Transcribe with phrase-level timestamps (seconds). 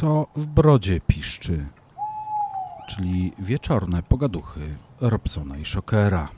[0.00, 1.66] co w brodzie piszczy,
[2.88, 4.60] czyli wieczorne pogaduchy
[5.00, 6.28] Robsona i Szokera.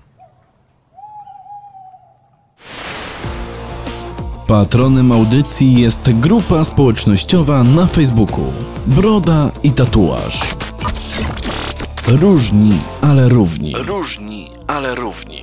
[4.47, 8.53] Patronem audycji jest grupa społecznościowa na Facebooku
[8.87, 10.55] Broda i Tatuaż.
[12.09, 13.75] Różni, ale równi.
[13.79, 15.40] Różni, ale równi.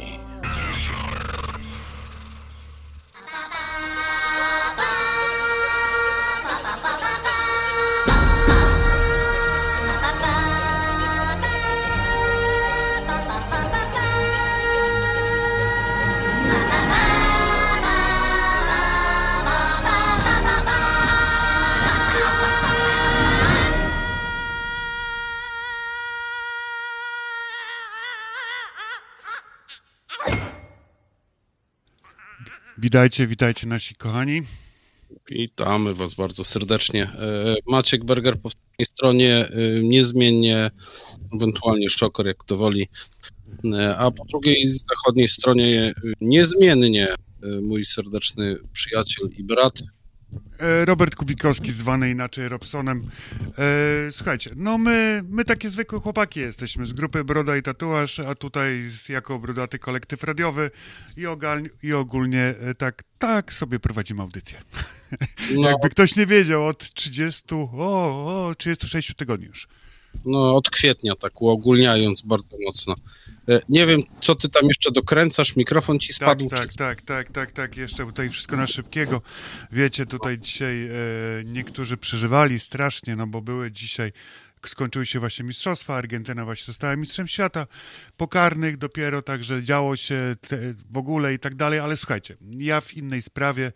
[32.88, 34.42] Witajcie, witajcie nasi kochani.
[35.30, 37.04] Witamy Was bardzo serdecznie.
[37.04, 39.50] E, Maciek Berger po tej stronie e,
[39.82, 40.72] niezmiennie,
[41.36, 42.88] ewentualnie Szoker, jak to woli,
[43.74, 47.16] e, a po drugiej zachodniej stronie niezmiennie
[47.62, 49.84] mój serdeczny przyjaciel i brat
[50.86, 53.10] Robert Kubikowski, zwany inaczej Robsonem.
[53.58, 58.36] E, słuchajcie, no my, my takie zwykłe chłopaki jesteśmy z grupy Broda i Tatuaż, a
[58.36, 60.72] tutaj jako brodaty kolektyw radiowy
[61.18, 64.58] i, ogal, i ogólnie e, tak, tak sobie prowadzimy audycję.
[65.56, 65.70] No.
[65.70, 69.68] Jakby ktoś nie wiedział, od 30, o, o 36 tygodni już.
[70.26, 72.96] No, od kwietnia, tak uogólniając bardzo mocno.
[73.50, 76.50] E, nie wiem, co ty tam jeszcze dokręcasz, mikrofon ci spadł.
[76.50, 79.22] Tak, tak, tak, tak, tak, tak, jeszcze tutaj wszystko na szybkiego.
[79.72, 80.92] Wiecie, tutaj dzisiaj e,
[81.46, 84.12] niektórzy przeżywali strasznie, no bo były dzisiaj
[84.66, 87.68] skończyły się właśnie mistrzostwa, Argentyna właśnie została mistrzem świata,
[88.18, 90.58] pokarnych dopiero, także działo się te,
[90.90, 93.72] w ogóle i tak dalej, ale słuchajcie, ja w innej sprawie,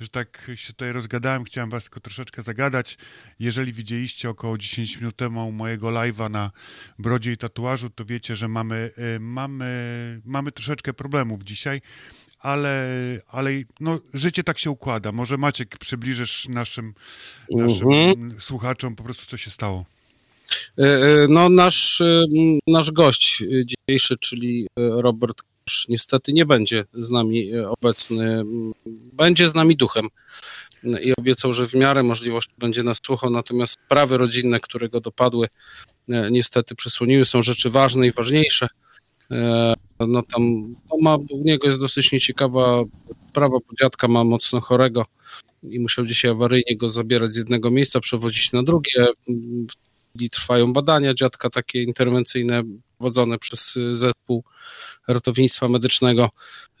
[0.00, 2.98] że tak się tutaj rozgadałem, chciałem was tylko troszeczkę zagadać.
[3.38, 6.50] Jeżeli widzieliście około 10 minut temu mojego live'a na
[6.98, 11.80] brodzie i tatuażu, to wiecie, że mamy, y, mamy, mamy troszeczkę problemów dzisiaj,
[12.38, 12.88] ale,
[13.28, 13.50] ale
[13.80, 15.12] no, życie tak się układa.
[15.12, 16.94] Może Maciek przybliżysz naszym,
[17.50, 18.40] naszym mhm.
[18.40, 19.84] słuchaczom po prostu, co się stało.
[20.78, 22.24] E, e, no, nasz, e,
[22.66, 25.42] nasz gość dzisiejszy, czyli Robert
[25.88, 28.42] niestety nie będzie z nami obecny.
[29.12, 30.08] Będzie z nami duchem
[31.02, 35.48] i obiecał, że w miarę możliwości będzie nas słuchał, natomiast sprawy rodzinne, które go dopadły,
[36.30, 38.68] niestety przysłoniły, są rzeczy ważne i ważniejsze.
[40.00, 42.82] No tam no ma, u niego jest dosyć nieciekawa
[43.28, 45.04] sprawa, bo dziadka ma mocno chorego
[45.70, 49.06] i musiał dzisiaj awaryjnie go zabierać z jednego miejsca, przewozić na drugie
[50.16, 52.62] chwili trwają badania dziadka takie interwencyjne
[52.98, 54.44] prowadzone przez zespół
[55.08, 56.30] ratownictwa medycznego.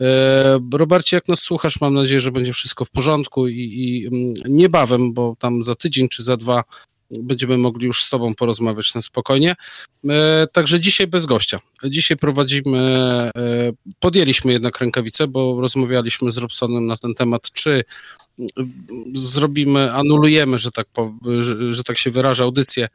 [0.00, 4.32] E, Robercie, jak nas słuchasz, mam nadzieję, że będzie wszystko w porządku i, i mm,
[4.48, 6.64] niebawem, bo tam za tydzień czy za dwa
[7.10, 9.54] będziemy mogli już z Tobą porozmawiać na spokojnie.
[10.08, 11.60] E, także dzisiaj bez gościa.
[11.84, 13.30] Dzisiaj prowadzimy, e,
[14.00, 17.84] podjęliśmy jednak rękawice, bo rozmawialiśmy z Robsonem na ten temat, czy
[19.14, 20.86] zrobimy, anulujemy, że tak,
[21.40, 22.88] że, że, tak się wyraża, audycję,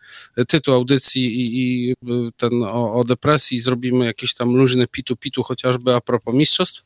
[0.47, 1.95] tytuł audycji i, i
[2.37, 6.83] ten o, o, depresji, zrobimy jakiś tam luźny pitu-pitu, chociażby a propos mistrzostw.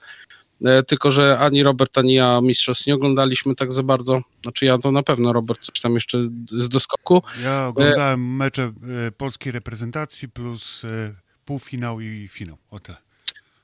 [0.66, 4.22] E, tylko, że ani Robert, ani ja mistrzostw nie oglądaliśmy tak za bardzo.
[4.44, 7.22] Znaczy ja to na pewno, Robert, coś tam jeszcze z doskoku.
[7.44, 8.74] Ja oglądałem mecze
[9.08, 11.16] e, polskiej reprezentacji plus e,
[11.46, 12.58] półfinał i finał.
[12.72, 12.96] O te.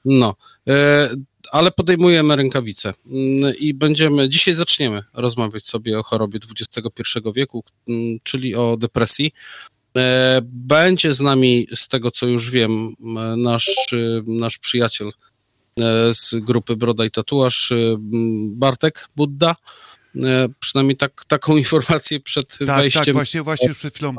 [0.06, 0.36] No
[1.52, 8.20] ale podejmujemy rękawice mm, i będziemy, dzisiaj zaczniemy rozmawiać sobie o chorobie XXI wieku, mm,
[8.24, 9.32] czyli o depresji.
[9.98, 12.96] E, będzie z nami, z tego co już wiem,
[13.38, 13.70] nasz,
[14.28, 15.12] nasz przyjaciel e,
[16.12, 17.74] z grupy Broda i Tatuaż,
[18.54, 19.56] Bartek Budda.
[20.16, 23.06] E, przynajmniej tak, taką informację przed tak, wejściem.
[23.06, 24.16] Tak, właśnie, właśnie przed chwilą,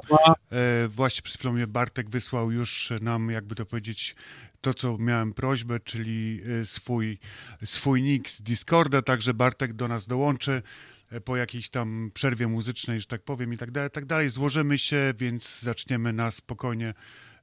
[0.88, 4.14] właśnie przed chwilą Bartek wysłał już nam, jakby to powiedzieć,
[4.60, 7.18] to, co miałem prośbę, czyli swój,
[7.64, 10.62] swój nick z Discorda, także Bartek do nas dołączy
[11.10, 14.28] e, po jakiejś tam przerwie muzycznej, że tak powiem i tak dalej, tak dalej.
[14.28, 16.94] Złożymy się, więc zaczniemy na spokojnie.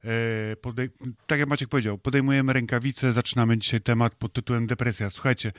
[0.04, 0.88] E, podej-
[1.26, 5.10] tak jak Maciek powiedział, podejmujemy rękawice, zaczynamy dzisiaj temat pod tytułem depresja.
[5.10, 5.52] Słuchajcie,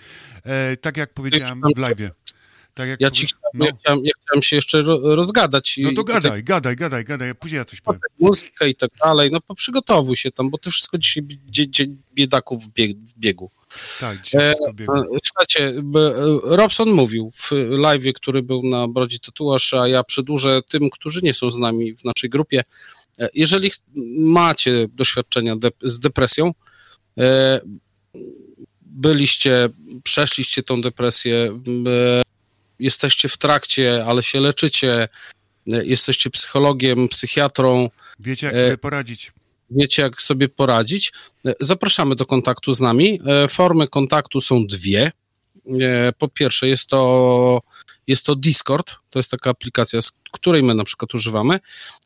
[0.43, 2.11] e, tak jak powiedziałem w live.
[2.73, 3.65] Tak jak ja, ci chciałem, no.
[3.65, 5.79] ja, chciałem, ja chciałem się jeszcze rozgadać.
[5.83, 8.01] No to gadaj, tak, gadaj, gadaj, gadaj, później ja coś powiem.
[8.19, 12.97] Muzykę i tak dalej, no przygotowuj się tam, bo ty wszystko dzisiaj biedaków w, bieg,
[12.97, 13.51] w biegu.
[13.99, 14.93] Tak, dzisiaj e, biegu.
[15.23, 15.73] Słuchajcie,
[16.43, 21.33] Robson mówił w live, który był na Brodzi Tatuaż, a ja przedłużę tym, którzy nie
[21.33, 22.63] są z nami w naszej grupie.
[23.21, 23.71] E, jeżeli
[24.19, 26.51] macie doświadczenia de z depresją,
[27.19, 27.61] e,
[28.81, 29.69] byliście,
[30.03, 31.61] przeszliście tą depresję,
[32.79, 35.07] jesteście w trakcie, ale się leczycie,
[35.73, 37.89] e, jesteście psychologiem, psychiatrą,
[38.19, 39.31] Wiecie, jak E, sobie poradzić.
[39.69, 41.11] wiecie jak sobie poradzić,
[41.45, 43.19] e, zapraszamy do kontaktu z nami.
[43.25, 45.11] E, Formy kontaktu są dwie.
[45.81, 47.61] E, Po pierwsze jest to,
[48.11, 51.59] jest to Discord, to jest taka aplikacja, z której my na przykład używamy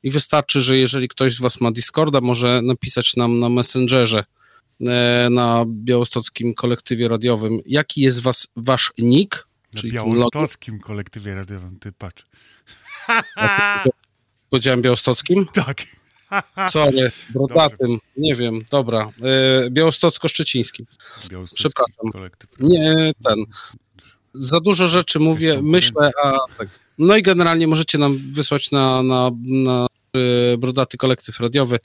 [0.03, 4.23] i wystarczy, że jeżeli ktoś z Was ma Discorda, może napisać nam na Messengerze
[4.87, 11.79] e, na białostockim kolektywie radiowym, jaki jest was, Wasz nick, Na czyli białostockim kolektywie radiowym,
[11.79, 12.23] ty patrz.
[14.49, 15.45] Powiedziałem białostockim?
[15.53, 15.81] Tak.
[16.69, 20.85] Sorry, brodatym, nie wiem, dobra, e, białostocko-szczecińskim.
[21.29, 22.11] Białostocki Przepraszam.
[22.11, 22.49] kolektyw.
[22.59, 23.45] Nie, ten.
[24.39, 26.67] Za dużo rzeczy mówię, myślę, a tak.
[26.97, 31.79] No i generalnie możecie nam wysłać na, na, na e, brodaty kolektyw radiowy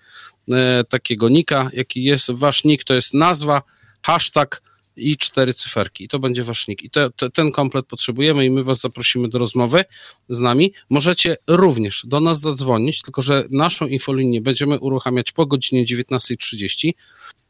[0.53, 2.31] e, takiego nika, jaki jest.
[2.31, 3.63] Wasz nick to jest nazwa,
[4.03, 4.63] hashtag
[4.97, 6.05] i cztery cyferki.
[6.05, 6.83] I to będzie wasz nick.
[6.83, 9.85] I te, te, ten komplet potrzebujemy i my was zaprosimy do rozmowy
[10.29, 10.73] z nami.
[10.91, 16.91] Możecie również do nas zadzwonić, tylko że naszą infolinię będziemy uruchamiać po godzinie 19.30.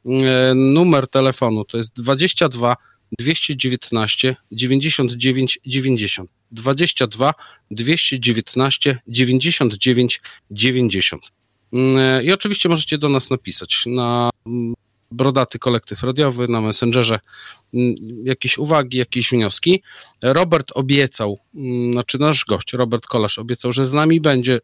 [0.06, 2.76] E, Numer telefonu to jest 22
[3.18, 6.30] 219 99 90.
[6.52, 7.34] 22
[7.70, 10.20] 219 99
[10.50, 11.32] 90.
[11.72, 14.74] Mm, I oczywiście możecie do nas napisać na mm,
[15.10, 17.20] Brodaty Kolektyw Radiowy, na Messengerze
[17.74, 19.82] mm, jakieś uwagi, jakieś wnioski.
[20.22, 24.60] Robert obiecał, mm, znaczy nasz gość, Robert Kolarz obiecał, że z nami będzie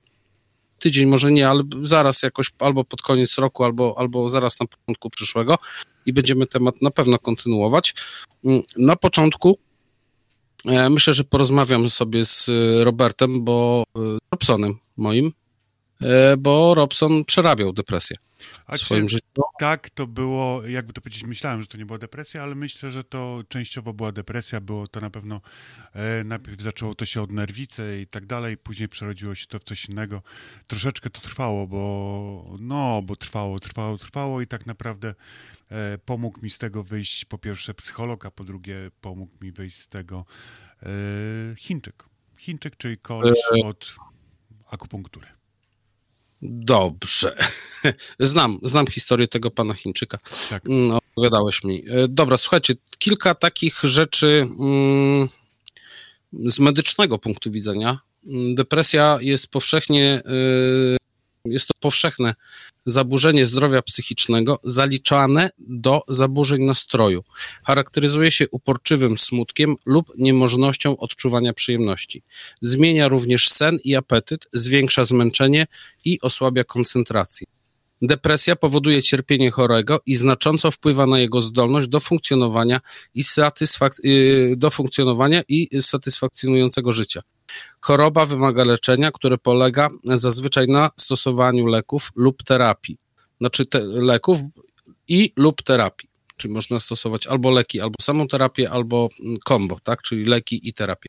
[0.79, 5.11] tydzień, może nie, ale zaraz jakoś albo pod koniec roku, albo, albo zaraz na początku
[5.11, 5.59] przyszłego
[6.07, 7.95] i będziemy temat na pewno kontynuować.
[8.45, 9.59] Mm, Na początku
[10.67, 14.01] e, myślę, że porozmawiam sobie z e, Robertem, bo e,
[14.33, 15.33] Robsonem moim,
[16.39, 18.17] bo Robson przerabiał depresję
[18.73, 19.43] w swoim czy życiu.
[19.59, 23.05] tak to było, jakby to powiedzieć, myślałem, że to nie była depresja, ale myślę, że
[23.05, 25.41] to częściowo była depresja, było to na pewno,
[25.93, 29.65] e, najpierw zaczęło to się od nerwicy i tak dalej, później przerodziło się to w
[29.65, 30.23] coś innego.
[30.67, 35.15] Troszeczkę to trwało, bo no, bo trwało, trwało, trwało i tak naprawdę
[35.71, 39.77] e, pomógł mi z tego wyjść po pierwsze psycholog, a po drugie pomógł mi wyjść
[39.77, 40.25] z tego
[40.83, 40.87] e,
[41.57, 42.05] Chińczyk.
[42.39, 43.95] Chińczyk, czyli koleś od
[44.71, 45.27] akupunktury.
[46.43, 47.37] Dobrze.
[48.21, 50.19] Znam, znam historię tego pana Chińczyka.
[50.51, 50.67] Tak.
[50.67, 51.85] Mm, Opowiadałeś mi.
[51.89, 55.29] E, Dobra, słuchajcie, kilka takich rzeczy mm,
[56.33, 57.99] z medycznego punktu widzenia.
[58.27, 60.97] Mm, Depresja jest powszechnie, y,
[61.53, 62.35] jest to powszechne
[62.87, 67.25] zaburzenie zdrowia psychicznego zaliczane do zaburzeń nastroju.
[67.65, 72.23] Charakteryzuje się uporczywym smutkiem lub niemożnością odczuwania przyjemności.
[72.61, 75.67] Zmienia również sen i apetyt, zwiększa zmęczenie
[76.05, 77.47] i osłabia koncentrację.
[78.03, 82.81] Depresja powoduje cierpienie chorego i znacząco wpływa na jego zdolność do funkcjonowania
[83.15, 87.23] i, satysfak- y, do funkcjonowania i satysfakcjonującego życia.
[87.81, 92.99] Choroba wymaga leczenia, które polega zazwyczaj na stosowaniu leków lub terapii.
[93.41, 94.39] Znaczy te leków
[95.09, 96.09] i lub terapii.
[96.37, 100.03] Czyli można stosować albo leki, albo samą terapię, albo mm, combo, tak?
[100.03, 101.09] Czyli leki i terapię.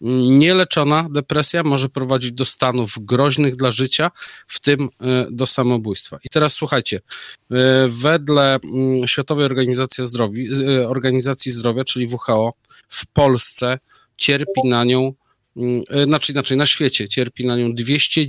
[0.00, 4.10] Nieleczona depresja może prowadzić do stanów groźnych dla życia,
[4.46, 4.88] w tym y,
[5.30, 6.18] do samobójstwa.
[6.24, 7.54] I teraz słuchajcie, y,
[7.88, 10.44] wedle mm, Światowej Organizacji Zdrowia,
[10.88, 12.52] Organizacji Zdrowia, czyli WHO,
[12.88, 13.78] w Polsce
[14.16, 15.14] cierpi na nią, mm,
[16.04, 18.20] znaczy inaczej, na świecie cierpi na nią 200,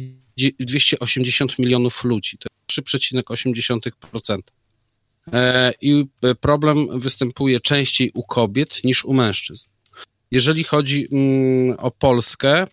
[0.60, 2.38] 280 milionów ludzi.
[2.38, 4.40] To jest 3,8%.
[5.34, 6.06] E, I
[6.42, 9.70] problem występuje częściej u kobiet niż u mężczyzn.
[10.32, 12.68] Jeżeli chodzi mm, o Polskę, mm,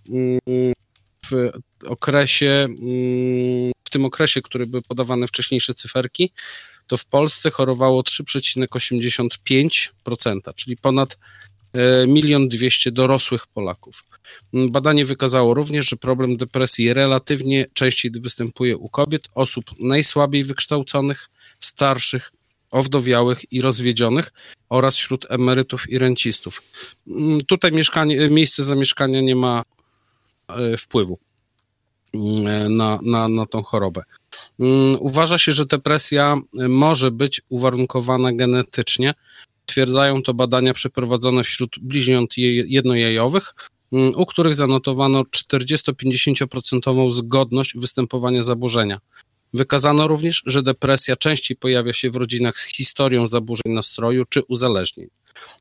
[1.27, 1.51] w
[1.87, 6.33] okresie, mm, w tym okresie, który były podawane wcześniejsze cyferki,
[6.87, 11.17] to w Polsce chorowało 3,85%, czyli ponad e,
[12.07, 14.05] milion dwieście dorosłych Polaków.
[14.55, 21.29] Mm, Badanie wykazało również, że problem depresji relatywnie częściej występuje u kobiet, osób najsłabiej wykształconych,
[21.61, 22.33] starszych,
[22.71, 24.33] owdowiałych i rozwiedzionych
[24.69, 26.63] oraz wśród emerytów i rencistów.
[27.09, 29.63] Mm, Tutaj mieszkanie, miejsce zamieszkania nie ma
[30.49, 31.19] e, wpływu
[32.15, 34.03] mm, na, na, na tą chorobę.
[34.99, 39.15] Uważa się, że depresja e, może być uwarunkowana genetycznie.
[39.67, 43.55] Twierdzają to badania przeprowadzone wśród bliźniąt je- jednojajowych,
[43.93, 49.01] mm, u których zanotowano 40-50% zgodność występowania zaburzenia.
[49.55, 55.09] Wykazano również, że depresja częściej pojawia się w rodzinach z historią zaburzeń nastroju czy uzależnień.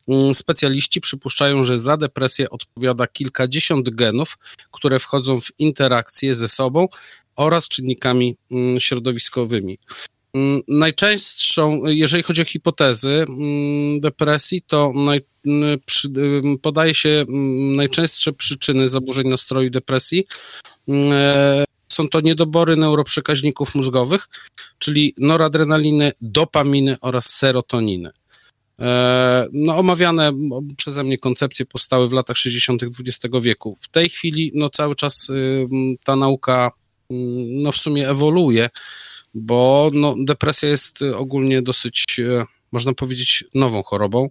[0.07, 4.37] Mm, Specjaliści przypuszczają, że za depresję odpowiada kilkadziesiąt genów,
[4.71, 6.87] które wchodzą w interakcję ze sobą
[7.35, 9.77] oraz czynnikami mm, środowiskowymi.
[10.35, 15.21] Mm, Najczęstszą, jeżeli chodzi o hipotezy mm, depresji, to naj,
[15.85, 16.09] przy,
[16.61, 20.25] podaje się mm, najczęstsze przyczyny zaburzeń nastroju depresji
[20.89, 24.27] E, są to niedobory neuroprzekaźników mózgowych,
[24.79, 28.11] czyli noradrenaliny, dopaminy oraz serotoniny.
[28.79, 30.31] E, no, omawiane
[30.77, 32.83] przeze mnie koncepcje powstały w latach 60.
[32.83, 33.77] XX wieku.
[33.79, 35.31] W tej chwili no, cały czas
[36.03, 36.71] ta nauka
[37.49, 38.69] no, w sumie ewoluuje,
[39.35, 44.29] bo no, depresja jest ogólnie dosyć, e, można powiedzieć, nową chorobą.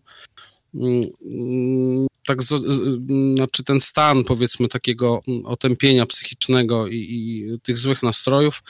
[0.74, 3.06] Mm, mm, tak, z, z,
[3.36, 8.62] znaczy ten stan, powiedzmy, takiego otępienia psychicznego i, i tych złych nastrojów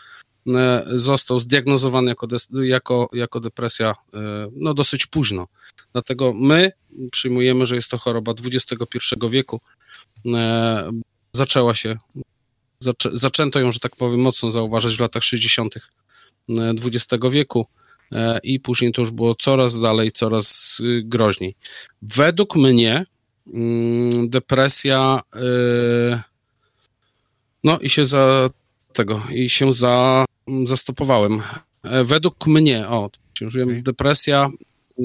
[0.86, 2.26] został zdiagnozowany jako,
[2.62, 3.94] jako, jako depresja
[4.56, 5.46] no, dosyć późno.
[5.92, 6.72] Dlatego my
[7.12, 8.98] przyjmujemy, że jest to choroba XXI
[9.30, 9.60] wieku.
[11.32, 11.96] Zaczęła się,
[12.78, 15.74] zaczę, zaczęto ją, że tak powiem, mocno zauważać w latach 60.
[16.48, 17.66] XX wieku
[18.42, 21.56] i później to już było coraz dalej, coraz y, groźniej.
[22.02, 23.04] Według mnie
[23.46, 26.20] Mm, depresja, y,
[27.64, 28.50] no i się za
[28.92, 31.42] tego, i się za, mm, zastopowałem.
[31.82, 33.82] E, według mnie, o, księżyłem, okay.
[33.82, 34.50] depresja,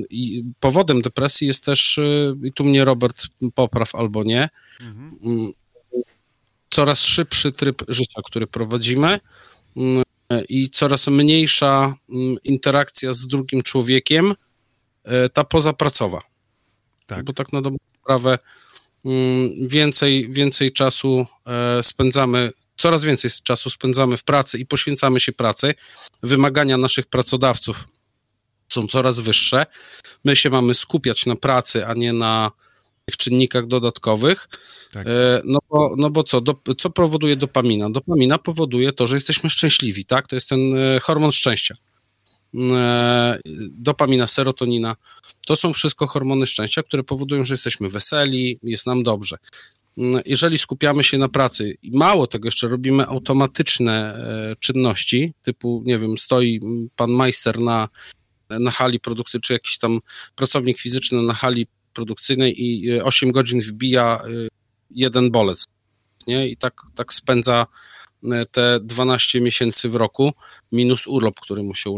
[0.10, 4.50] i powodem depresji jest też, y, i tu mnie Robert popraw albo nie,
[4.82, 5.20] mhm.
[5.24, 5.52] Mm,
[6.70, 9.20] coraz szybszy tryb życia, który prowadzimy
[10.50, 11.96] i coraz mniejsza
[12.44, 14.34] interakcja z drugim człowiekiem,
[15.04, 16.22] e, ta pozapracowa.
[17.06, 17.26] Tak.
[17.26, 18.40] Bo tak na dobrą sprawę
[19.06, 25.32] mm, więcej, więcej czasu e, spędzamy, coraz więcej czasu spędzamy w pracy i poświęcamy się
[25.32, 25.74] pracy.
[26.24, 27.88] Wymagania naszych pracodawców
[28.68, 29.66] są coraz wyższe.
[30.26, 32.52] My się mamy skupiać na pracy, a nie na
[33.18, 34.50] czynnikach dodatkowych.
[34.94, 35.08] Tak.
[35.08, 36.42] E, no, bo, no bo co?
[36.42, 37.90] Do, co powoduje dopamina?
[37.90, 40.28] Dopamina powoduje to, że jesteśmy szczęśliwi, tak?
[40.28, 41.76] To jest ten e, hormon szczęścia.
[42.56, 43.40] E,
[43.72, 44.96] dopamina, serotonina.
[45.46, 49.38] To są wszystko hormony szczęścia, które powodują, że jesteśmy weseli, jest nam dobrze.
[50.26, 54.26] Jeżeli skupiamy się na pracy i mało tego jeszcze robimy automatyczne
[54.60, 56.60] czynności, typu, nie wiem, stoi
[56.96, 57.88] pan majster na,
[58.50, 60.00] na hali produkcyjnej, czy jakiś tam
[60.36, 64.22] pracownik fizyczny na hali produkcyjnej i 8 e, godzin wbija
[64.92, 65.66] jeden bolec,
[66.28, 66.50] nie?
[66.50, 67.68] I tak, tak spędza
[68.24, 70.34] E, te 12 miesięcy w roku
[70.72, 71.98] minus urlop, który mu się,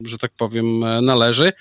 [0.00, 1.52] że tak powiem, e, należy.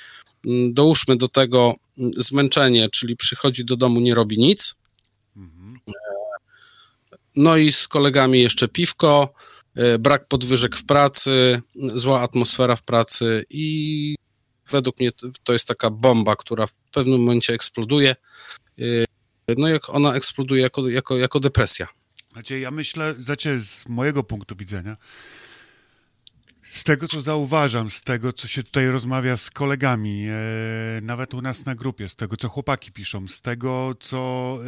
[0.45, 4.75] Mm, dołóżmy do tego mm, zmęczenie, czyli przychodzi do domu, nie robi nic.
[5.36, 5.79] Mhm.
[5.88, 5.91] E,
[7.36, 9.33] no i z kolegami jeszcze piwko,
[10.00, 14.15] brak podwyżek w pracy, zła atmosfera w pracy i
[14.72, 15.12] według mnie
[15.44, 18.16] to jest taka bomba, która w pewnym momencie eksploduje.
[19.58, 21.88] No jak ona eksploduje jako, jako, jako depresja.
[22.34, 24.98] Znaczy, ja myślę, znaczy, z mojego punktu widzenia,
[26.63, 30.34] z tego, co zauważam, z tego, co się tutaj rozmawia z kolegami, e,
[31.01, 34.60] nawet u nas na grupie, z tego, co chłopaki piszą, z tego, co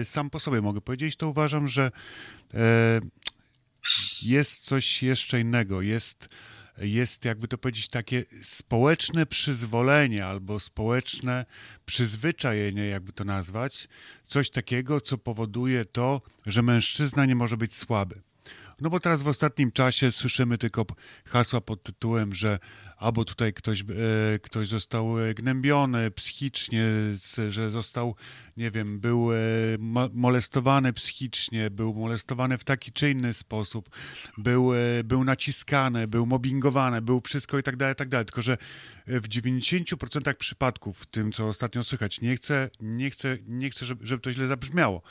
[0.00, 1.90] e, sam po sobie mogę powiedzieć, to uważam, że
[2.54, 3.00] e,
[4.22, 5.82] jest coś jeszcze innego.
[5.82, 6.28] Jest
[6.80, 11.46] jest, jakby to powiedzieć, takie społeczne przyzwolenie albo społeczne
[11.86, 13.88] przyzwyczajenie, jakby to nazwać,
[14.26, 18.20] coś takiego, co powoduje to, że mężczyzna nie może być słaby.
[18.80, 20.86] No bo teraz w ostatnim czasie słyszymy tylko
[21.24, 22.58] hasła pod tytułem, że
[22.98, 23.84] albo tutaj ktoś, e,
[24.38, 26.84] ktoś został gnębiony psychicznie,
[27.48, 28.14] że został,
[28.56, 29.36] nie wiem, był e,
[30.12, 33.88] molestowany psychicznie, był molestowany w taki czy inny sposób,
[34.38, 38.26] był, e, był naciskany, był mobbingowany, był wszystko i tak dalej, i tak dalej.
[38.26, 38.58] Tylko, że
[39.06, 44.06] w 90% przypadków, w tym co ostatnio słychać, nie chcę, nie chcę, nie chcę żeby,
[44.06, 45.02] żeby to źle zabrzmiało,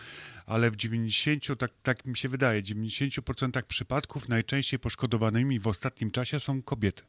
[0.46, 6.40] ale w 90, tak, tak mi się wydaje, 90% przypadków najczęściej poszkodowanymi w ostatnim czasie
[6.40, 7.04] są kobiety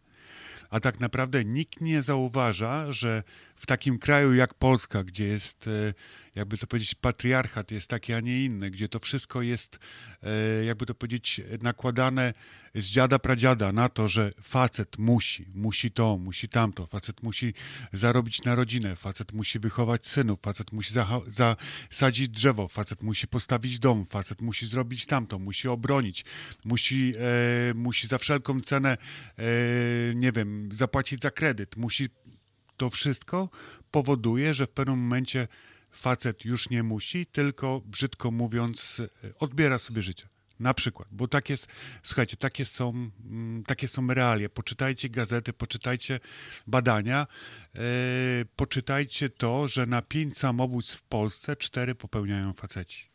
[0.70, 3.22] a tak naprawdę nikt nie zauważa, że
[3.56, 5.94] w takim kraju jak Polska, gdzie jest, e,
[6.38, 9.78] jakby to powiedzieć, patriarchat jest taki, a nie inny, gdzie to wszystko jest,
[10.22, 12.34] e, jakby to powiedzieć, nakładane
[12.74, 17.54] z dziada pradziada na to, że facet musi, musi to, musi tamto, facet musi
[17.92, 20.94] zarobić na rodzinę, facet musi wychować synów, facet musi
[21.26, 26.24] zasadzić drzewo, facet musi postawić dom, facet musi zrobić tamto, musi obronić,
[26.64, 27.14] musi,
[27.70, 28.96] e, musi za wszelką cenę,
[29.38, 29.44] e,
[30.14, 32.08] nie wiem, zapłacić za kredyt, musi
[32.78, 33.48] to wszystko
[33.90, 35.48] powoduje, że w pewnym momencie
[35.90, 39.02] facet już nie musi, tylko brzydko mówiąc,
[39.38, 40.28] odbiera sobie życie.
[40.60, 41.68] Na przykład, bo tak jest,
[42.02, 44.48] słuchajcie, takie są, mm, takie są realia.
[44.48, 46.20] Poczytajcie gazety, poczytajcie
[46.66, 47.26] badania,
[47.74, 47.80] yy,
[48.56, 53.08] poczytajcie to, że na pięć samobójstw w Polsce cztery popełniają faceci,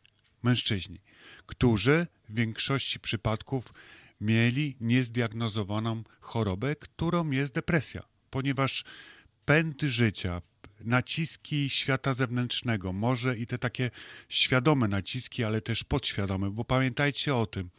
[0.44, 1.02] mężczyźni,
[1.46, 3.74] którzy w większości przypadków
[4.22, 8.84] mieli niezdiagnozowaną chorobę, którą jest depresja, ponieważ
[9.46, 10.42] pęd życia,
[10.86, 13.92] naciski świata zewnętrznego, może i te takie
[14.30, 17.70] świadome naciski, ale też podświadome, bo pamiętajcie o tym,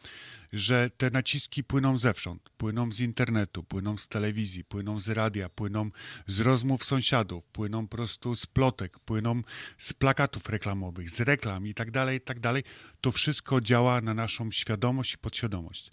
[0.54, 5.90] że te naciski płyną zewsząd, płyną z internetu, płyną z telewizji, płyną z radia, płyną
[6.26, 9.42] z rozmów sąsiadów, płyną po prostu z plotek, płyną
[9.78, 12.62] z plakatów reklamowych, z reklam i tak dalej, i tak dalej.
[13.00, 15.90] To wszystko działa na naszą świadomość i podświadomość.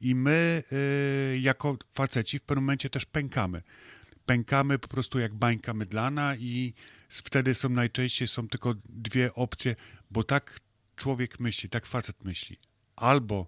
[0.00, 3.62] I my y, jako faceci w pewnym momencie też pękamy.
[4.26, 6.74] Pękamy po prostu jak bańka mydlana i
[7.08, 9.76] wtedy są najczęściej są tylko dwie opcje,
[10.10, 10.60] bo tak
[10.96, 12.58] człowiek myśli, tak facet myśli.
[12.96, 13.46] Albo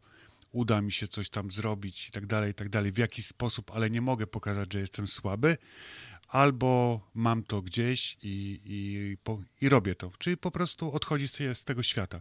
[0.53, 3.71] uda mi się coś tam zrobić i tak dalej, i tak dalej, w jakiś sposób,
[3.71, 5.57] ale nie mogę pokazać, że jestem słaby,
[6.29, 10.13] albo mam to gdzieś i, i, po, i robię to.
[10.19, 12.21] Czyli po prostu odchodzi z, z tego świata.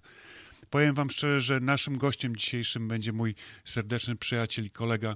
[0.69, 5.15] Powiem wam szczerze, że naszym gościem dzisiejszym będzie mój serdeczny przyjaciel i kolega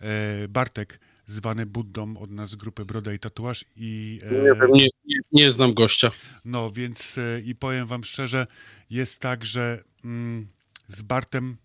[0.00, 3.64] e, Bartek, zwany Buddą od nas z grupy Broda i Tatuaż.
[3.76, 6.10] I, e, Nie, nie, nie znam gościa.
[6.44, 8.46] no więc e, i powiem wam szczerze,
[8.90, 10.46] jest tak, że mm,
[10.88, 11.56] z Bartem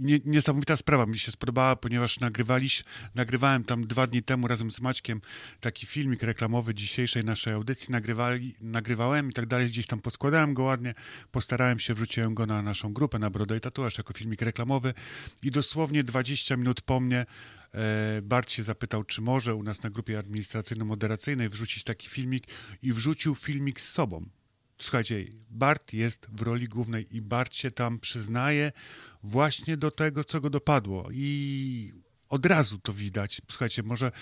[0.00, 1.06] nie, niesamowita sprawa.
[1.06, 2.82] Mi się spodobała, ponieważ nagrywaliś,
[3.14, 5.20] nagrywałem tam dwa dni temu razem z Maćkiem
[5.60, 10.62] taki filmik reklamowy dzisiejszej naszej audycji, nagrywali, nagrywałem i tak dalej, gdzieś tam poskładałem go
[10.62, 10.94] ładnie,
[11.30, 14.94] postarałem się, wrzuciłem go na naszą grupę, na Brodę i Tatuaż jako filmik reklamowy.
[15.42, 17.26] I dosłownie 20 minut po mnie
[17.74, 22.44] e, Bart się zapytał, czy może u nas na grupie administracyjno-moderacyjnej wrzucić taki filmik
[22.82, 24.26] i wrzucił filmik z sobą.
[24.82, 28.72] Słuchajcie, Bart jest w roli głównej i Bart się tam przyznaje
[29.22, 31.08] właśnie do tego, co go dopadło.
[31.12, 31.92] I
[32.28, 33.42] od razu to widać.
[33.50, 34.12] Słuchajcie, może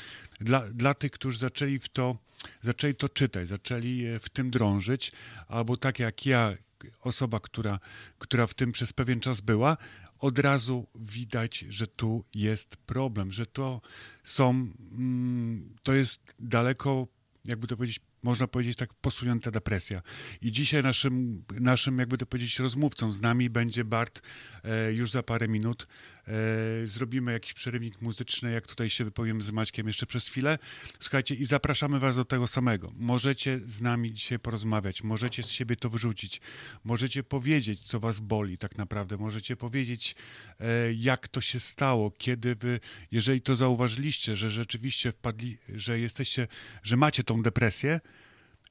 [0.40, 2.18] dla, dla tych, którzy zaczęli w to,
[2.62, 5.12] zaczęli to czytać, zaczęli e, w tym drążyć,
[5.48, 6.54] albo tak jak ja,
[7.00, 7.78] osoba, która,
[8.18, 9.76] która w tym przez pewien czas była,
[10.18, 13.80] od razu widać, że tu jest problem, że to
[14.24, 17.06] są, mm, to jest daleko,
[17.44, 20.02] jakby to powiedzieć, można powiedzieć tak, posunięta depresja.
[20.42, 24.22] I dzisiaj naszym, naszym jakby to powiedzieć, rozmówcą z nami będzie Bart
[24.64, 25.86] e, już za parę minut.
[26.28, 30.58] E, zrobimy jakiś przerywnik muzyczny, jak tutaj się wypowiem z Maćkiem jeszcze przez chwilę.
[31.00, 32.92] Słuchajcie, i zapraszamy was do tego samego.
[32.96, 36.40] Możecie z nami dzisiaj porozmawiać, możecie z siebie to wyrzucić,
[36.84, 40.14] możecie powiedzieć, co was boli tak naprawdę, możecie powiedzieć,
[40.60, 42.80] e, jak to się stało, kiedy wy,
[43.12, 46.48] jeżeli to zauważyliście, że rzeczywiście wpadli, że jesteście,
[46.82, 48.00] że macie tą depresję,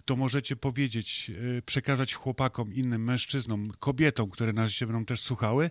[0.06, 5.70] to możecie powiedzieć, e, przekazać chłopakom, innym mężczyznom, kobietom, które nas się będą też słuchały,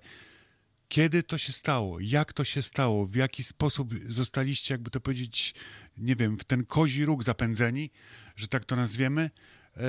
[0.88, 5.54] kiedy to się stało, jak to się stało, w jaki sposób zostaliście, jakby to powiedzieć,
[5.98, 7.90] nie wiem, w ten kozi róg zapędzeni,
[8.36, 9.30] że tak to nazwiemy.
[9.76, 9.80] E,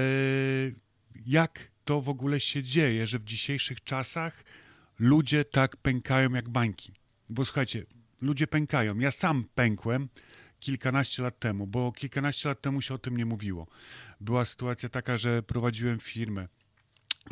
[1.25, 4.43] jak to w ogóle się dzieje, że w dzisiejszych czasach
[4.99, 6.93] ludzie tak pękają jak bańki?
[7.29, 7.85] Bo słuchajcie,
[8.21, 8.99] ludzie pękają.
[8.99, 10.09] Ja sam pękłem
[10.59, 13.67] kilkanaście lat temu, bo kilkanaście lat temu się o tym nie mówiło.
[14.21, 16.47] Była sytuacja taka, że prowadziłem firmę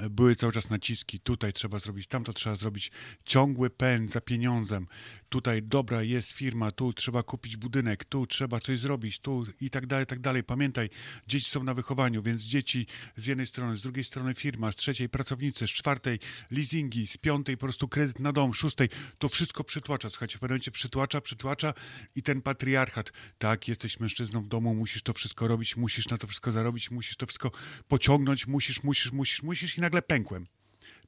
[0.10, 2.92] były cały czas naciski, tutaj trzeba zrobić, tamto trzeba zrobić,
[3.26, 4.88] ciągły pęd za pieniądzem,
[5.30, 9.88] tutaj dobra jest firma, tu trzeba kupić budynek, tu trzeba coś zrobić, tu i tak
[9.88, 10.44] dalej, tak dalej.
[10.44, 10.90] Pamiętaj,
[11.28, 15.10] dzieci są na wychowaniu, więc dzieci z jednej strony, z drugiej strony firma, z trzeciej
[15.10, 16.20] pracownicy, z czwartej
[16.52, 20.54] leasingi, z piątej po prostu kredyt na dom, szóstej, to wszystko przytłacza, słuchajcie, w pewnym
[20.54, 21.74] momencie przytłacza, przytłacza
[22.16, 26.28] i ten patriarchat, tak, jesteś mężczyzną w domu, musisz to wszystko robić, musisz na to
[26.28, 27.52] wszystko zarobić, musisz to wszystko
[27.88, 30.46] pociągnąć, musisz, musisz, musisz, musisz i nagle pękłem.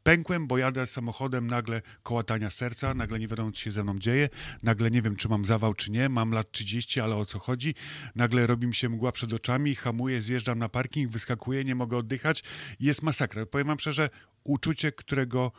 [0.04, 4.30] Pękłem, bo jadę samochodem, nagle kołatania serca, nagle nie wiadomo, co się ze mną dzieje,
[4.64, 7.76] nagle nie wiem, czy mam zawał, czy nie, mam lat 30, ale o co chodzi,
[8.16, 12.44] nagle robi mi się mgła przed oczami, hamuję, zjeżdżam na parking, wyskakuję, nie mogę oddychać
[12.80, 13.46] jest masakra.
[13.46, 14.10] Powiem wam szczerze,
[14.44, 15.52] uczucie, którego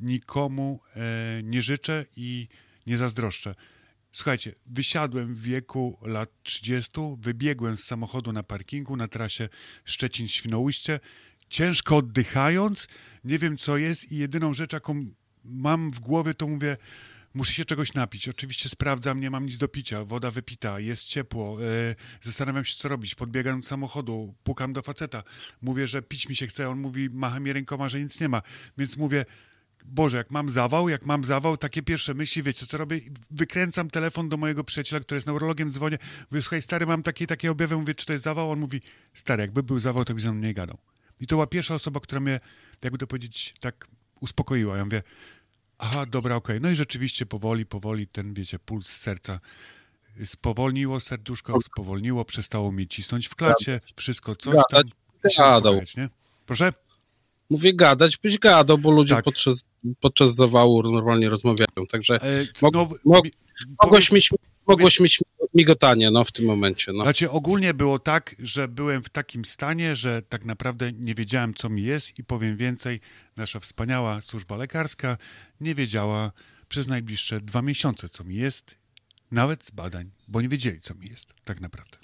[0.00, 2.48] nikomu e, nie życzę i
[2.86, 3.54] nie zazdroszczę.
[4.12, 9.48] Słuchajcie, wysiadłem w wieku lat 30, wybiegłem z samochodu na parkingu na trasie
[9.84, 11.00] Szczecin-Świnoujście,
[11.52, 12.88] ciężko oddychając,
[13.24, 15.04] nie wiem co jest i jedyną rzecz, jaką
[15.44, 16.76] mam w głowie, to mówię,
[17.34, 18.28] muszę się czegoś napić.
[18.28, 22.88] Oczywiście sprawdzam, nie mam nic do picia, woda wypita, jest ciepło, e, zastanawiam się, co
[22.88, 23.14] robić.
[23.14, 25.22] Podbiegam do samochodu, pukam do faceta,
[25.62, 28.42] mówię, że pić mi się chce, on mówi, macha mi rękoma, że nic nie ma,
[28.78, 29.24] więc mówię,
[29.84, 33.00] Boże, jak mam zawał, jak mam zawał, takie pierwsze myśli, wiecie co robię?
[33.30, 35.98] Wykręcam telefon do mojego przyjaciela, który jest neurologiem, dzwonię,
[36.30, 38.50] mówię, słuchaj, stary, mam takie takie objawy, mówię, czy to jest zawał?
[38.50, 38.80] On mówi,
[39.14, 40.78] stary, jakby był zawał, to by ze mną nie gadał.
[41.22, 42.40] I to była pierwsza osoba, która mnie,
[42.82, 43.88] jakby to powiedzieć, tak
[44.20, 44.76] uspokoiła.
[44.76, 45.02] Ja mówię,
[45.78, 46.56] aha, dobra, okej.
[46.56, 46.60] Okay.
[46.60, 49.40] No i rzeczywiście powoli, powoli ten, wiecie, puls serca
[50.24, 54.82] spowolniło serduszko, spowolniło, przestało mi cisnąć w klacie, wszystko coś tam.
[55.38, 55.80] Gadał.
[55.96, 56.08] Nie?
[56.46, 56.72] Proszę?
[57.50, 59.24] Mówię gadać, byś gadał, bo ludzie Tak.
[59.24, 59.64] podczas,
[60.00, 63.30] podczas zawału normalnie rozmawiają, także E, Mog- no, mog- mi-
[63.82, 64.30] mogłeś mieć
[64.66, 65.20] mogłeś mieć
[65.54, 67.02] migotanie, no, w tym momencie, no.
[67.02, 71.68] Znaczy, ogólnie było tak, że byłem w takim stanie, że tak naprawdę nie wiedziałem, co
[71.68, 73.00] mi jest i powiem więcej,
[73.36, 75.16] nasza wspaniała służba lekarska
[75.60, 76.32] nie wiedziała
[76.68, 78.76] przez najbliższe dwa miesiące, co mi jest,
[79.30, 81.98] nawet z badań, bo nie wiedzieli, co mi jest, tak naprawdę.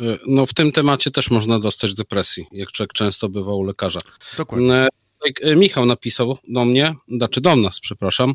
[0.00, 4.00] Y, No, w tym temacie też można dostać depresji, jak człowiek często bywa u lekarza.
[4.36, 4.88] Dokładnie.
[5.42, 8.34] E, Michał napisał do mnie, znaczy do nas, przepraszam,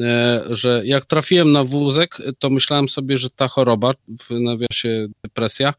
[0.00, 5.74] e, że jak trafiłem na wózek, to myślałem sobie, że ta choroba, w nawiasie depresja,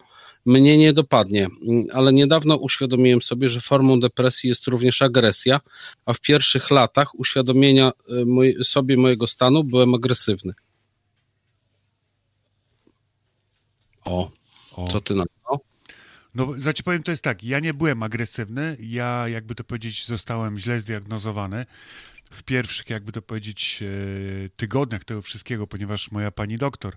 [0.45, 5.59] mnie nie dopadnie, Mm, ale niedawno uświadomiłem sobie, że formą depresji jest również agresja,
[6.05, 7.91] a w pierwszych latach uświadomienia
[8.59, 10.53] e, sobie mojego stanu byłem agresywny.
[14.05, 14.31] O,
[14.75, 14.87] O.
[14.87, 15.36] co ty na to?
[16.37, 20.05] No, za ci powiem, to jest tak, ja nie byłem agresywny, ja, jakby to powiedzieć,
[20.05, 21.65] zostałem źle zdiagnozowany
[22.31, 26.95] w pierwszych, jakby to powiedzieć, e, tygodniach tego wszystkiego, ponieważ moja pani doktor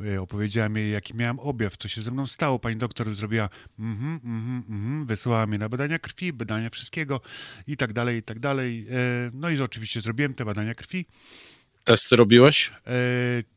[0.00, 2.58] e, opowiedziała mi, jaki miałem objaw, co się ze mną stało.
[2.58, 7.20] Pani doktor zrobiła mhm, mhm, mhm, wysłała mnie na badania krwi, badania wszystkiego
[7.66, 8.86] i tak dalej, i tak dalej.
[8.90, 11.06] E, No i oczywiście zrobiłem te badania krwi.
[11.84, 12.70] Testy robiłeś?
[12.86, 12.92] E,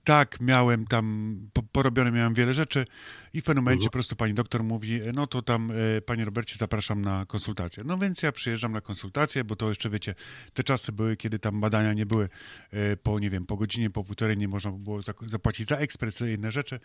[0.03, 2.85] tak, miałem tam, po, porobione miałem wiele rzeczy
[3.33, 6.25] i w pewnym momencie po prostu pani doktor mówi, e, no to tam, e, panie
[6.25, 7.83] Robercie, zapraszam na konsultację.
[7.85, 10.15] No więc ja przyjeżdżam na konsultację, bo to jeszcze, wiecie,
[10.53, 12.29] te czasy były, kiedy tam badania nie były
[12.71, 16.25] e, po, nie wiem, po godzinie, po półtorej nie można było zapłacić za ekspres i
[16.25, 16.79] inne rzeczy.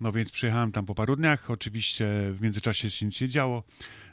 [0.00, 3.62] No więc przyjechałem tam po paru dniach, oczywiście w międzyczasie się nic nie działo.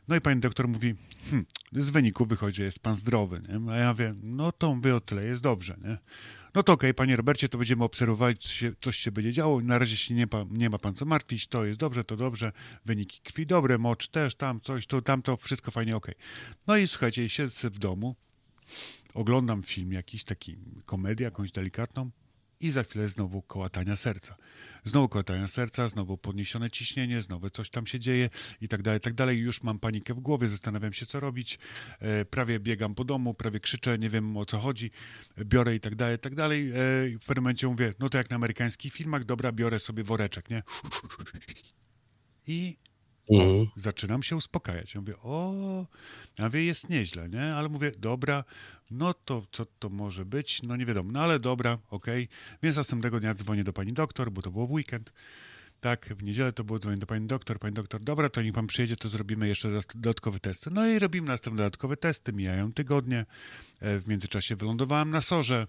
[0.08, 0.96] No i pani doktor mówi,
[1.32, 3.72] hm, z wyniku wychodzi, że jest pan zdrowy, nie?
[3.72, 5.98] A ja wiem, no to mówię, o tyle jest dobrze, nie?
[6.58, 9.62] No to okej, panie Robercie, to będziemy obserwować, co się, coś się będzie działo.
[9.62, 12.52] Na razie się nie, pa, nie ma pan co martwić, to jest dobrze, to dobrze,
[12.86, 16.16] wyniki krwi dobre, mocz też, tam coś, to tamto, wszystko fajnie, okej.
[16.68, 18.16] No i słuchajcie, siedzę w domu,
[19.14, 22.10] oglądam film jakiś taki, komedię jakąś delikatną
[22.60, 24.36] i za chwilę znowu kołatania serca.
[24.86, 28.30] Znowu kołatania serca, znowu podniesione ciśnienie, znowu coś tam się dzieje
[28.62, 29.38] i tak dalej, tak dalej.
[29.38, 31.60] Już mam panikę w głowie, zastanawiam się, co robić.
[32.00, 34.92] E, prawie biegam po domu, prawie krzyczę, nie wiem o co chodzi,
[35.40, 36.70] biorę i tak dalej, tak dalej.
[36.70, 36.74] E,
[37.22, 40.64] w pewnym momencie mówię, no to jak na amerykańskich filmach, dobra, biorę sobie woreczek, nie?
[42.48, 42.78] I
[43.32, 43.68] Mhm.
[43.76, 44.96] zaczynam się uspokajać.
[44.96, 45.86] Ja mówię, o,
[46.38, 47.56] ja mówię, jest nieźle, nie?
[47.56, 48.44] Ale mówię, dobra,
[48.92, 50.62] no to co to może być?
[50.64, 52.28] No nie wiadomo, no ale dobra, okej.
[52.64, 55.14] Więc następnego dnia dzwonię do pani doktor, bo to było w weekend.
[55.82, 57.60] Tak, w niedzielę to było dzwonię do pani doktor.
[57.60, 60.70] Pani doktor, dobra, to niech pan przyjedzie, to zrobimy jeszcze dodat- dodatkowe testy.
[60.72, 63.26] No i robimy następne dodatkowe testy, mijają tygodnie.
[63.82, 65.68] E, W międzyczasie wylądowałem na sorze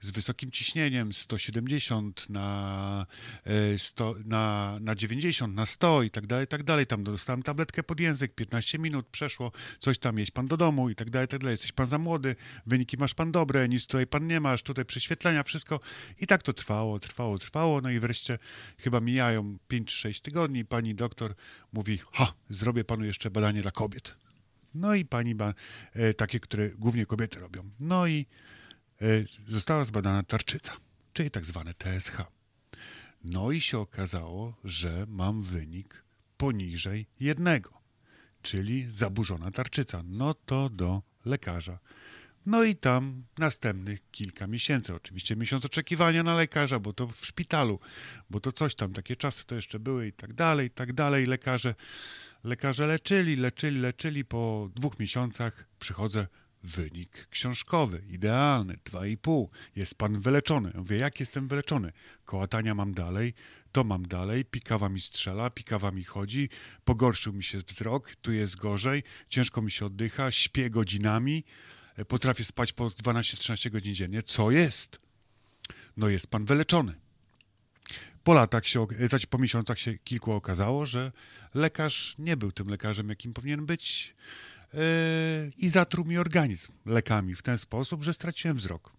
[0.00, 3.06] z wysokim ciśnieniem 170 na,
[3.44, 6.86] e, 100, na, na 90, na 100 i tak dalej, i tak dalej.
[6.86, 10.94] Tam dostałem tabletkę pod język, 15 minut przeszło, coś tam jeść pan do domu i
[10.94, 11.52] tak dalej, i tak dalej.
[11.54, 15.42] Jesteś pan za młody, wyniki masz pan dobre, nic tutaj pan nie masz, tutaj prześwietlenia,
[15.42, 15.80] wszystko.
[16.20, 17.80] I tak to trwało, trwało, trwało.
[17.80, 18.38] No i wreszcie
[18.78, 20.64] chyba mijają 5 czy 6 tygodni.
[20.64, 21.34] Pani doktor
[21.72, 24.16] mówi, ha, zrobię panu jeszcze badanie dla kobiet.
[24.74, 25.54] No i pani, ba,
[25.92, 27.70] e, takie, które głównie kobiety robią.
[27.80, 28.26] No i
[29.02, 29.06] e,
[29.48, 30.72] została zbadana tarczyca,
[31.12, 32.16] czyli tak zwane TSH.
[33.24, 36.04] No i się okazało, że mam wynik
[36.36, 37.70] poniżej jednego,
[38.42, 40.02] czyli zaburzona tarczyca.
[40.04, 41.78] No to do lekarza.
[42.46, 44.94] No i tam następnych kilka miesięcy.
[44.94, 47.80] Oczywiście miesiąc oczekiwania na lekarza, bo to w szpitalu,
[48.30, 51.26] bo to coś tam, takie czasy to jeszcze były i tak dalej, i tak dalej.
[51.26, 51.74] Lekarze,
[52.44, 54.24] lekarze leczyli, leczyli, leczyli.
[54.24, 56.26] Po dwóch miesiącach przychodzę,
[56.62, 59.46] wynik książkowy, idealny, 2,5.
[59.76, 60.72] Jest pan wyleczony.
[60.74, 61.92] Mówię, jak jestem wyleczony?
[62.24, 63.34] Kołatania mam dalej,
[63.72, 66.48] to mam dalej, pikawa mi strzela, pikawa mi chodzi,
[66.84, 71.44] pogorszył mi się wzrok, tu jest gorzej, ciężko mi się oddycha, śpię godzinami,
[72.08, 74.22] potrafię spać po 12-13 godzin dziennie.
[74.22, 75.00] Co jest?
[75.96, 76.94] No jest pan wyleczony.
[78.24, 81.12] Po latach się, znaczy po miesiącach się kilku okazało, że
[81.54, 84.14] lekarz nie był tym lekarzem, jakim powinien być
[84.72, 84.80] yy,
[85.56, 88.92] i zatruł mi organizm lekami w ten sposób, że straciłem wzrok.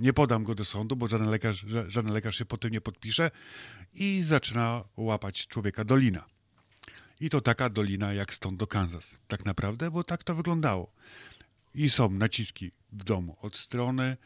[0.00, 2.80] Nie podam go do sądu, bo żaden lekarz, ża- żaden lekarz się po tym nie
[2.80, 3.30] podpisze
[3.94, 6.24] i zaczyna łapać człowieka dolina.
[7.20, 9.18] I to taka dolina jak stąd do Kansas.
[9.28, 10.92] Tak naprawdę, bo tak to wyglądało.
[11.78, 14.16] I są naciski w domu od strony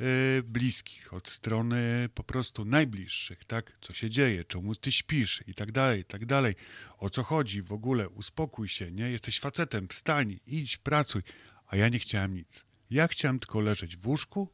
[0.00, 3.78] y, bliskich, od strony po prostu najbliższych, tak?
[3.80, 6.54] Co się dzieje, czemu ty śpisz i tak dalej, i tak dalej.
[6.98, 8.08] O co chodzi w ogóle?
[8.08, 9.10] Uspokój się, nie?
[9.10, 11.22] Jesteś facetem, wstań, idź, pracuj.
[11.66, 12.66] A ja nie chciałem nic.
[12.90, 14.52] Ja chciałem tylko leżeć w łóżku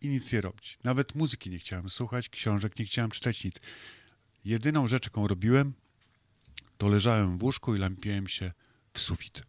[0.00, 0.78] i nic nie robić.
[0.84, 3.54] Nawet muzyki nie chciałem słuchać, książek nie chciałem czytać, nic.
[4.44, 5.74] Jedyną rzecz, jaką robiłem,
[6.78, 8.52] to leżałem w łóżku i lampiłem się
[8.92, 9.42] w sufit.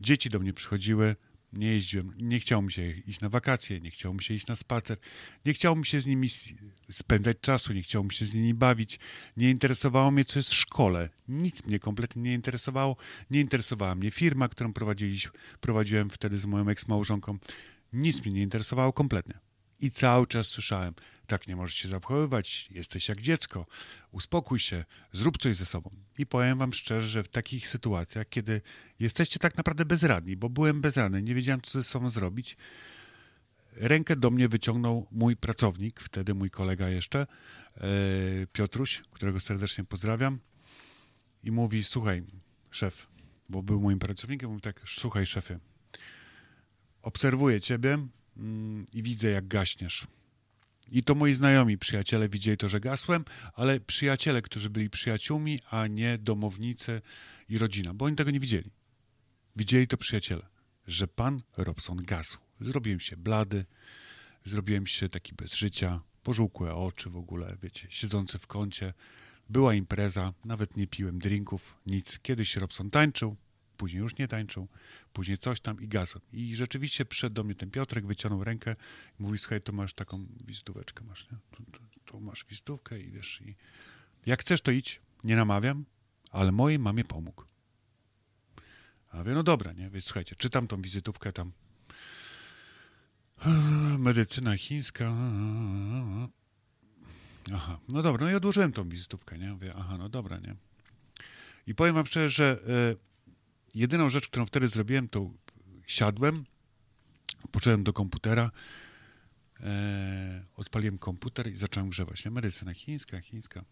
[0.00, 1.16] Dzieci do mnie przychodziły,
[1.52, 4.56] Nie jeździłem, nie chciało mi się iść na wakacje, nie chciało mi się iść na
[4.56, 4.98] spacer,
[5.44, 6.28] nie chciało mi się z nimi
[6.90, 8.98] spędzać czasu, nie chciało mi się z nimi bawić,
[9.36, 11.08] nie interesowało mnie, co jest w szkole.
[11.28, 12.96] Nic mnie kompletnie nie interesowało.
[13.30, 14.72] Nie interesowała mnie firma, którą
[15.60, 17.38] prowadziłem wtedy z moją eks-małżonką.
[17.92, 19.38] Nic mnie nie interesowało kompletnie.
[19.80, 20.94] I cały czas słyszałem,
[21.28, 23.66] tak nie możesz się zachowywać, jesteś jak dziecko,
[24.10, 25.90] uspokój się, zrób coś ze sobą.
[26.18, 28.60] I powiem wam szczerze, że w takich sytuacjach, kiedy
[29.00, 32.56] jesteście tak naprawdę bezradni, bo byłem bezradny, nie wiedziałem, co ze sobą zrobić,
[33.72, 37.26] rękę do mnie wyciągnął mój pracownik, wtedy mój kolega jeszcze,
[37.76, 37.86] e,
[38.52, 40.38] Piotruś, którego serdecznie pozdrawiam,
[41.44, 42.22] i mówi, słuchaj,
[42.70, 43.06] szef,
[43.48, 45.58] bo był moim pracownikiem, mówi tak, słuchaj szefie,
[47.02, 47.98] obserwuję ciebie
[48.36, 50.06] mm, i widzę, jak gaśniesz.
[50.90, 53.24] I to moi znajomi, przyjaciele widzieli to, że gasłem,
[53.54, 57.02] ale przyjaciele, którzy byli przyjaciółmi, a nie domownicy
[57.48, 58.70] i rodzina, bo oni tego nie widzieli.
[59.56, 60.46] Widzieli to przyjaciele,
[60.86, 62.38] że pan Robson gasł.
[62.60, 63.64] Zrobiłem się blady,
[64.44, 68.94] zrobiłem się taki bez życia, pożółkłe oczy w ogóle, wiecie, siedzący w kącie.
[69.48, 72.18] Była impreza, nawet nie piłem drinków, nic.
[72.22, 73.36] Kiedyś Robson tańczył,
[73.78, 74.68] później już nie tańczył,
[75.12, 76.22] później coś tam i gasłem.
[76.32, 78.76] I rzeczywiście przyszedł do mnie ten Piotrek, wyciągnął rękę
[79.20, 81.38] i mówi, słuchaj, tu masz taką wizytóweczkę, masz, nie?
[81.50, 83.56] Tu, tu, tu masz wizytówkę i wiesz, i
[84.26, 85.84] jak chcesz, to idź, nie namawiam,
[86.30, 87.44] ale mojej mamie pomógł.
[89.10, 89.90] A mówię, no dobra, nie?
[89.90, 91.52] Więc słuchajcie, czytam tą wizytówkę tam.
[93.98, 95.14] Medycyna chińska.
[97.54, 99.52] Aha, no dobra, no i odłożyłem tą wizytówkę, nie?
[99.52, 100.56] Mówię, aha, no dobra, nie?
[101.66, 103.07] I powiem wam szczerze, że e,
[103.78, 105.30] jedyną rzecz, którą wtedy zrobiłem, to
[105.86, 106.44] siadłem,
[107.50, 108.50] poszedłem do komputera,
[109.60, 112.30] e, odpaliłem komputer i zacząłem grzewać, nie?
[112.30, 113.64] Medycyna chińska, chińska.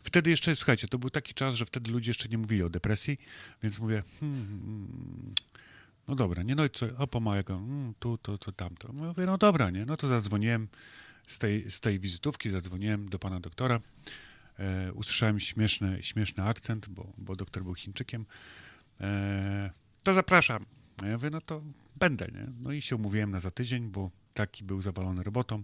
[0.00, 3.18] Wtedy jeszcze, słuchajcie, to był taki czas, że wtedy ludzie jeszcze nie mówili o depresji,
[3.62, 5.34] więc mówię, hmm,
[6.08, 8.92] no dobra, nie, no i co, a pomaga, mm, tu, to, to, tamto.
[8.92, 10.68] Mówię, no dobra, nie, no to zadzwoniłem
[11.26, 13.80] z tej, z tej wizytówki, zadzwoniłem do pana doktora,
[14.58, 18.26] e, usłyszałem śmieszny, śmieszny akcent, bo, bo doktor był Chińczykiem,
[19.00, 19.70] e,
[20.02, 20.64] to zapraszam.
[21.02, 21.62] Ja mówię, no to
[21.96, 22.46] będę, nie?
[22.60, 25.62] No i się umówiłem na za tydzień, bo taki był zawalony robotą.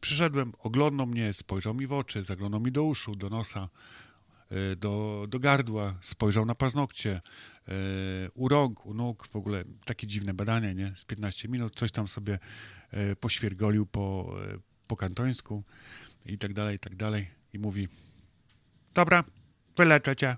[0.00, 3.68] Przyszedłem, oglądał mnie, spojrzał mi w oczy, zaglądał mi do uszu, do nosa,
[4.50, 7.20] e, do, do gardła, spojrzał na paznokcie,
[7.68, 7.72] e,
[8.34, 10.92] u rąk, u nóg, w ogóle takie dziwne badania, nie?
[10.96, 12.38] Z 15 minut, coś tam sobie
[13.20, 14.36] poświergolił po,
[14.86, 15.64] po kantońsku
[16.26, 17.41] i tak dalej, i tak dalej.
[17.52, 17.88] I mówi,
[18.94, 19.24] dobra,
[19.76, 20.36] wyleczę cię.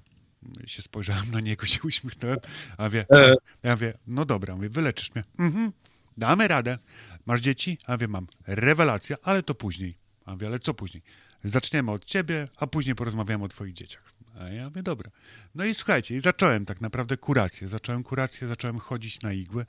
[0.66, 2.38] Się spojrzałem na niego, się uśmiechnąłem,
[2.76, 3.34] a wie, E.
[3.62, 5.24] ja mówię, no dobra, mówię, wyleczysz mnie.
[5.38, 5.72] Mhm,
[6.16, 6.78] damy radę.
[7.26, 7.78] Masz dzieci?
[7.86, 8.26] A wie, mam.
[8.46, 9.98] Rewelacja, ale to później.
[10.24, 11.02] A mówię, ale co później?
[11.44, 14.02] Zaczniemy od ciebie, a później porozmawiamy o twoich dzieciach.
[14.40, 15.10] A ja mówię, dobra.
[15.54, 17.68] No i słuchajcie, i zacząłem tak naprawdę kurację.
[17.68, 19.66] Zacząłem kurację, zacząłem chodzić na igły.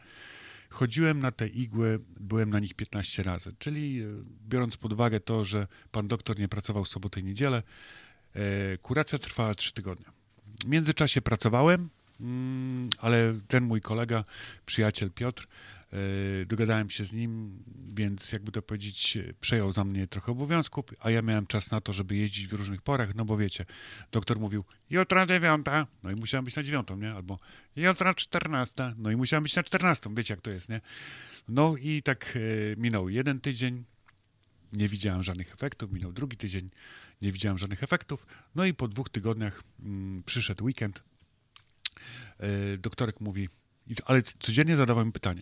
[0.75, 3.53] Chodziłem na te igły, byłem na nich 15 razy.
[3.59, 4.05] Czyli e,
[4.47, 7.63] biorąc pod uwagę to, że pan doktor nie pracował sobotę i niedzielę,
[8.33, 10.05] e, kuracja trwała 3 tygodnie.
[10.65, 14.23] W międzyczasie pracowałem, mm, ale ten mój kolega,
[14.65, 15.47] przyjaciel Piotr,
[16.47, 17.63] dogadałem się z nim,
[17.95, 21.81] więc jakby to powiedzieć, e, przejął za mnie trochę obowiązków, a ja miałem czas na
[21.81, 23.65] to, żeby jeździć w różnych porach, no bo wiecie,
[24.11, 27.11] doktor mówił, jutro dziewiąta, no i musiałem być na dziewiątą, nie?
[27.11, 27.37] Albo
[27.75, 30.81] jutro czternasta, no i musiałem być na czternastą, wiecie jak to jest, nie?
[31.47, 32.39] No i tak e,
[32.77, 33.83] minął jeden tydzień,
[34.73, 36.69] nie widziałem żadnych efektów, minął drugi tydzień,
[37.21, 41.03] nie widziałem żadnych efektów, no i po dwóch tygodniach mm, przyszedł weekend,
[42.39, 43.49] e, doktorek mówi,
[44.05, 45.41] ale codziennie zadawał mi pytanie,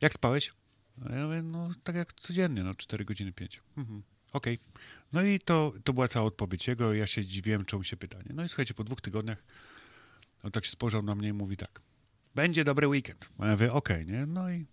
[0.00, 0.52] jak spałeś?
[1.10, 3.60] Ja mówię, no tak jak codziennie, no 4 godziny 5.
[3.76, 4.02] Mhm.
[4.32, 4.58] Okej.
[5.12, 8.30] No i to, to była cała odpowiedź jego, ja się dziwiłem, czemu się pytanie.
[8.34, 9.44] No i słuchajcie, po dwóch tygodniach
[10.42, 11.82] on tak się spojrzał na mnie i mówi tak,
[12.34, 13.30] będzie dobry weekend.
[13.38, 14.26] Ja mówię, okej, nie?
[14.26, 14.66] No i,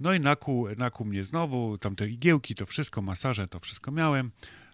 [0.00, 4.30] no i nakuł, nakuł mnie znowu, tamte igiełki, to wszystko, masaże, to wszystko miałem.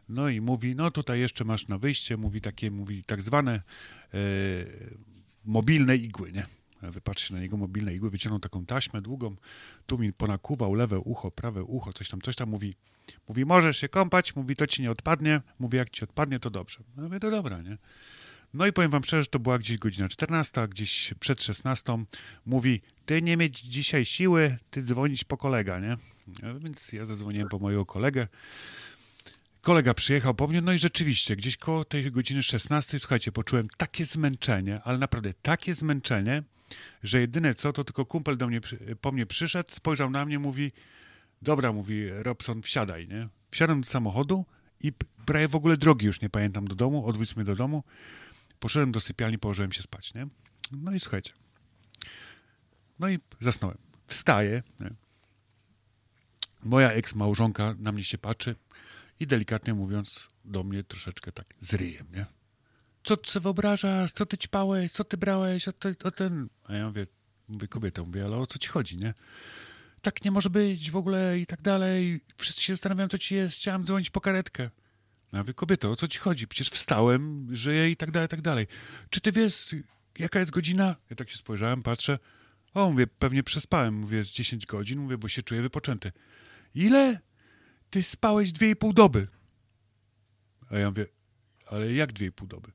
[0.09, 4.19] No i mówi, no tutaj jeszcze masz na wyjście, mówi takie, mówi tak zwane e,
[5.45, 6.47] mobilne igły, nie?
[6.83, 9.37] Ja Wypatrzcie na niego mobilne igły, wyciągnął taką taśmę długą,
[9.87, 12.75] tu mi ponakuwał lewe ucho, prawe ucho, coś tam, coś tam mówi.
[13.29, 16.79] Mówi, możesz się kąpać, mówi, to ci nie odpadnie, mówi, jak ci odpadnie, to dobrze.
[16.97, 17.79] No mówię, to dobra, nie?
[18.55, 22.05] No i powiem wam szczerze, że to była gdzieś godzina 14, gdzieś przed 16.
[22.47, 25.97] Mówi, ty nie mieć dzisiaj siły, ty dzwonić po kolega, nie?
[26.43, 28.29] No, więc ja zadzwoniłem po mojego kolegę.
[29.61, 34.05] Kolega przyjechał po mnie, no i rzeczywiście, gdzieś koło tej godziny 16, słuchajcie, poczułem takie
[34.05, 36.43] zmęczenie, ale naprawdę takie zmęczenie,
[37.03, 38.61] że jedyne co, to tylko kumpel do mnie,
[39.01, 40.73] po mnie przyszedł, spojrzał na mnie, mówi,
[41.43, 43.29] dobra, mówi Robson, wsiadaj, nie?
[43.51, 44.45] Wsiadłem do samochodu
[44.81, 44.93] i
[45.27, 47.85] prawie w ogóle drogi już nie pamiętam do domu, odwózł mnie do domu,
[48.61, 50.27] poszedłem do sypialni, położyłem się spać, nie?
[50.73, 51.33] No i słuchajcie,
[53.03, 53.79] No i zasnąłem.
[54.07, 54.63] Wstaję.
[54.81, 54.91] Nie?
[56.63, 58.57] Moja eks-małżonka na mnie się patrzy
[59.21, 62.27] i delikatnie mówiąc do mnie troszeczkę tak z ryjem, nie?
[63.05, 64.13] Co ty wyobrażasz?
[64.13, 64.93] Co ty ćpałeś?
[64.93, 65.69] Co ty brałeś?
[65.69, 66.49] O, ty, o ten...
[66.65, 67.07] A ja mówię,
[67.49, 69.15] mówię kobietę, mówię, ale o co ci chodzi, nie?
[70.03, 72.21] Tak nie może być w ogóle i tak dalej.
[72.37, 73.57] Wszyscy się zastanawiają, co ci jest.
[73.57, 74.71] Chciałem dzwonić po karetkę.
[75.33, 76.49] Ja mówię, kobieto, o co ci chodzi?
[76.49, 78.67] Przecież wstałem, żyję i tak dalej, i tak dalej.
[79.11, 79.75] Czy ty wiesz,
[80.19, 80.97] jaka jest godzina?
[81.11, 82.19] Ja tak się spojrzałem, patrzę.
[82.75, 83.95] O, mówię, pewnie przespałem.
[83.95, 86.13] Mówię, z 10 godzin, mówię, bo się czuję wypoczęty.
[86.75, 87.21] Ile?
[87.91, 89.29] Ty spałeś dwie i pół doby.
[90.71, 91.07] A ja mówię,
[91.67, 92.73] ale jak dwie i pół doby?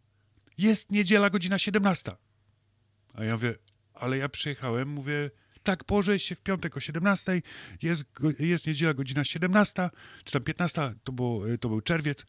[0.58, 2.12] Jest niedziela, godzina 17.
[3.14, 3.56] A ja mówię,
[3.94, 5.32] ale ja przyjechałem, mówię,
[5.64, 7.42] tak, położę się w piątek o 17,
[7.82, 8.04] jest,
[8.40, 9.90] jest niedziela, godzina 17,
[10.24, 12.26] czy tam 15, to, było, to był czerwiec.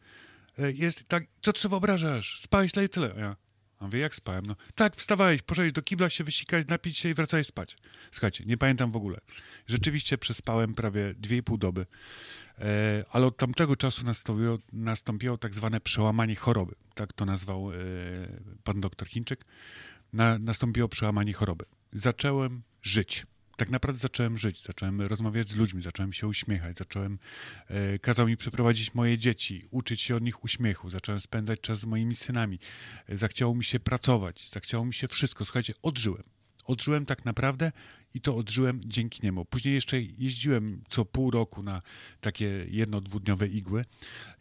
[0.59, 2.41] E, Jest tak, co ty sobie wyobrażasz?
[2.41, 3.13] Spałeś tyle i tyle.
[3.17, 3.35] A ja,
[3.79, 4.45] a mówię, jak spałem?
[4.45, 7.77] No, tak, wstawałeś, poszedłeś do kibla się wysikać, napić się i wracałeś spać.
[8.11, 9.17] Słuchajcie, nie pamiętam w ogóle.
[9.67, 11.85] Rzeczywiście przespałem prawie 2,5 doby.
[12.59, 16.75] E, ale od tamtego czasu nastąpiło, nastąpiło tak zwane przełamanie choroby.
[16.93, 17.75] Tak to nazwał e,
[18.63, 19.45] pan doktor Chińczyk.
[20.13, 21.65] Na, nastąpiło przełamanie choroby.
[21.93, 23.25] Zacząłem żyć.
[23.59, 27.19] Tak naprawdę zacząłem żyć, zacząłem rozmawiać z ludźmi, zacząłem się uśmiechać, zacząłem,
[27.67, 31.85] e, kazał mi przeprowadzić moje dzieci, uczyć się od nich uśmiechu, zacząłem spędzać czas z
[31.85, 32.59] moimi synami,
[33.07, 35.45] e, zachciało mi się pracować, zachciało mi się wszystko.
[35.45, 36.23] Słuchajcie, odżyłem.
[36.65, 37.71] Odżyłem tak naprawdę
[38.13, 39.45] i to odżyłem dzięki niemu.
[39.45, 41.81] Później jeszcze jeździłem co pół roku na
[42.21, 43.85] takie jedno, dwudniowe igły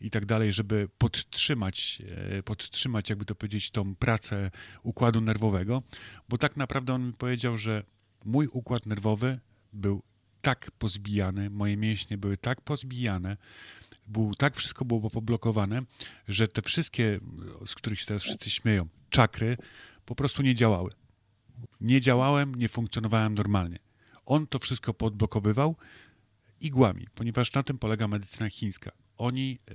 [0.00, 2.02] i tak dalej, żeby podtrzymać,
[2.38, 4.50] e, podtrzymać, jakby to powiedzieć, tą pracę
[4.82, 5.82] układu nerwowego,
[6.28, 7.82] bo tak naprawdę on mi powiedział, że
[8.24, 9.40] mój układ nerwowy
[9.72, 10.02] był
[10.42, 13.36] tak pozbijany, moje mięśnie były tak pozbijane,
[14.08, 15.82] był, tak wszystko było poblokowane,
[16.28, 17.20] że te wszystkie,
[17.66, 19.56] z których się teraz wszyscy śmieją, czakry,
[20.04, 20.90] po prostu nie działały.
[21.80, 23.78] Nie działałem, nie funkcjonowałem normalnie.
[24.26, 25.76] On to wszystko podblokowywał
[26.60, 28.90] igłami, ponieważ na tym polega medycyna chińska.
[29.16, 29.74] Oni e,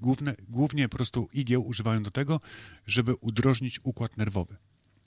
[0.00, 2.40] główne, głównie po prostu igieł używają do tego,
[2.86, 4.56] żeby udrożnić układ nerwowy.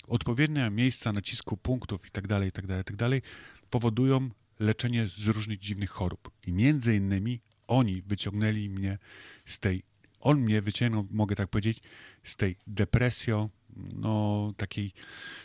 [0.08, 3.22] Odpowiednie miejsca nacisku punktów i tak dalej, i tak dalej, i tak dalej
[3.70, 6.32] powodują leczenie z różnych dziwnych chorób.
[6.48, 8.98] I między innymi oni wyciągnęli mnie
[9.46, 9.84] z tej,
[10.20, 11.82] on mnie wyciągnął, mogę tak powiedzieć,
[12.24, 13.50] z tej depresjo,
[13.94, 14.94] no takiej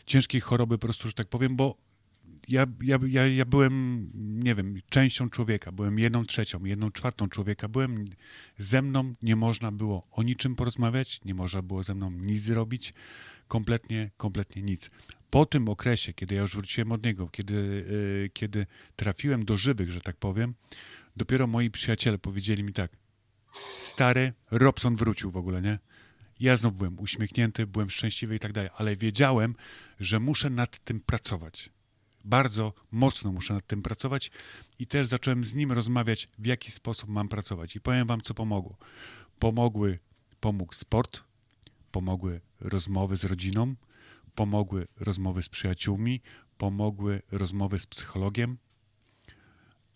[0.06, 1.76] ciężkiej choroby po prostu, że tak powiem, bo
[2.48, 7.68] ja, ja, ja, ja byłem, nie wiem, częścią człowieka, byłem jedną trzecią, jedną czwartą człowieka,
[7.68, 8.04] byłem,
[8.58, 12.92] ze mną nie można było o niczym porozmawiać, nie można było ze mną nic zrobić,
[13.50, 14.90] kompletnie, kompletnie nic.
[15.30, 19.90] Po tym okresie, kiedy ja już wróciłem od niego, kiedy, yy, kiedy trafiłem do żywych,
[19.90, 20.54] że tak powiem,
[21.16, 22.90] dopiero moi przyjaciele powiedzieli mi tak,
[23.76, 25.78] stary, Robson wrócił w ogóle, nie?
[26.40, 29.54] Ja znów byłem uśmiechnięty, byłem szczęśliwy i tak dalej, ale wiedziałem,
[30.00, 31.70] że muszę nad tym pracować.
[32.24, 34.30] Bardzo mocno muszę nad tym pracować
[34.78, 37.76] i też zacząłem z nim rozmawiać, w jaki sposób mam pracować.
[37.76, 38.76] I powiem wam, co pomogło.
[39.38, 39.98] Pomogły,
[40.40, 41.29] pomógł sport,
[41.90, 43.74] pomogły rozmowy z rodziną,
[44.34, 46.20] pomogły rozmowy z przyjaciółmi,
[46.58, 48.58] pomogły rozmowy z psychologiem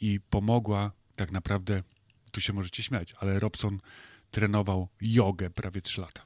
[0.00, 1.83] i pomogła tak naprawdę,
[2.30, 3.80] tu się możecie śmiać, ale Robson
[4.30, 6.24] trenował jogę prawie 3 lata.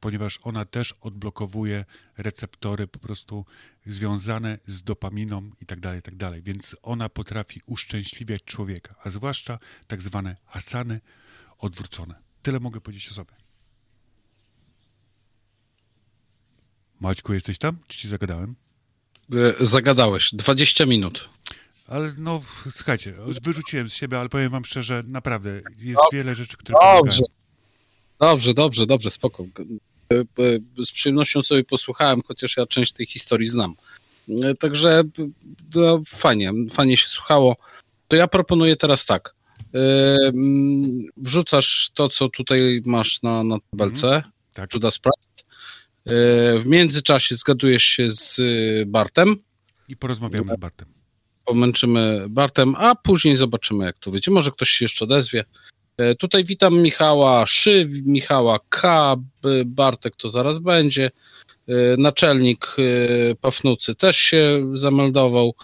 [0.00, 1.84] Ponieważ ona też odblokowuje
[2.16, 3.44] receptory po prostu
[3.86, 6.42] związane z dopaminą i tak dalej, i tak dalej.
[6.42, 11.00] Więc ona potrafi uszczęśliwiać człowieka, a zwłaszcza tak zwane asany
[11.58, 12.14] odwrócone.
[12.42, 13.32] Tyle mogę powiedzieć o sobie.
[17.00, 17.76] Maćku, jesteś tam?
[17.86, 18.54] Czy ci zagadałem?
[19.60, 20.30] E, Zagadałeś.
[20.34, 21.28] 20 minut.
[21.88, 22.40] Ale no,
[22.74, 26.16] słuchajcie, wyrzuciłem z siebie, ale powiem wam szczerze, naprawdę, jest Dobrze.
[26.18, 27.22] wiele rzeczy, które Dobrze.
[28.20, 29.44] Dobrze, dobrze, dobrze, spoko.
[30.12, 33.74] E, e, Z przyjemnością sobie posłuchałem, chociaż ja część tej historii znam.
[34.58, 35.02] Także
[35.72, 37.56] to fajnie, fajnie się słuchało.
[38.08, 39.34] To ja proponuję teraz tak.
[39.72, 44.22] Mm, Wrzucasz to, co tutaj masz na, na tabelce,
[44.54, 44.74] Tak.
[44.74, 45.49] Judas Priest.
[46.06, 49.36] E, W międzyczasie zgadujesz się z e, Bartem,
[49.88, 50.88] I porozmawiamy z Bartem.
[51.44, 54.30] pomęczymy Bartem, a później zobaczymy, jak to wyjdzie.
[54.30, 55.44] Może ktoś się jeszcze odezwie.
[55.96, 59.16] E, Tutaj witam Michała Szy, Michała K,
[59.66, 61.10] Bartek to zaraz będzie.
[61.98, 62.76] Naczelnik
[63.40, 65.54] Pafnucy też się zameldował.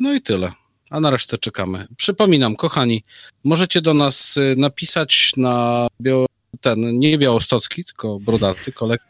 [0.00, 0.52] No i tyle.
[0.90, 1.86] A na resztę czekamy.
[1.96, 3.02] Przypominam, kochani,
[3.44, 6.26] możecie do nas napisać na bio,
[6.60, 9.04] ten, nie białostocki, tylko brodaty, kolega.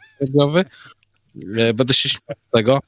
[1.56, 2.80] E, będę się śmiał z tego.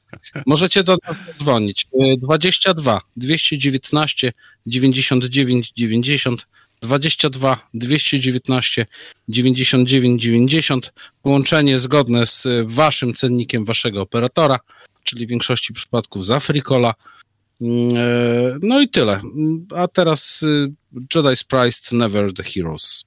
[0.45, 1.87] Możecie do nas dzwonić.
[2.21, 4.33] 22 219
[4.65, 6.47] 99 90
[6.81, 8.85] 22 219
[9.27, 10.93] 99 90.
[11.21, 14.59] Połączenie zgodne z e, waszym cennikiem waszego operatora,
[15.03, 16.93] czyli w większości przypadków za Fricola.
[17.61, 19.21] Mm, e, no i tyle.
[19.75, 20.45] A teraz
[21.15, 23.05] Jedi's Priced Never the Heroes.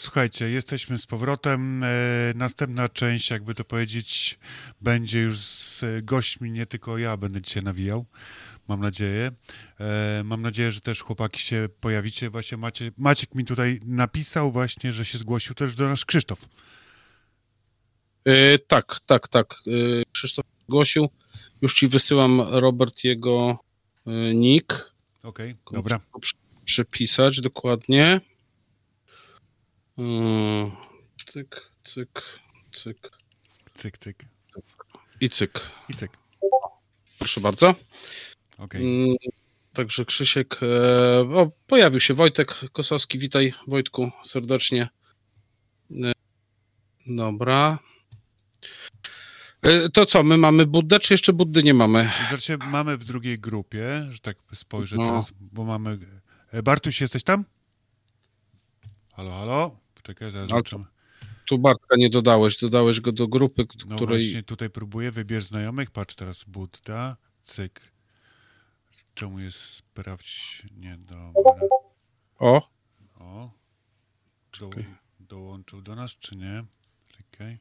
[0.00, 1.82] słuchajcie, jesteśmy z powrotem.
[1.84, 1.88] E,
[2.34, 4.38] następna część, jakby to powiedzieć,
[4.80, 8.06] będzie już z gośćmi, nie tylko ja będę dzisiaj nawijał.
[8.68, 9.32] Mam nadzieję.
[9.80, 12.30] E, mam nadzieję, że też chłopaki się pojawicie.
[12.30, 16.48] Właśnie Maciek, Maciek mi tutaj napisał właśnie, że się zgłosił też do nas Krzysztof.
[18.24, 19.54] E, tak, tak, tak.
[20.12, 21.08] Krzysztof zgłosił.
[21.62, 23.58] Już ci wysyłam, Robert, jego
[24.06, 24.92] yy, nick.
[25.22, 26.00] Okej, okay, dobra.
[26.20, 26.34] Przy,
[26.64, 28.20] przypisać dokładnie.
[30.04, 30.70] Mm,
[31.26, 32.22] Cyk, cyk,
[32.72, 33.10] cyk
[33.72, 34.24] Cyk, cyk.
[35.20, 35.60] i cyk.
[35.88, 36.10] I cyk.
[37.18, 37.74] Proszę bardzo.
[38.58, 39.04] Okej.
[39.04, 39.16] Mm,
[39.72, 44.88] Także Krzysiek, e, o, pojawił się Wojtek Kosowski, witaj Wojtku serdecznie.
[46.04, 46.12] E,
[47.06, 47.78] Dobra.
[49.62, 52.10] E, To co, my mamy Buddę, czy jeszcze Buddy nie mamy?
[52.28, 55.04] Znaczy, mamy w drugiej grupie, że tak spojrzę No.
[55.06, 55.98] teraz, bo mamy...
[56.64, 57.44] Bartuś, jesteś tam?
[59.12, 59.76] Halo, halo?
[60.02, 60.84] Poczekaj, zaraz zobaczymy.
[61.46, 64.22] Tu Bartka nie dodałeś, dodałeś go do grupy, No której...
[64.22, 67.92] właśnie, tutaj próbuję, wybierz znajomych, patrz teraz, Budda, cyk.
[69.14, 70.62] Czemu jest sprawdź...
[70.76, 71.52] Nie, dobra.
[72.38, 72.68] O,
[73.18, 73.50] O.
[74.60, 74.70] Do,
[75.20, 76.64] dołączył do nas, czy nie?
[77.16, 77.58] Czekaj.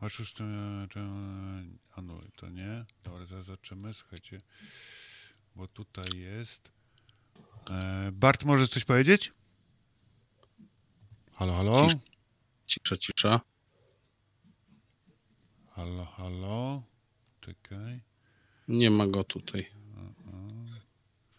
[0.00, 0.44] Masz już to
[1.96, 2.84] anuluj to, nie?
[3.04, 4.38] Dobra, zaraz zobaczymy, słuchajcie.
[5.54, 6.72] Bo tutaj jest...
[7.70, 9.32] E, Bart, możesz coś powiedzieć?
[11.36, 11.86] Halo, halo?
[11.88, 11.96] Cisz.
[12.66, 13.40] cisza, cisza.
[15.70, 16.82] Halo, halo?
[17.40, 18.00] Czekaj.
[18.68, 19.70] Nie ma go tutaj.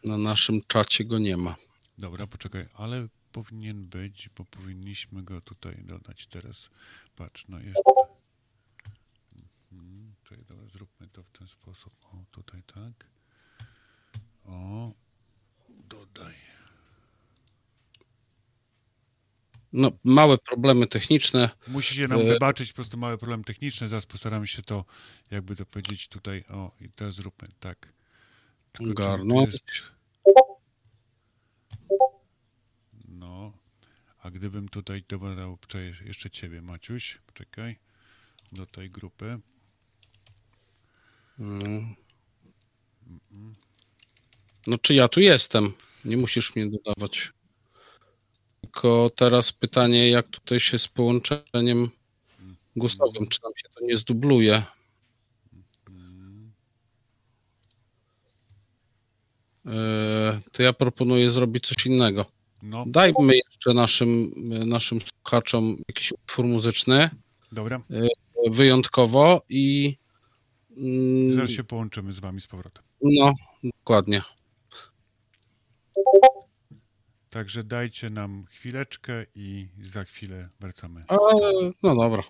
[0.03, 1.55] Na naszym czacie go nie ma.
[1.97, 6.69] Dobra, poczekaj, ale powinien być, bo powinniśmy go tutaj dodać teraz.
[7.15, 7.79] Patrz, no jest.
[9.71, 11.93] Mhm, Czekaj, dobra, zróbmy to w ten sposób.
[12.05, 13.07] O, tutaj tak.
[14.45, 14.91] O,
[15.69, 16.33] dodaj.
[19.77, 21.49] No, małe problemy techniczne.
[21.67, 24.85] Musicie nam E, wybaczyć po prostu małe problemy techniczne, zaraz postaramy się to,
[25.31, 27.93] jakby to powiedzieć tutaj, o, i to zróbmy, tak.
[28.79, 29.53] Ogarnąć.
[29.53, 29.65] jest-
[33.07, 33.53] No,
[34.19, 35.57] a gdybym tutaj dodał
[36.05, 37.77] jeszcze ciebie, Maciuś, czekaj,
[38.51, 39.39] do tej grupy.
[41.39, 41.95] Mm.
[44.67, 45.73] No, czy ja tu jestem?
[46.05, 47.31] Nie musisz mnie dodawać.
[48.71, 51.89] Tylko teraz pytanie, jak tutaj się z połączeniem
[52.75, 54.63] głosowym, czy nam się to nie zdubluje?
[59.65, 62.25] E, To ja proponuję zrobić coś innego.
[62.61, 64.31] No, Dajmy jeszcze naszym,
[64.65, 67.09] naszym słuchaczom jakiś utwór muzyczny,
[67.51, 67.81] dobra,
[68.51, 69.95] wyjątkowo i
[70.77, 72.83] mm, zaraz się połączymy z wami z powrotem.
[73.01, 74.21] no, dokładnie.
[77.37, 81.03] Także dajcie nam chwileczkę i za chwilę wracamy.
[81.07, 81.15] A,
[81.83, 82.23] no dobra.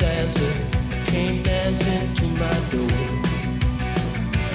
[0.00, 0.52] Dancer
[1.08, 3.00] came dancing to my door.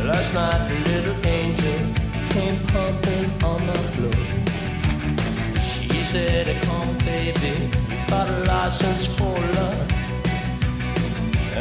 [0.10, 1.80] Last night, a little angel
[2.32, 4.22] came pumping on the floor.
[5.62, 7.70] She said, Come, baby,
[8.08, 9.92] got a license for love.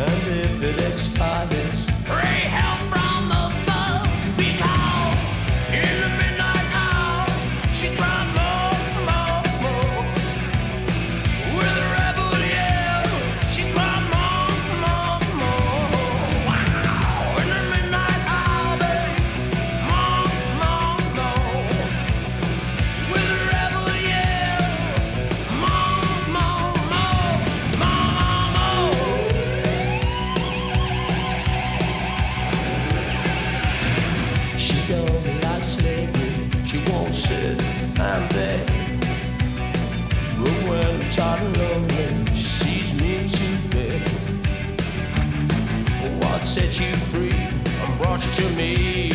[0.03, 2.34] And if it expires,
[48.33, 49.14] to me,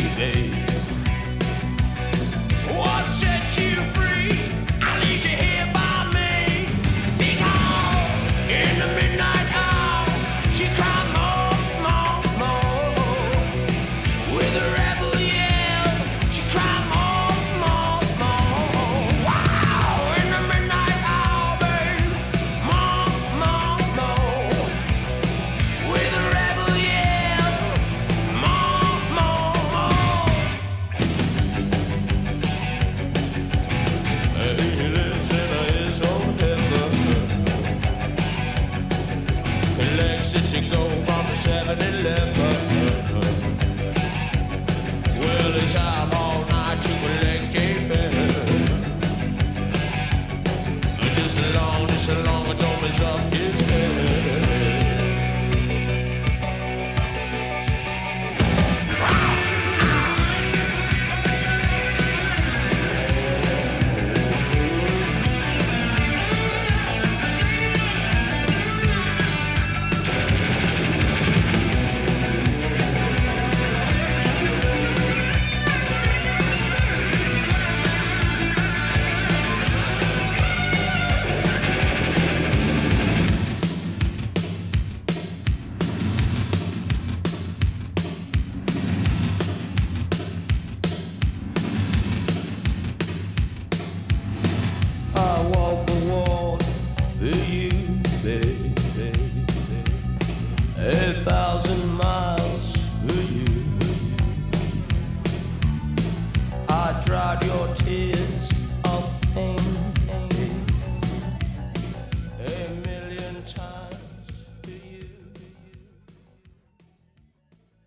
[53.00, 53.29] shop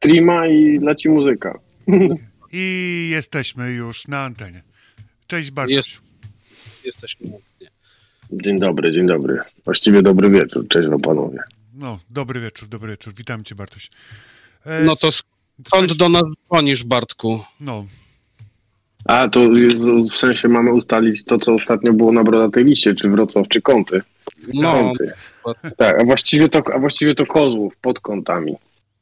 [0.03, 1.59] streama i leci muzyka.
[2.51, 4.61] I jesteśmy już na antenie.
[5.27, 5.75] Cześć Bartuś.
[5.75, 5.89] Jest.
[6.85, 7.27] Jesteśmy.
[7.61, 7.67] Nie.
[8.31, 9.39] Dzień dobry, dzień dobry.
[9.65, 10.67] Właściwie dobry wieczór.
[10.67, 11.39] Cześć wam panowie.
[11.73, 13.13] No, dobry wieczór, dobry wieczór.
[13.17, 13.89] Witam cię Bartuś.
[14.65, 17.43] E, No to skąd do nas dzwonisz, Bartku?
[17.59, 17.85] No,
[19.05, 19.77] A, to jest,
[20.11, 24.01] w sensie mamy ustalić to, co ostatnio było na brodatej liście, czy Wrocław, czy Kąty.
[24.53, 25.11] No, Kąty.
[25.77, 28.55] Tak, a właściwie to, a właściwie to Kozłów, pod kątami.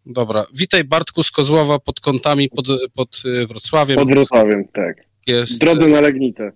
[0.06, 0.46] Dobra.
[0.54, 3.98] Witaj, Bartku z Kozłowa pod kątami pod, pod y, Wrocławiem.
[3.98, 5.06] Pod Wrocławiem, tak.
[5.28, 6.52] Jest, drodze na Legnicę.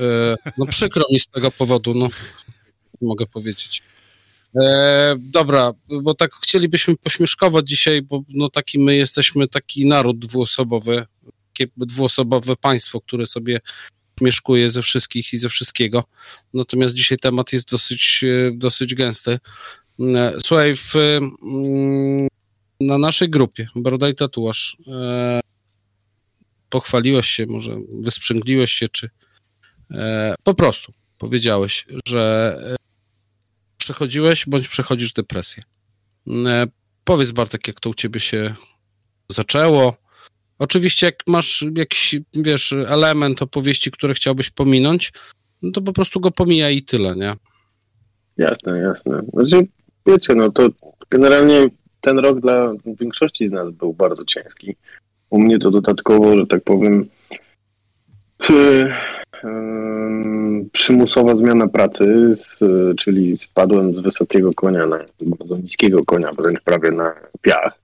[0.00, 2.08] E, no przykro mi z tego powodu, no
[3.00, 3.82] mogę powiedzieć.
[4.60, 5.72] E, dobra,
[6.02, 11.06] bo tak chcielibyśmy pośmieszkować dzisiaj, bo no taki my jesteśmy taki naród dwuosobowy,
[11.52, 13.60] takie dwuosobowe państwo, które sobie
[14.18, 16.04] śmieszkuje ze wszystkich i ze wszystkiego.
[16.54, 19.38] Natomiast dzisiaj temat jest dosyć, dosyć gęsty.
[20.00, 22.28] E, Słuchaj, w, mm,
[22.80, 25.40] na naszej grupie Broda i Tatuaż e,
[26.68, 29.10] pochwaliłeś się, może wysprzęgliłeś się, czy
[29.94, 32.76] E, po prostu powiedziałeś, że e,
[33.78, 35.62] przechodziłeś bądź przechodzisz depresję.
[36.28, 36.66] E,
[37.04, 38.54] powiedz Bartek, jak to u ciebie się
[39.28, 39.96] zaczęło.
[40.58, 45.12] Oczywiście, jak masz jakiś, wiesz, element opowieści, który chciałbyś pominąć,
[45.62, 47.36] no to po prostu go pomijaj i tyle, nie?
[48.36, 49.22] Jasne, jasne.
[49.32, 49.66] Znaczy,
[50.06, 50.68] wiecie, no to
[51.10, 51.68] generalnie
[52.06, 54.76] ten rok dla większości z nas był bardzo ciężki.
[55.30, 57.06] U mnie to dodatkowo, że tak powiem,
[58.50, 58.92] y,
[59.44, 66.60] ym, przymusowa zmiana pracy, y, czyli spadłem z wysokiego konia na bardzo niskiego konia, wręcz
[66.60, 67.78] prawie na piach.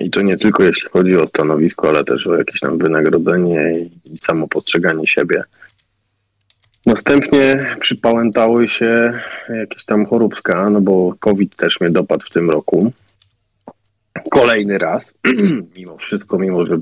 [0.00, 4.14] I to nie tylko jeśli chodzi o stanowisko, ale też o jakieś tam wynagrodzenie i,
[4.14, 4.48] i samo
[5.04, 5.42] siebie.
[6.86, 9.12] Następnie przypałętały się
[9.48, 12.92] jakieś tam choróbska, no bo COVID też mnie dopadł w tym roku.
[14.30, 15.12] Kolejny raz,
[15.76, 16.78] mimo wszystko, mimo że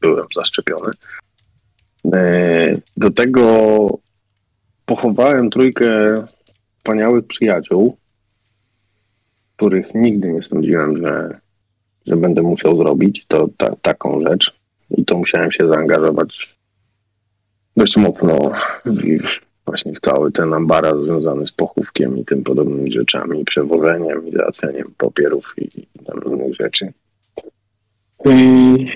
[0.00, 0.92] byłem zaszczepiony.
[2.12, 3.42] E, Do tego
[4.86, 5.86] pochowałem trójkę
[6.76, 7.96] wspaniałych przyjaciół,
[9.56, 11.40] których nigdy nie sądziłem, że,
[12.06, 14.54] że będę musiał zrobić to, ta, taką rzecz.
[14.90, 16.56] I to musiałem się zaangażować
[17.76, 18.52] dość mocno
[18.84, 19.22] w,
[19.72, 24.94] właśnie w cały ten ambaraz związany z pochówkiem i tym podobnymi rzeczami, przewożeniem i załatwianiem
[24.98, 26.92] papierów i, i tam innych rzeczy.
[28.24, 28.86] I,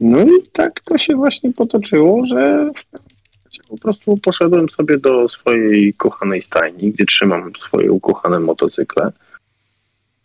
[0.00, 2.70] no i tak to się właśnie potoczyło, że
[3.68, 9.12] po prostu poszedłem sobie do swojej kochanej stajni, gdzie trzymam swoje ukochane motocykle.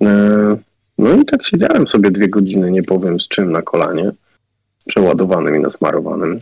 [0.04, 0.58] E,
[0.98, 4.12] No i tak siedziałem sobie dwie godziny, nie powiem z czym, na kolanie,
[4.86, 6.42] przeładowanym i nasmarowanym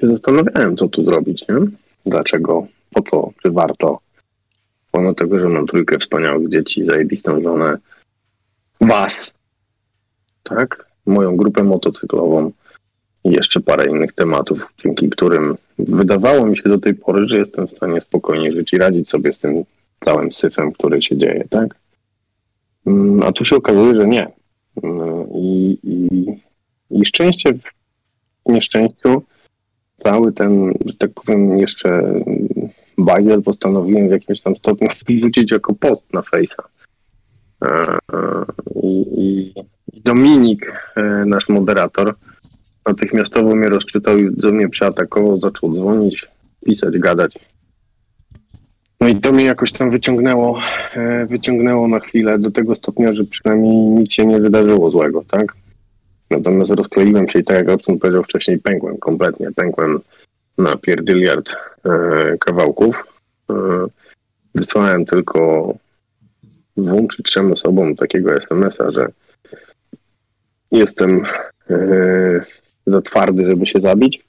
[0.00, 1.56] się zastanawiałem, co tu zrobić, nie?
[2.06, 3.98] Dlaczego, po co, czy warto.
[4.90, 7.78] Pomimo tego, że mam trójkę wspaniałych dzieci, zajebistą żonę,
[8.80, 9.34] was,
[10.42, 10.86] tak?
[11.06, 12.52] Moją grupę motocyklową
[13.24, 17.66] i jeszcze parę innych tematów, dzięki którym wydawało mi się do tej pory, że jestem
[17.66, 19.64] w stanie spokojnie żyć i radzić sobie z tym
[20.00, 21.74] całym syfem, który się dzieje, tak?
[22.86, 24.32] Mm, A tu się okazuje, że nie.
[24.82, 26.26] Mm, I, i,
[26.90, 29.22] i szczęście w nieszczęściu
[30.04, 32.02] cały ten, że tak powiem, jeszcze
[32.98, 36.62] bajzel postanowiłem w jakimś tam stopniu wrzucić jako post na Face'a.
[37.64, 38.44] E, e,
[38.82, 39.54] I, i,
[40.04, 42.14] Dominik, e, nasz moderator,
[42.86, 46.28] natychmiastowo mnie rozczytał i do mnie przeatakował, zaczął dzwonić,
[46.64, 47.38] pisać, gadać.
[49.00, 50.58] No i to mnie jakoś tam wyciągnęło,
[51.28, 55.56] wyciągnęło na chwilę do tego stopnia, że przynajmniej nic się nie wydarzyło złego, tak?
[56.30, 59.52] Natomiast rozkleiłem się i tak jak Robson powiedział wcześniej, pękłem kompletnie.
[59.52, 60.00] Pękłem
[60.58, 61.50] na pierdyliard
[61.84, 63.04] e, kawałków.
[63.50, 63.54] E,
[64.54, 65.74] wysłałem tylko
[66.76, 69.08] dwóm czy trzem osobom takiego SMS-a, że
[70.72, 71.22] jestem
[71.70, 72.44] e,
[72.86, 74.24] za twardy, żeby się zabić,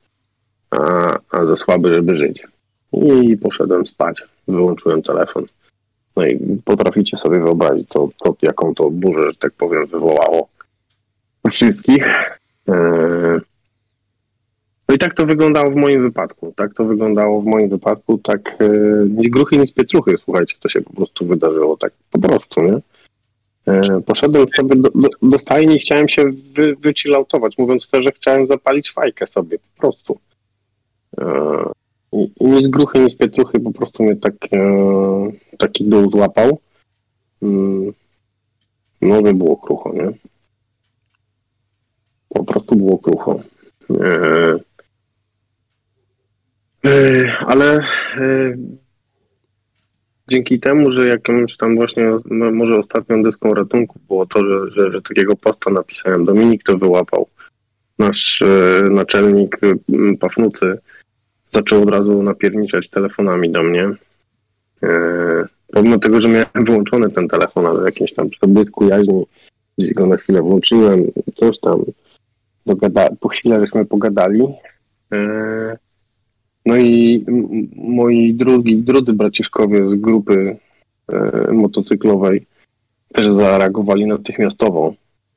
[0.71, 2.47] a, a za słaby, żeby żyć.
[2.93, 4.23] I poszedłem spać.
[4.47, 5.45] Wyłączyłem telefon.
[6.15, 10.47] No i potraficie sobie wyobrazić, co, co, jaką to burzę, że tak powiem, wywołało
[11.49, 12.05] wszystkich.
[12.67, 13.39] Eee,
[14.89, 16.53] No i tak to wyglądało w moim wypadku.
[16.55, 18.17] Tak to wyglądało w moim wypadku.
[18.17, 18.69] Tak e,
[19.09, 20.15] nic gruchy, nic pietruchy.
[20.23, 21.77] Słuchajcie, to się po prostu wydarzyło.
[21.77, 22.77] Tak po prostu, nie?
[23.67, 27.57] E, Poszedłem sobie do, do, do stajni i chciałem się wy, wychilloutować.
[27.57, 29.57] Mówiąc szczerze, chciałem zapalić fajkę sobie.
[29.59, 30.19] Po prostu.
[31.21, 31.25] E,
[32.13, 33.59] I, i nic gruchy, nic pietruchy.
[33.59, 36.59] Po prostu mnie tak, e, taki dół złapał.
[37.41, 37.93] Mm,
[39.01, 40.11] No, było krucho, nie?
[42.33, 43.39] Po prostu było krucho.
[43.99, 44.59] E,
[46.85, 47.77] e, ale
[48.17, 48.57] e,
[50.27, 54.91] dzięki temu, że jakąś tam właśnie, no, może ostatnią deską ratunku było to, że, że,
[54.91, 56.25] że takiego posta napisałem.
[56.25, 57.27] Dominik to wyłapał.
[57.99, 58.43] Nasz
[58.91, 59.59] naczelnik
[60.19, 60.77] Pafnucy
[61.53, 63.89] zaczął od razu napierniczać telefonami do mnie.
[65.71, 69.25] Pomimo tego, że miałem wyłączony ten telefon, ale w jakimś tam przebłysku jaźni
[69.77, 71.03] gdzieś go na chwilę włączyłem,
[71.35, 71.81] coś tam
[72.65, 74.47] dogada, po chwilę żeśmy pogadali.
[75.13, 75.77] E,
[76.65, 77.25] no i
[77.75, 80.57] moi drugi, drodzy braciszkowie z grupy
[81.13, 82.45] e, motocyklowej
[83.13, 84.93] też zareagowali natychmiastowo,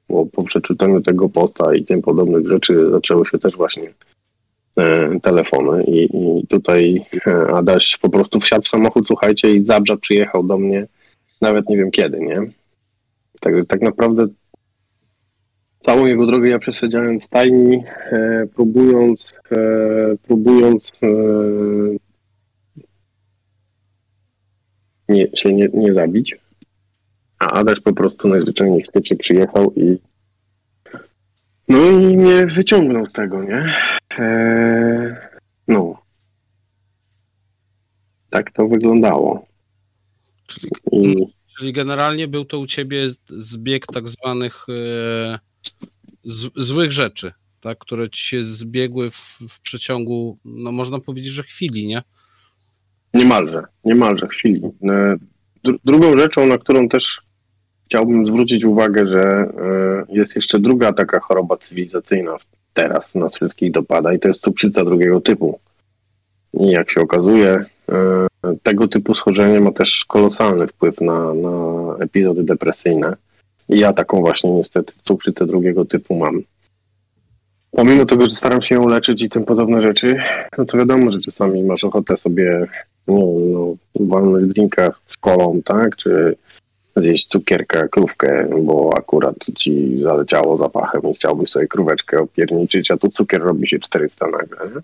[0.08, 3.92] bo po przeczytaniu tego posta i tym podobnych rzeczy zaczęły się też właśnie
[4.76, 7.04] e, telefony i, i tutaj
[7.54, 10.86] Adaś po prostu wsiadł w samochód, słuchajcie, i Zabrza przyjechał do mnie,
[11.40, 12.42] nawet nie wiem kiedy, nie?
[13.40, 14.26] Tak, tak naprawdę
[15.84, 19.56] całą jego drogę ja przesiedziałem w stajni, e, próbując, e,
[20.22, 21.08] próbując e,
[25.08, 26.36] nie, się nie, nie zabić.
[27.38, 29.98] A Adaś po prostu najzwyczajniej w świecie przyjechał i
[31.68, 33.74] no i mnie wyciągnął z tego, nie?
[34.18, 35.28] E,
[35.68, 36.02] no.
[38.30, 39.46] Tak to wyglądało.
[40.46, 41.26] Czyli, I
[41.58, 45.38] czyli generalnie był to u ciebie zbieg tak zwanych e,
[46.24, 51.42] z, złych rzeczy, tak, które ci się zbiegły w, w przeciągu, no można powiedzieć, że
[51.42, 52.02] chwili, nie?
[53.14, 54.62] Niemalże, niemalże chwili.
[54.82, 55.16] E,
[55.64, 57.22] dru- Drugą rzeczą, na którą też
[57.84, 62.36] chciałbym zwrócić uwagę, że e, jest jeszcze druga taka choroba cywilizacyjna
[62.72, 65.60] teraz nas wszystkich dopada i to jest cukrzyca drugiego typu.
[66.54, 68.26] I jak się okazuje, e,
[68.62, 71.50] tego typu schorzenie ma też kolosalny wpływ na, na
[72.00, 73.16] epizody depresyjne.
[73.68, 76.42] Ja taką właśnie niestety cukrzycę drugiego typu mam.
[77.70, 80.16] Pomimo tego, że staram się ją leczyć i tym podobne rzeczy,
[80.58, 82.66] no to wiadomo, że czasami masz ochotę sobie
[83.08, 83.16] no,
[83.52, 83.74] no,
[84.06, 85.96] walnąć drinka z kolą, tak?
[85.96, 86.36] Czy
[86.96, 93.08] zjeść cukierkę, krówkę, bo akurat ci zaleciało zapachem i chciałbyś sobie króweczkę opierniczyć, a tu
[93.08, 94.70] cukier robi się 400 nagle.
[94.74, 94.80] Nie?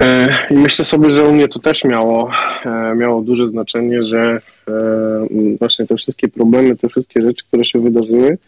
[0.00, 2.30] E, I myślę sobie, że u mnie to też miało,
[2.64, 5.26] e, miało duże znaczenie, że e,
[5.58, 8.38] właśnie te wszystkie problemy, te wszystkie rzeczy, które się wydarzyły,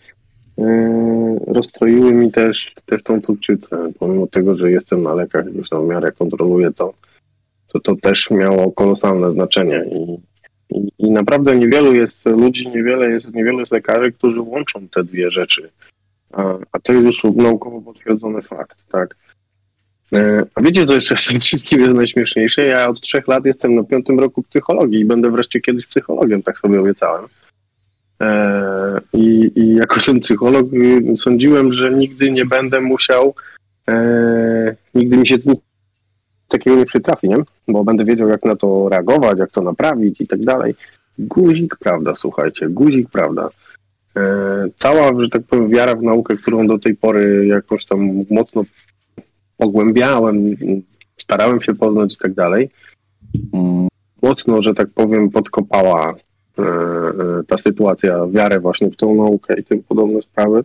[0.59, 3.93] e, rozstroiły mi też, też tą cukrzycę.
[3.99, 6.95] Pomimo tego, że jestem na lekach, już na miarę kontroluję to,
[7.73, 10.19] to to też miało kolosalne znaczenie i,
[10.77, 15.31] i, i naprawdę niewielu jest ludzi, niewiele jest, niewiele jest lekarzy, którzy łączą te dwie
[15.31, 15.71] rzeczy.
[16.33, 19.17] A, a to jest już naukowo potwierdzony fakt, tak.
[20.13, 22.67] E, A wiecie, co jeszcze w tym wszystkim jest najśmieszniejsze?
[22.67, 26.59] Ja od trzech lat jestem na piątym roku psychologii i będę wreszcie kiedyś psychologiem, tak
[26.59, 27.25] sobie obiecałem.
[28.21, 33.35] E, I, i jako ten psycholog y, sądziłem, że nigdy nie będę musiał,
[33.89, 35.37] e, nigdy mi się
[36.49, 37.37] takiego nie przytrafi, nie?
[37.69, 40.75] Bo będę wiedział, jak na to reagować, jak to naprawić i tak dalej.
[41.19, 43.49] Guzik, prawda, słuchajcie, guzik, prawda.
[44.79, 48.65] Cała, że tak powiem, wiara w naukę, którą do tej pory jakoś tam mocno
[49.63, 50.57] pogłębiałem,
[51.19, 52.71] starałem się poznać i tak dalej,
[54.23, 56.15] mocno, że tak powiem, podkopała
[56.59, 60.65] e, e, ta sytuacja, wiarę właśnie w tą naukę i tym podobne sprawy,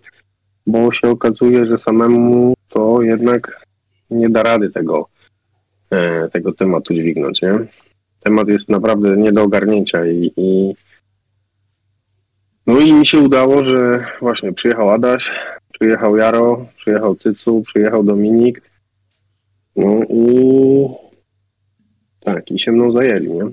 [0.68, 3.66] bo się okazuje, że samemu to jednak
[4.10, 5.08] nie da rady tego,
[5.90, 7.60] e, tego tematu dźwignąć, nie?
[8.24, 10.74] Temat jest naprawdę nie do ogarnięcia i, i
[12.68, 15.32] no i mi się udało, że właśnie przyjechał Adaś,
[15.74, 18.62] przyjechał Jaro, przyjechał Cycu, przyjechał Dominik,
[19.78, 20.28] no i
[22.20, 23.44] tak, i się mną zajęli, nie?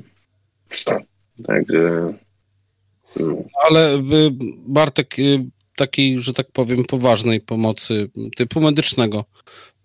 [1.46, 2.14] Także
[3.20, 4.00] no, Ale y,
[4.66, 5.44] Bartek, y,
[5.76, 9.24] takiej, że tak powiem, poważnej pomocy typu medycznego,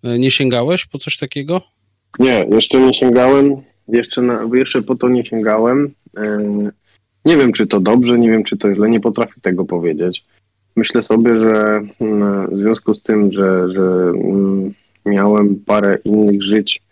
[0.04, 1.60] y, nie sięgałeś po coś takiego?
[2.18, 3.56] Nie, jeszcze nie sięgałem,
[3.88, 5.94] jeszcze, na, jeszcze po to nie sięgałem.
[7.24, 10.24] Nie wiem, czy to dobrze, nie wiem, czy to źle, nie potrafię tego powiedzieć.
[10.76, 11.80] Myślę sobie, że
[12.52, 13.82] w związku z tym, że, że
[14.14, 14.74] mm,
[15.06, 16.82] miałem parę innych żyć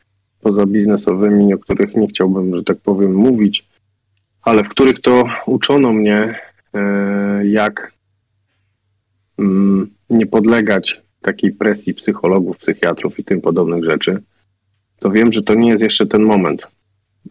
[0.41, 3.67] poza biznesowymi, o których nie chciałbym, że tak powiem, mówić,
[4.43, 6.35] ale w których to uczono mnie,
[6.75, 7.93] e, jak
[9.39, 14.23] mm, nie podlegać takiej presji psychologów, psychiatrów i tym podobnych rzeczy
[14.99, 16.67] to wiem, że to nie jest jeszcze ten moment.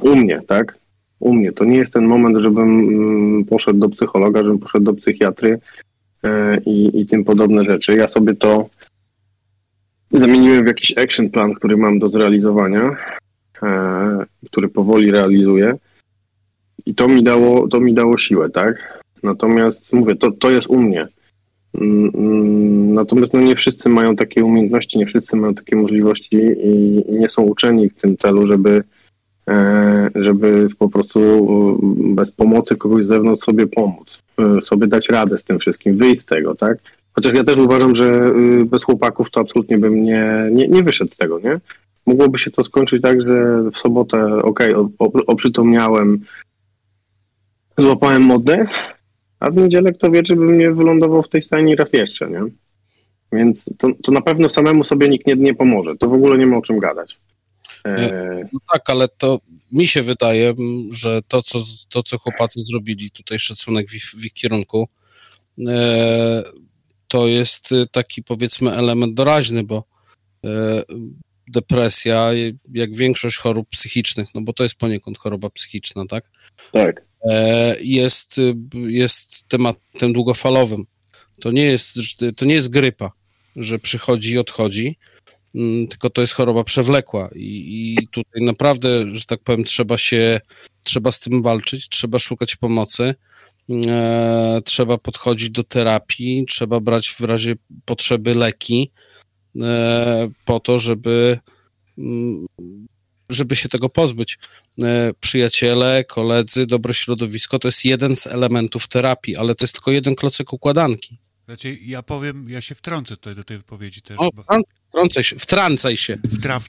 [0.02, 0.78] U mnie, tak?
[1.20, 1.52] U mnie.
[1.52, 5.60] To nie jest ten moment, żebym mm, poszedł do psychologa, żebym poszedł do psychiatry
[6.24, 7.96] e, i, i tym podobne rzeczy.
[7.96, 8.70] Ja sobie to
[10.12, 12.96] zamieniłem w jakiś action plan, który mam do zrealizowania,
[13.64, 15.76] e, który powoli realizuję.
[16.86, 19.04] I to mi dało, to mi dało siłę, tak?
[19.24, 21.08] Natomiast mówię, to, to jest u mnie.
[21.74, 27.04] Mm, mm, Natomiast no, nie wszyscy mają takie umiejętności, nie wszyscy mają takie możliwości i,
[27.10, 28.84] nie są uczeni w tym celu, żeby
[29.50, 35.10] e, żeby po prostu e, bez pomocy kogoś z zewnątrz sobie pomóc, e, sobie dać
[35.10, 36.78] radę z tym wszystkim, wyjść z tego, tak?
[37.18, 41.12] Chociaż ja też uważam, że y, bez chłopaków to absolutnie bym nie, nie, nie wyszedł
[41.12, 41.60] z tego, nie?
[42.06, 46.26] Mogłoby się to skończyć tak, że w sobotę, okej, o- o- oprzytomniałem,
[47.78, 48.70] złapałem oddech,
[49.40, 52.42] a w niedzielę kto wie, czy bym nie wylądował w tej stajni raz jeszcze, nie?
[53.32, 55.96] Więc to, to na pewno samemu sobie nikt nie, nie pomoże.
[56.00, 57.18] To w ogóle nie ma o czym gadać.
[57.86, 59.40] E, No tak, ale to
[59.72, 60.54] mi się wydaje,
[60.92, 61.60] że to, co,
[61.90, 64.88] to, co chłopacy zrobili, tutaj szacunek w ich, w ich kierunku,
[65.68, 66.44] e,
[67.08, 69.84] to jest e, taki powiedzmy element doraźny, bo
[70.46, 70.84] e,
[71.48, 72.30] depresja,
[72.74, 76.30] jak większość chorób psychicznych, no bo to jest poniekąd choroba psychiczna, tak?
[76.72, 77.06] tak.
[77.30, 80.86] e, jest, y, jest tematem długofalowym.
[81.42, 81.98] To nie jest,
[82.38, 83.12] to nie jest grypa,
[83.56, 84.98] że przychodzi i odchodzi,
[85.56, 90.42] mm, tylko to jest choroba przewlekła i, i tutaj naprawdę, że tak powiem, trzeba się,
[90.84, 93.16] trzeba z tym walczyć, trzeba szukać pomocy,
[94.66, 97.56] trzeba podchodzić do terapii, trzeba brać w razie
[97.86, 98.92] potrzeby leki
[99.62, 101.40] e, po to, żeby
[101.98, 102.46] mm,
[103.30, 104.38] żeby się tego pozbyć.
[104.84, 109.92] E, Przyjaciele, koledzy, dobre środowisko to jest jeden z elementów terapii, ale to jest tylko
[109.92, 111.18] jeden klocek układanki.
[111.46, 115.24] Znaczy, ja powiem, ja się wtrącę tutaj do tej wypowiedzi też, O, bo wtrą- wtrącaj
[115.24, 116.18] się, wtrącaj się.
[116.38, 116.62] wtra,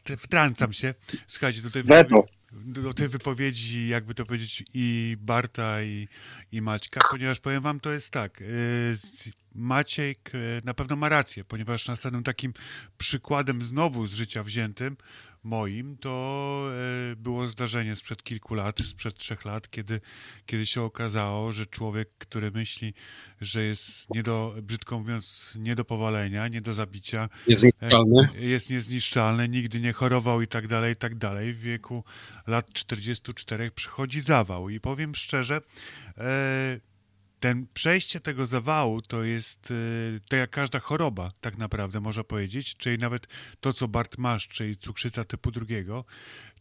[0.72, 0.94] się.
[1.26, 2.08] Słuchajcie, do tej, Weto.
[2.08, 6.08] wypowiedzi, do tej wypowiedzi, jakby to powiedzieć, i Barta, i,
[6.52, 8.94] i Maćka, ponieważ powiem wam, to jest tak, y,
[9.54, 12.52] Maciek y, na pewno ma rację, ponieważ następnym takim
[12.98, 14.96] przykładem znowu z życia wziętym
[15.48, 16.64] moim, to
[17.12, 20.00] y, było zdarzenie sprzed kilku lat, sprzed trzech lat, kiedy,
[20.46, 22.94] kiedy się okazało, że człowiek, który myśli,
[23.40, 28.28] że jest nie do, brzydko mówiąc, nie do powalenia, nie do zabicia, Jest zniszczalny.
[28.38, 31.54] jest niezniszczalny, nigdy nie chorował i tak dalej, i tak dalej.
[31.54, 32.04] W wieku
[32.46, 35.60] lat 44 przychodzi zawał i powiem szczerze,
[36.18, 36.80] e,
[37.40, 39.74] ten przejście tego zawału to jest e,
[40.28, 43.26] tak jak każda choroba, tak naprawdę można powiedzieć, czyli nawet
[43.60, 46.04] to, co Bart masz, czyli cukrzyca typu drugiego,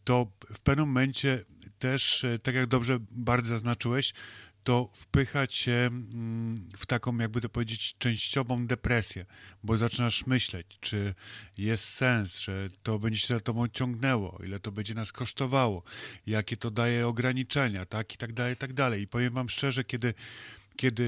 [0.04, 1.44] to w pewnym momencie
[1.78, 4.12] też, e, tak jak dobrze Bart zaznaczyłeś,
[4.68, 9.26] to wpycha cię mm, w taką, jakby to powiedzieć, częściową depresję,
[9.64, 11.14] bo zaczynasz myśleć, czy
[11.58, 15.82] jest sens, że to będzie się za tobą ciągnęło, ile to będzie nas kosztowało,
[16.26, 19.02] jakie to daje ograniczenia, tak, i tak dalej, i tak dalej.
[19.02, 20.14] I powiem wam szczerze, kiedy
[20.78, 21.02] kiedy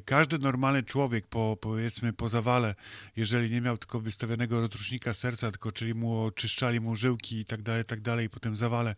[0.00, 2.74] y, każdy normalny człowiek po, powiedzmy po zawale,
[3.16, 7.62] jeżeli nie miał tylko wystawionego rozrusznika serca, tylko czyli mu oczyszczali mu żyłki i tak
[7.62, 8.94] dalej, tak dalej, i po tym zawale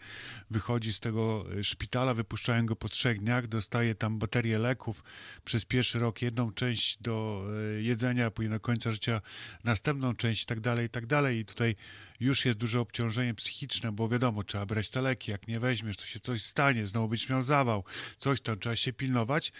[0.50, 5.04] wychodzi z tego y, szpitala, wypuszczają go po trzech dniach, dostaje tam baterię leków,
[5.44, 7.44] przez pierwszy rok jedną część do
[7.78, 9.20] y, jedzenia, później do końca życia
[9.64, 11.38] następną część i tak dalej, i tak dalej.
[11.38, 11.76] I tutaj
[12.20, 16.06] już jest duże obciążenie psychiczne, bo wiadomo, trzeba brać te leki, jak nie weźmiesz, to
[16.06, 17.84] się coś stanie, znowu będziesz miał zawał,
[18.18, 19.52] coś tam, trzeba się pilnować.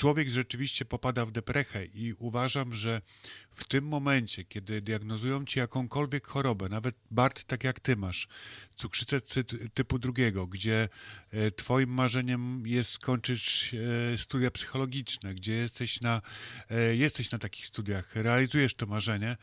[0.00, 3.00] Człowiek rzeczywiście popada w deprechę i uważam, że
[3.50, 8.28] w tym momencie, kiedy diagnozują ci jakąkolwiek chorobę, nawet Bart, tak jak ty masz,
[8.76, 9.20] cukrzycę
[9.74, 10.88] typu drugiego, gdzie
[11.30, 13.74] e, twoim marzeniem jest skończyć
[14.14, 16.22] e, studia psychologiczne, gdzie jesteś na,
[16.70, 19.36] e, jesteś na takich studiach, realizujesz to marzenie,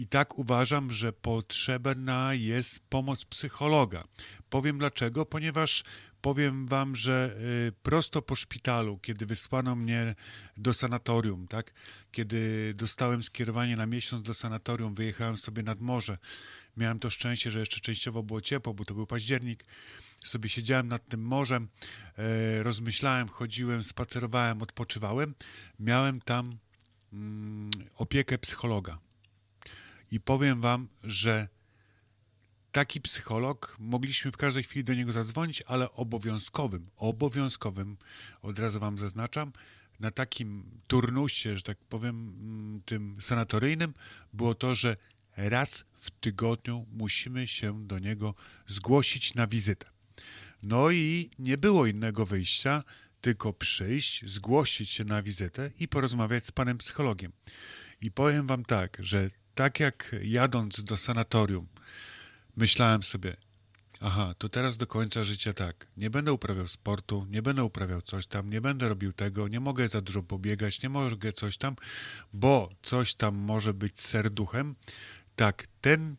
[0.00, 4.04] i tak uważam, że potrzebna jest pomoc psychologa.
[4.50, 5.84] Powiem dlaczego, ponieważ
[6.20, 7.36] powiem wam, że
[7.68, 10.14] y, prosto po szpitalu, kiedy wysłano mnie
[10.56, 11.72] do sanatorium, tak,
[12.12, 16.18] kiedy dostałem skierowanie na miesiąc do sanatorium, wyjechałem sobie nad morze.
[16.76, 19.64] Miałem to szczęście, że jeszcze częściowo było ciepło, bo to był październik.
[20.24, 21.68] Sobie siedziałem nad tym morzem,
[22.18, 25.34] e, rozmyślałem, chodziłem, spacerowałem, odpoczywałem.
[25.80, 26.50] Miałem tam
[27.12, 29.09] mm, opiekę psychologa.
[30.10, 31.48] I powiem wam, że
[32.72, 37.96] taki psycholog, mogliśmy w każdej chwili do niego zadzwonić, ale obowiązkowym, obowiązkowym,
[38.42, 39.52] od razu wam zaznaczam,
[40.00, 43.94] na takim turnusie, że tak powiem, mm, tym sanatoryjnym,
[44.32, 44.96] było to, że
[45.36, 48.34] raz w tygodniu musimy się do niego
[48.66, 49.90] zgłosić na wizytę.
[50.62, 52.84] No i nie było innego wyjścia,
[53.20, 57.32] tylko przyjść, zgłosić się na wizytę i porozmawiać z panem psychologiem.
[58.00, 59.30] I powiem wam tak, że
[59.60, 61.66] tak jak jadąc do sanatorium,
[62.56, 63.36] myślałem sobie,
[64.00, 68.26] aha, to teraz do końca życia tak, nie będę uprawiał sportu, nie będę uprawiał coś
[68.26, 71.76] tam, nie będę robił tego, nie mogę za dużo pobiegać, nie mogę coś tam,
[72.32, 74.74] bo coś tam może być serduchem.
[75.36, 76.16] Tak, ten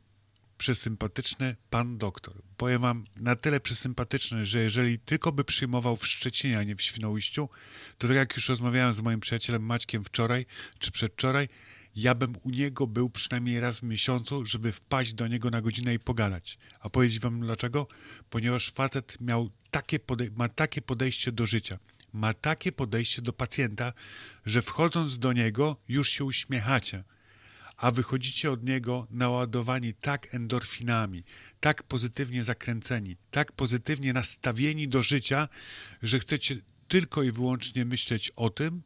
[0.57, 2.33] przesympatyczny pan doktor.
[2.57, 6.81] Powiem wam, na tyle przesympatyczny, że jeżeli tylko by przyjmował w Szczecinie, a nie w
[6.81, 7.49] Świnoujściu,
[7.97, 10.45] to tak jak już rozmawiałem z moim przyjacielem Maćkiem wczoraj
[10.79, 11.47] czy przedwczoraj,
[11.95, 15.93] ja bym u niego był przynajmniej raz w miesiącu, żeby wpaść do niego na godzinę
[15.93, 16.57] i pogadać.
[16.79, 17.87] A powiedzieć wam dlaczego?
[18.29, 19.99] Ponieważ facet miał takie
[20.35, 21.79] ma takie podejście do życia,
[22.13, 23.93] ma takie podejście do pacjenta,
[24.45, 27.03] że wchodząc do niego już się uśmiechacie
[27.81, 31.23] a wychodzicie od niego naładowani tak endorfinami,
[31.59, 35.47] tak pozytywnie zakręceni, tak pozytywnie nastawieni do życia,
[36.01, 36.55] że chcecie
[36.87, 38.81] tylko i wyłącznie myśleć o tym,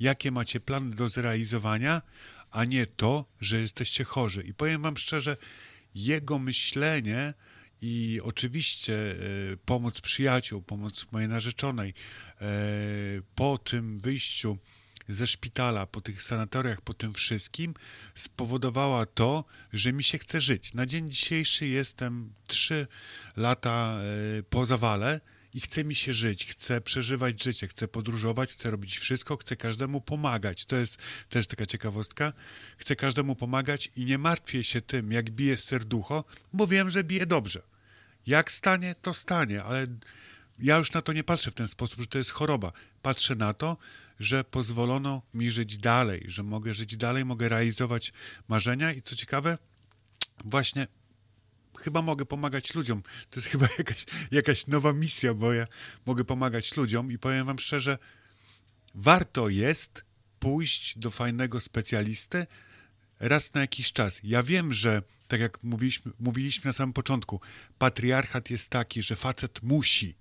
[0.00, 2.02] jakie macie plany do zrealizowania,
[2.50, 4.42] a nie to, że jesteście chorzy.
[4.42, 5.36] I powiem Wam szczerze,
[5.94, 7.34] jego myślenie
[7.82, 9.16] i oczywiście e,
[9.56, 11.94] pomoc przyjaciół, pomoc mojej narzeczonej
[12.40, 12.44] e,
[13.34, 14.58] po tym wyjściu
[15.08, 17.74] ze szpitala, po tych sanatoriach, po tym wszystkim,
[18.14, 20.74] spowodowała to, że mi się chce żyć.
[20.74, 22.86] Na dzień dzisiejszy jestem trzy
[23.36, 23.98] lata
[24.38, 25.20] e, po zawale
[25.58, 30.00] i chce mi się żyć, chcę przeżywać życie, chcę podróżować, chcę robić wszystko, chcę każdemu
[30.00, 30.66] pomagać.
[30.66, 30.96] To jest
[31.28, 32.32] też taka ciekawostka.
[32.76, 37.26] Chcę każdemu pomagać i nie martwię się tym, jak bije serducho, bo wiem, że bije
[37.26, 37.62] dobrze.
[38.26, 39.86] Jak stanie, to stanie, ale
[40.58, 42.72] ja już na to nie patrzę w ten sposób, że to jest choroba.
[43.02, 43.76] Patrzę na to,
[44.20, 48.12] że pozwolono mi żyć dalej, że mogę żyć dalej, mogę realizować
[48.48, 49.58] marzenia i co ciekawe,
[50.44, 50.86] właśnie
[51.78, 53.02] chyba mogę pomagać ludziom.
[53.02, 55.66] To jest chyba jakaś, jakaś nowa misja, bo ja
[56.06, 57.98] mogę pomagać ludziom i powiem wam szczerze,
[58.94, 60.04] warto jest
[60.38, 62.46] pójść do fajnego specjalisty
[63.20, 64.20] raz na jakiś czas.
[64.24, 67.40] Ja wiem, że tak jak mówiliśmy, mówiliśmy na samym początku,
[67.78, 70.14] patriarchat jest taki, że facet musi,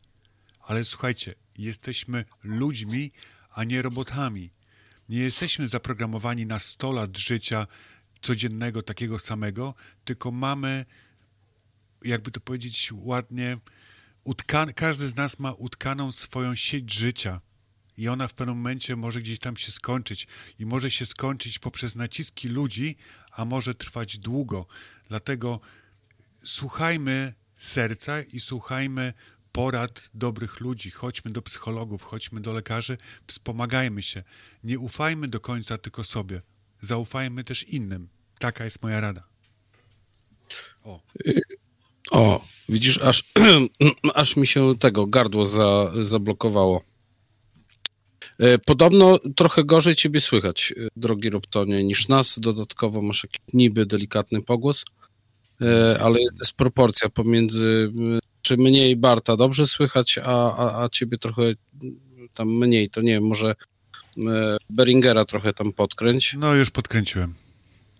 [0.62, 3.12] ale słuchajcie, jesteśmy ludźmi,
[3.50, 4.52] a nie robotami.
[5.10, 7.68] Nie jesteśmy zaprogramowani na 100 lat życia
[8.22, 9.74] codziennego takiego samego,
[10.06, 10.86] tylko mamy,
[12.04, 13.58] jakby to powiedzieć ładnie,
[14.76, 17.42] każdy z nas ma utkaną swoją sieć życia.
[17.98, 20.28] I ona w pewnym momencie może gdzieś tam się skończyć.
[20.60, 22.96] I może się skończyć poprzez naciski ludzi,
[23.32, 24.66] a może trwać długo.
[25.08, 25.60] Dlatego
[26.44, 29.14] słuchajmy serca i słuchajmy
[29.52, 30.92] porad dobrych ludzi.
[30.92, 34.24] Chodźmy do psychologów, chodźmy do lekarzy, wspomagajmy się.
[34.64, 36.42] Nie ufajmy do końca tylko sobie.
[36.82, 38.10] Zaufajmy też innym.
[38.40, 39.28] Taka jest moja rada.
[40.84, 41.04] O,
[42.12, 43.24] O, widzisz, aż,
[44.14, 46.84] aż mi się tego gardło za, zablokowało.
[48.40, 52.40] E, Podobno trochę gorzej ciebie słychać, e, drogi Robtonie, niż nas.
[52.40, 54.86] Dodatkowo masz jakiś niby delikatny pogłos,
[55.62, 57.92] e, ale jest dysproporcja pomiędzy,
[58.42, 61.42] czy mniej Barta dobrze słychać, a, a, a ciebie trochę
[62.34, 62.90] tam mniej.
[62.90, 63.56] To nie wiem, może
[64.70, 66.36] Beringera trochę tam podkręć.
[66.40, 67.34] no już podkręciłem.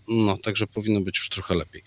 [0.08, 1.84] No, także powinno być już trochę lepiej.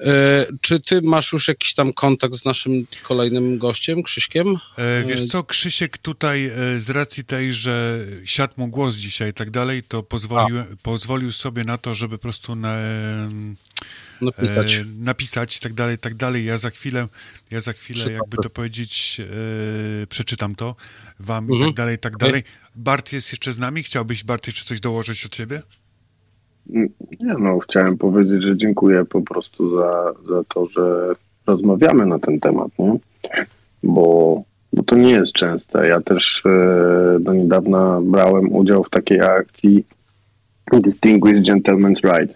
[0.00, 2.72] E, czy ty masz już jakiś tam kontakt z naszym
[3.02, 4.46] kolejnym gościem, Krzyśkiem?
[4.78, 9.32] E, wiesz co, Krzysiek tutaj e, z racji tej, że siadł mu głos dzisiaj i
[9.32, 12.76] tak dalej, to pozwolił, pozwolił sobie na to, żeby po prostu na,
[14.20, 14.74] Napisać.
[14.74, 16.44] e, napisać i tak dalej, i tak dalej.
[16.44, 17.08] Ja za chwilę,
[17.50, 19.20] ja za chwilę, jakby to powiedzieć,
[20.02, 20.76] e, przeczytam to
[21.20, 21.70] wam i Mhm.
[21.70, 22.42] tak dalej, i tak dalej.
[22.74, 23.82] Bart jest jeszcze z nami?
[23.82, 25.62] Chciałbyś, Bart, jeszcze coś dołożyć od ciebie?
[27.20, 31.14] Nie no, chciałem powiedzieć, że dziękuję po prostu za, za to, że
[31.46, 32.98] rozmawiamy na ten temat, nie?
[33.82, 34.42] Bo,
[34.72, 35.88] bo to nie jest częste.
[35.88, 39.84] Ja też e, do niedawna brałem udział w takiej akcji
[40.72, 42.34] Distinguished Gentleman's Ride,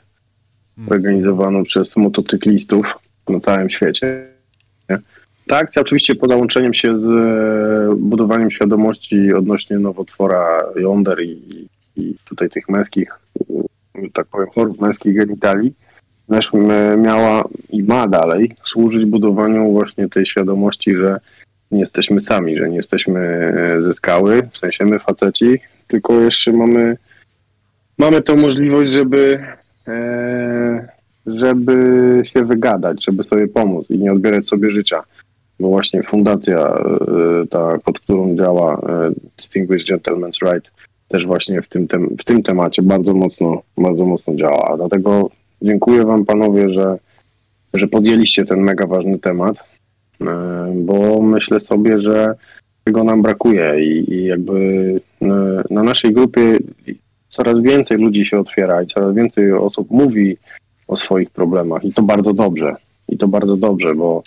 [0.91, 2.99] organizowaną przez motocyklistów
[3.29, 4.35] na całym świecie.
[5.47, 12.15] Ta akcja oczywiście poza łączeniem się z e, budowaniem świadomości odnośnie nowotwora jąder i, i
[12.25, 13.19] tutaj tych męskich
[14.15, 15.75] tak powiem, chorób męskich genitali,
[16.29, 21.21] też m- miała i ma dalej służyć budowaniu właśnie tej świadomości, że
[21.71, 26.53] nie jesteśmy sami, że nie jesteśmy e, ze skały, w sensie my faceci, tylko jeszcze
[26.53, 26.97] mamy,
[27.99, 29.45] mamy tą możliwość, żeby,
[29.89, 30.89] e,
[31.27, 31.75] żeby
[32.25, 35.03] się wygadać, żeby sobie pomóc i nie odbierać sobie życia.
[35.61, 40.71] Bo właśnie fundacja, e, ta, pod którą działa e, Distinguished Gentleman's Right,
[41.15, 44.77] też właśnie w tym, tem, w tym temacie bardzo mocno, bardzo mocno działa.
[44.77, 45.31] Dlatego
[45.63, 46.99] dziękuję Wam panowie, że,
[47.75, 49.57] że podjęliście ten mega ważny temat,
[50.21, 50.27] e,
[50.75, 52.35] bo myślę sobie, że
[52.85, 54.55] tego nam brakuje i, i jakby
[55.23, 55.27] e,
[55.71, 56.59] na naszej grupie
[57.31, 60.37] coraz więcej ludzi się otwiera i coraz więcej osób mówi
[60.89, 62.77] o swoich problemach i to bardzo dobrze.
[63.09, 64.23] I to bardzo dobrze, bo,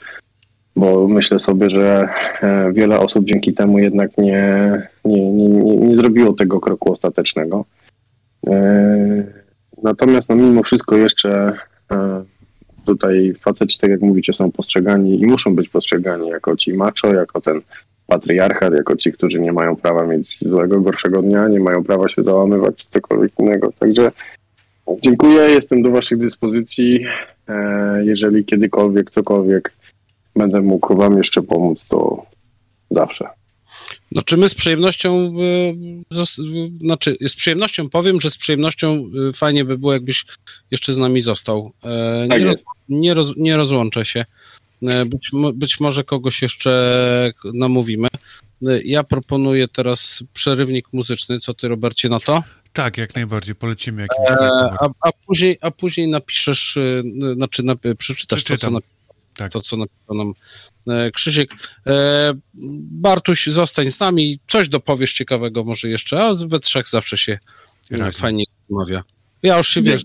[0.75, 2.09] bo myślę sobie, że
[2.41, 7.65] e, wiele osób dzięki temu jednak nie, nie, nie, nie, zrobiło tego kroku ostatecznego.
[8.47, 9.47] E,
[9.83, 11.53] Natomiast no, mimo wszystko jeszcze
[11.91, 12.23] e,
[12.85, 17.41] tutaj faceci, tak jak mówicie, są postrzegani i muszą być postrzegani jako ci macho, jako
[17.41, 17.61] ten
[18.07, 22.23] patriarchat, jako ci, którzy nie mają prawa mieć złego, gorszego dnia, nie mają prawa się
[22.23, 23.71] załamywać czy cokolwiek innego.
[23.79, 24.11] Także
[25.03, 27.05] Dziękuję, jestem do Waszych dyspozycji.
[27.47, 29.73] E, Jeżeli kiedykolwiek, cokolwiek
[30.35, 32.25] będę mógł Wam jeszcze pomóc, to
[32.89, 33.36] zawsze.
[34.11, 35.33] Znaczy my z przyjemnością,
[36.13, 40.25] zos- y, znaczy z przyjemnością powiem, że z przyjemnością y, fajnie by było, jakbyś
[40.71, 41.73] jeszcze z nami został.
[41.83, 44.25] E, Tak nie, roz, nie, roz, nie rozłączę się.
[44.87, 48.07] E, Być, być może kogoś jeszcze namówimy.
[48.67, 51.39] E, Ja proponuję teraz przerywnik muzyczny.
[51.39, 52.43] Co ty, Robercie, na to?
[52.73, 54.49] Tak, jak najbardziej, polecimy jakimś E,
[54.79, 56.77] a, a, później, a później napiszesz,
[57.35, 58.91] znaczy nap, przeczytasz to, co napisał
[59.35, 59.51] Tak.
[59.51, 60.33] to, co napisał nam e,
[61.13, 61.49] Krzysiek.
[61.87, 62.33] E,
[62.91, 67.39] Bartuś, zostań z nami, coś dopowiesz ciekawego może jeszcze, a we trzech zawsze się
[67.91, 69.03] e, fajnie rozmawia.
[69.43, 70.03] Ja już się, wiesz,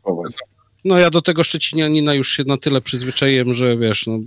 [0.84, 4.18] no ja do tego Szczecinianina już się na tyle przyzwyczaiłem, że wiesz, no,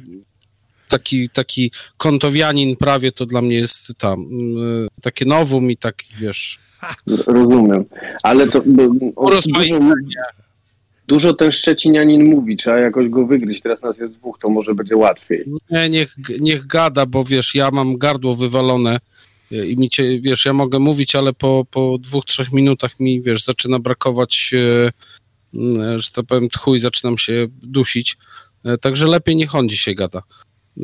[0.89, 4.29] taki, taki kontowianin prawie to dla mnie jest tam,
[5.01, 6.59] takie nowum i taki, wiesz,
[7.27, 7.85] Rozumiem.
[8.23, 8.61] Ale to
[9.15, 9.95] Urozmaicenie.
[11.07, 13.61] Dużo, ten Szczecinianin mówi, trzeba jakoś go wygryźć.
[13.61, 15.45] Teraz nas jest dwóch, to może będzie łatwiej.
[15.71, 18.99] Nie, niech, niech gada, bo wiesz, ja mam gardło wywalone
[19.51, 23.21] e, i mi cię, wiesz, ja mogę mówić, ale po, po dwóch, trzech minutach mi,
[23.21, 24.91] wiesz, zaczyna brakować, e,
[25.55, 28.17] m, że tak powiem, tchu i zaczynam się dusić.
[28.65, 30.83] E, Także lepiej niech on dzisiaj gada e,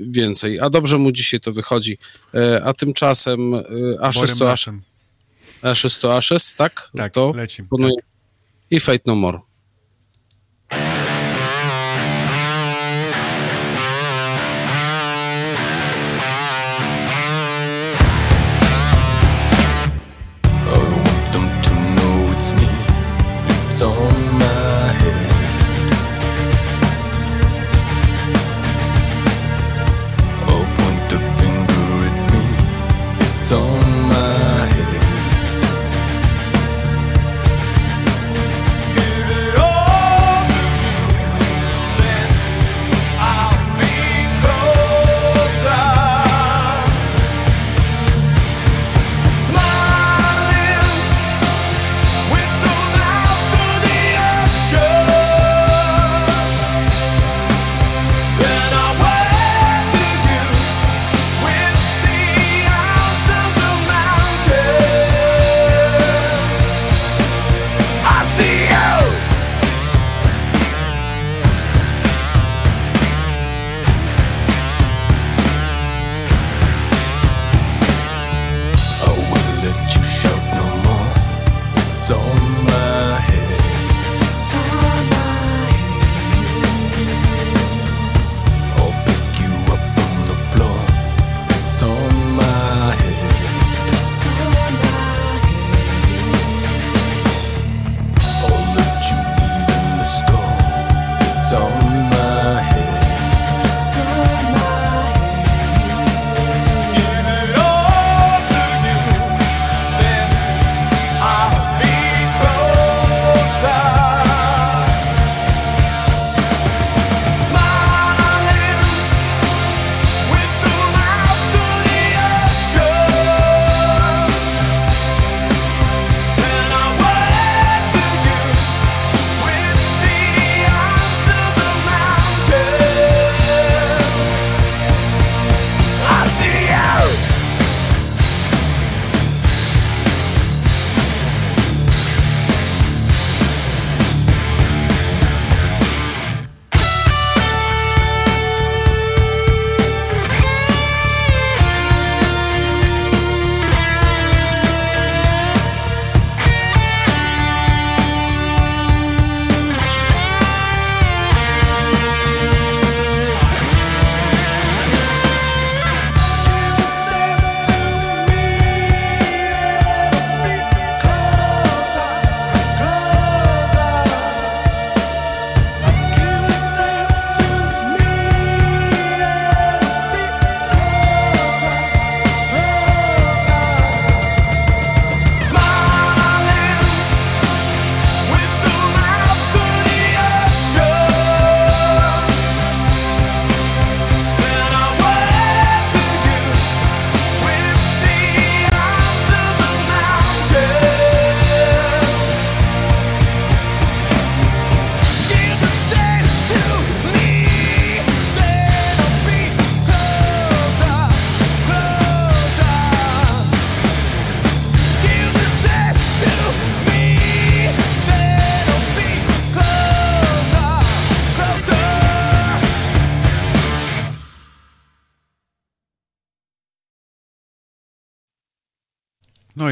[0.00, 0.60] więcej.
[0.60, 1.98] A dobrze mu dzisiaj to wychodzi.
[2.34, 3.62] E, A tymczasem e,
[4.00, 4.82] Ashes Borem to naszym.
[5.62, 6.90] Ashes, to Ashes tak?
[6.96, 7.68] Tak, to lecimy.
[7.68, 7.94] proponuję.
[7.96, 8.04] Tak.
[8.70, 9.38] I Fate No More.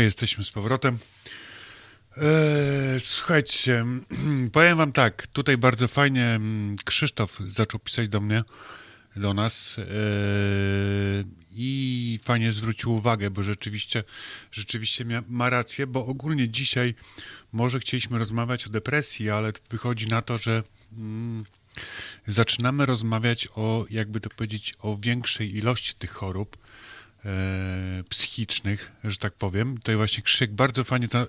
[0.02, 0.98] Jesteśmy z powrotem.
[2.16, 3.84] Eee, słuchajcie,
[4.52, 8.44] powiem wam tak, tutaj bardzo fajnie mm, Krzysztof zaczął pisać do mnie,
[9.16, 9.84] do nas eee,
[11.54, 14.02] i fajnie zwrócił uwagę, bo rzeczywiście,
[14.52, 16.94] rzeczywiście ma rację, bo ogólnie dzisiaj
[17.52, 20.62] może chcieliśmy rozmawiać o depresji, ale wychodzi na to, że
[20.92, 21.44] mm,
[22.26, 26.56] zaczynamy rozmawiać o, jakby to powiedzieć, o większej ilości tych chorób,
[28.08, 29.78] psychicznych, że tak powiem.
[29.78, 31.26] Tutaj właśnie Krzysiek bardzo fajnie to e,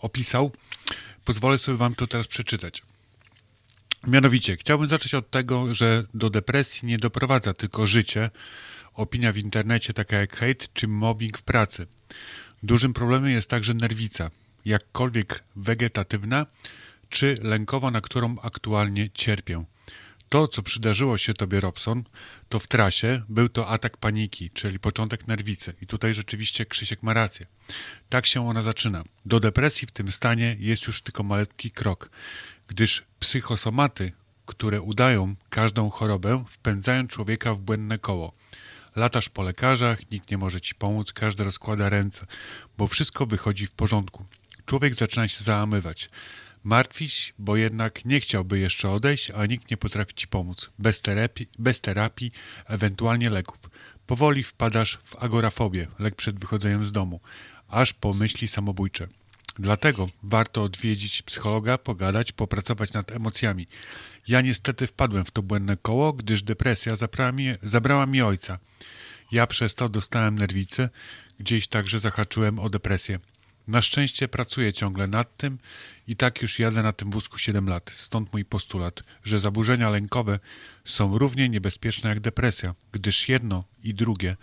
[0.00, 0.52] opisał.
[1.24, 2.82] Pozwolę sobie wam to teraz przeczytać.
[4.06, 8.30] Mianowicie, chciałbym zacząć od tego, że do depresji nie doprowadza tylko życie,
[8.94, 11.86] opinia w internecie taka jak hejt czy mobbing w pracy.
[12.62, 14.30] Dużym problemem jest także nerwica,
[14.64, 16.46] jakkolwiek wegetatywna
[17.08, 19.64] czy lękowa, na którą aktualnie cierpię.
[20.28, 22.04] To, co przydarzyło się tobie, Robson,
[22.48, 25.74] to w trasie był to atak paniki, czyli początek nerwicy.
[25.82, 27.46] I tutaj rzeczywiście Krzysiek ma rację.
[28.08, 29.04] Tak się ona zaczyna.
[29.26, 32.10] Do depresji w tym stanie jest już tylko malutki krok,
[32.66, 34.12] gdyż psychosomaty,
[34.46, 38.32] które udają każdą chorobę, wpędzają człowieka w błędne koło.
[38.96, 42.26] Latasz po lekarzach, nikt nie może ci pomóc, każdy rozkłada ręce,
[42.78, 44.24] bo wszystko wychodzi w porządku.
[44.66, 46.08] Człowiek zaczyna się załamywać.
[46.64, 50.70] Martwić, bo jednak nie chciałby jeszcze odejść, a nikt nie potrafi ci pomóc.
[50.78, 52.32] Bez terapii, bez terapii
[52.66, 53.58] ewentualnie leków.
[54.06, 57.20] Powoli wpadasz w agorafobię, lek przed wychodzeniem z domu,
[57.68, 59.08] aż po myśli samobójcze.
[59.58, 63.66] Dlatego warto odwiedzić psychologa, pogadać, popracować nad emocjami.
[64.28, 68.58] Ja niestety wpadłem w to błędne koło, gdyż depresja zabrała mi, zabrała mi ojca.
[69.32, 70.88] Ja przez to dostałem nerwicy,
[71.40, 73.18] gdzieś także zahaczyłem o depresję.
[73.68, 75.58] Na szczęście pracuję ciągle nad tym
[76.06, 77.90] i tak już jadę na tym wózku 7 lat.
[77.94, 80.38] Stąd mój postulat, że zaburzenia lękowe
[80.84, 84.36] są równie niebezpieczne jak depresja, gdyż jedno i drugie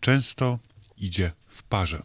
[0.00, 0.58] często
[0.96, 2.02] idzie w parze.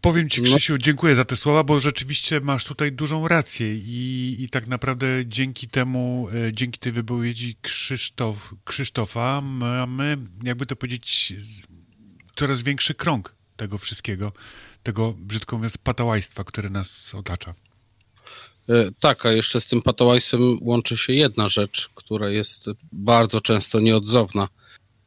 [0.00, 4.48] Powiem Ci, Krzysiu, dziękuję za te słowa, bo rzeczywiście masz tutaj dużą rację i, i
[4.48, 11.32] tak naprawdę dzięki temu, e, dzięki tej wypowiedzi Krzysztof, Krzysztofa mamy, jakby to powiedzieć,
[12.36, 14.32] coraz większy krąg tego wszystkiego,
[14.82, 17.54] tego, brzydko mówiąc, patołajstwa, które nas otacza.
[18.68, 23.80] E, Tak, a jeszcze z tym patołajstwem łączy się jedna rzecz, która jest bardzo często
[23.80, 24.48] nieodzowna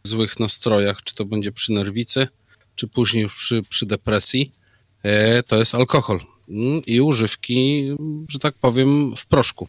[0.06, 2.28] w złych nastrojach, czy to będzie przy nerwicy,
[2.76, 4.52] czy później już przy, przy depresji,
[5.04, 6.20] e, to jest alkohol
[6.50, 7.88] Mm, i używki,
[8.30, 9.68] że tak powiem, w proszku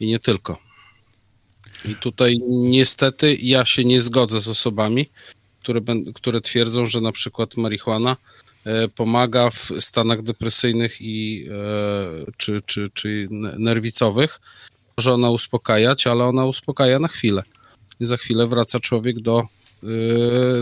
[0.00, 0.58] i nie tylko.
[1.88, 5.08] I tutaj niestety ja się nie zgodzę z osobami,
[5.64, 5.80] które,
[6.14, 8.16] które twierdzą, że na przykład marihuana
[8.64, 13.28] e, pomaga w stanach depresyjnych i e, czy, czy, czy
[13.58, 14.40] nerwicowych,
[14.98, 17.42] że ona uspokajać, ale ona uspokaja na chwilę.
[18.00, 19.38] I za chwilę wraca człowiek do,
[19.82, 19.86] e,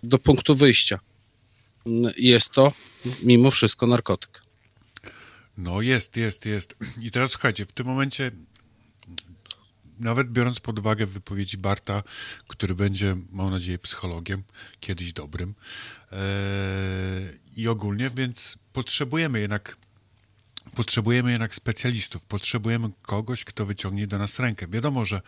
[0.03, 0.99] do punktu wyjścia.
[2.17, 2.73] Jest to
[3.23, 4.43] mimo wszystko narkotyk.
[5.59, 6.77] No jest, jest, jest.
[7.01, 8.31] I teraz słuchajcie, w tym momencie,
[10.01, 12.03] nawet biorąc pod uwagę wypowiedzi Barta,
[12.47, 14.43] który będzie, mam nadzieję, psychologiem,
[14.81, 15.55] kiedyś dobrym,
[16.13, 16.17] e,
[17.57, 19.77] i ogólnie, więc potrzebujemy jednak
[20.75, 24.67] potrzebujemy jednak specjalistów, potrzebujemy kogoś, kto wyciągnie do nas rękę.
[24.69, 25.21] Wiadomo, że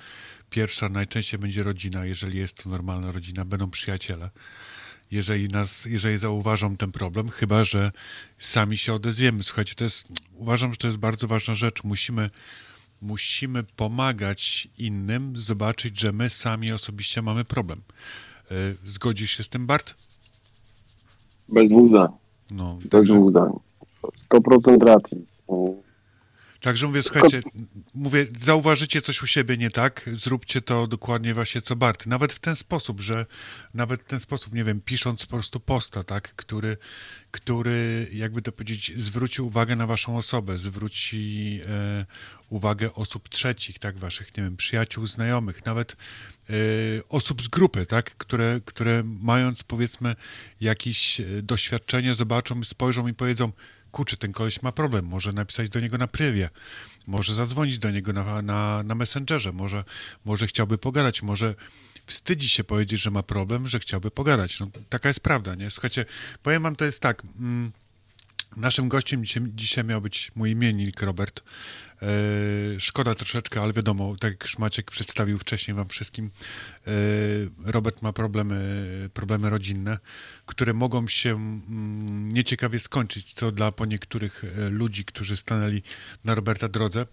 [0.51, 4.31] pierwsza najczęściej będzie rodzina, jeżeli jest to normalna rodzina, będą przyjaciele.
[5.11, 7.93] Jeżeli nas, jeżeli zauważą ten problem, chyba że
[8.39, 9.43] sami się odezwiemy.
[9.43, 11.85] Słuchajcie, to jest, uważam, że to jest bardzo ważna rzecz.
[11.85, 12.31] Musimy,
[13.05, 17.81] musimy pomagać innym, zobaczyć, że my sami osobiście mamy problem.
[18.51, 18.55] E,
[18.85, 19.95] Zgodzisz się z tym, Bart?
[21.49, 22.09] Bez dwóch zdań.
[22.51, 23.51] No, Bez także, dwóch zdań.
[24.31, 25.27] 100% racji.
[26.65, 27.41] Także mówię, słuchajcie,
[27.95, 32.07] mówię, zauważycie coś u siebie nie tak, zróbcie to dokładnie właśnie co Bart.
[32.07, 33.27] Nawet w ten sposób, że
[33.74, 36.77] nawet w ten sposób, nie wiem, pisząc po prostu posta, tak, który,
[37.31, 42.07] który jakby to powiedzieć, zwróci uwagę na waszą osobę, zwróci e,
[42.49, 45.97] uwagę osób trzecich, tak, waszych, nie wiem, przyjaciół, znajomych, nawet
[46.51, 46.55] e,
[47.09, 50.16] osób z grupy, tak, które, które mając powiedzmy
[50.61, 53.53] jakieś e, doświadczenie, zobaczą, spojrzą i powiedzą,
[53.95, 56.51] kurczę, ten koleś ma problem, może napisać do niego na prywie,
[57.07, 59.85] może zadzwonić do niego na, na, na Messengerze, może,
[60.25, 61.55] może chciałby pogadać, może
[62.07, 64.61] wstydzi się powiedzieć, że ma problem, że chciałby pogadać.
[64.61, 65.71] No, taka jest prawda, nie?
[65.71, 66.05] Słuchajcie,
[66.43, 67.73] powiem wam, to jest tak, mm,
[68.57, 71.43] naszym gościem dzisiaj, dzisiaj miał być mój imiennik Robert.
[72.03, 72.07] E,
[72.81, 76.31] szkoda troszeczkę, ale wiadomo, tak jak już Maciek przedstawił wcześniej wam wszystkim,
[76.87, 76.91] e,
[77.65, 79.99] Robert ma problemy, problemy rodzinne,
[80.47, 85.83] które mogą się mm, nieciekawie skończyć, co dla po niektórych e, ludzi, którzy stanęli
[86.25, 87.07] na Roberta drodze.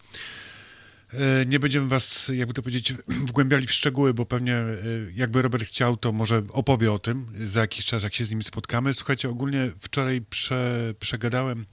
[1.13, 2.93] E, Nie będziemy was, jakby to powiedzieć,
[3.29, 4.75] wgłębiali w szczegóły, bo pewnie e,
[5.15, 8.43] jakby Robert chciał, to może opowie o tym za jakiś czas, jak się z nim
[8.43, 8.93] spotkamy.
[8.93, 11.65] Słuchajcie, ogólnie wczoraj prze, przegadałem e,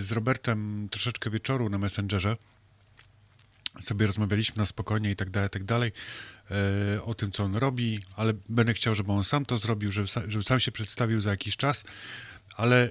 [0.00, 2.36] z Robertem troszeczkę wieczoru na Messengerze.
[3.82, 5.92] Sobie rozmawialiśmy na spokojnie i tak dalej, tak dalej,
[7.04, 10.30] o tym, co on robi, ale będę chciał, żeby on sam to zrobił, żeby, sa-
[10.30, 11.84] żeby sam się przedstawił za jakiś czas,
[12.56, 12.90] ale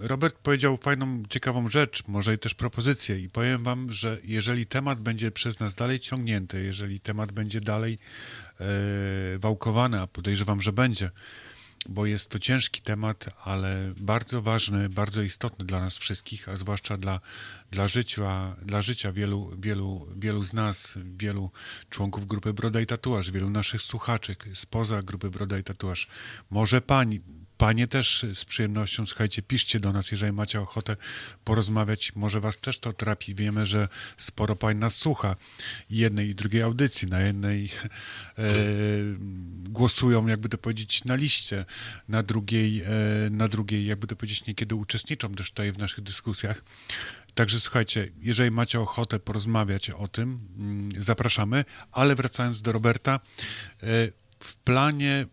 [0.00, 5.00] Robert powiedział fajną, ciekawą rzecz, może i też propozycję i powiem wam, że jeżeli temat
[5.00, 7.98] będzie przez nas dalej ciągnięty, jeżeli temat będzie dalej
[8.60, 8.64] e,
[9.38, 11.10] wałkowany, a podejrzewam, że będzie,
[11.88, 16.96] bo jest to ciężki temat, ale bardzo ważny, bardzo istotny dla nas wszystkich, a zwłaszcza
[16.96, 17.20] dla,
[17.70, 21.50] dla, życia, dla życia wielu, wielu, wielu z nas, wielu
[21.90, 26.08] członków grupy Broda i Tatuaż, wielu naszych słuchaczy spoza grupy Broda i Tatuaż.
[26.50, 27.20] Może pani,
[27.60, 30.96] panie też z przyjemnością, słuchajcie, piszcie do nas, jeżeli macie ochotę
[31.44, 33.34] porozmawiać, może was też to trapi.
[33.34, 35.36] Wiemy, że sporo pań nas słucha
[35.90, 37.70] jednej i drugiej audycji, na jednej
[38.38, 38.52] e,
[39.70, 41.64] głosują, jakby to powiedzieć, na liście,
[42.08, 42.86] na drugiej, e,
[43.30, 46.64] na drugiej, jakby to powiedzieć, niekiedy uczestniczą też tutaj w naszych dyskusjach.
[47.34, 53.20] Także słuchajcie, jeżeli macie ochotę porozmawiać o tym, mm, zapraszamy, ale wracając do Roberta,
[53.82, 53.86] e,
[54.40, 55.26] w planie,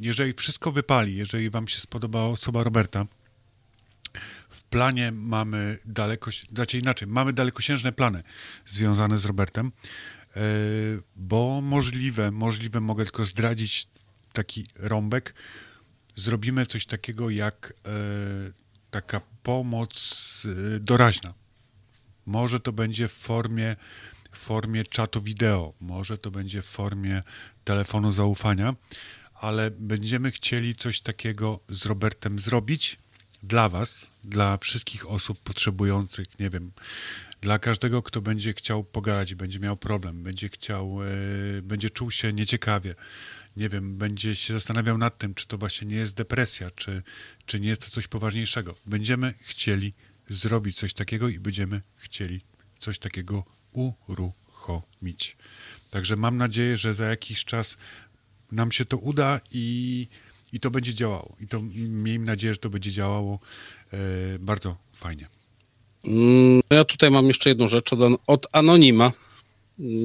[0.00, 3.06] jeżeli wszystko wypali, jeżeli wam się spodoba osoba Roberta,
[4.48, 8.22] w planie mamy daleko, znaczy inaczej, mamy dalekosiężne plany
[8.66, 9.66] związane z Robertem,
[10.36, 10.40] e,
[11.16, 13.88] bo możliwe, możliwe, mogę tylko zdradzić
[14.32, 15.34] taki rąbek,
[16.16, 17.90] zrobimy coś takiego jak e,
[18.90, 20.42] taka pomoc
[20.76, 21.34] e, doraźna.
[22.26, 23.76] Może to będzie w formie,
[24.30, 27.22] w formie czatu wideo, może to będzie w formie
[27.64, 28.74] telefonu zaufania,
[29.40, 32.98] ale będziemy chcieli coś takiego z Robertem zrobić
[33.42, 36.72] dla Was, dla wszystkich osób potrzebujących, nie wiem,
[37.40, 42.32] dla każdego, kto będzie chciał pogadać, będzie miał problem, będzie chciał, e, będzie czuł się
[42.32, 42.94] nieciekawie,
[43.56, 47.02] nie wiem, będzie się zastanawiał nad tym, czy to właśnie nie jest depresja, czy,
[47.46, 48.74] czy nie jest to coś poważniejszego.
[48.86, 49.92] Będziemy chcieli
[50.30, 52.40] zrobić coś takiego i będziemy chcieli
[52.78, 55.36] coś takiego uruchomić.
[55.90, 57.76] Także mam nadzieję, że za jakiś czas
[58.52, 60.06] nam się to uda i,
[60.52, 61.36] i to będzie działało.
[61.40, 63.38] I to miejmy nadzieję, że to będzie działało
[63.92, 63.98] e,
[64.38, 65.26] bardzo fajnie.
[66.04, 69.12] Mm, Ja tutaj mam jeszcze jedną rzecz od, od Anonima,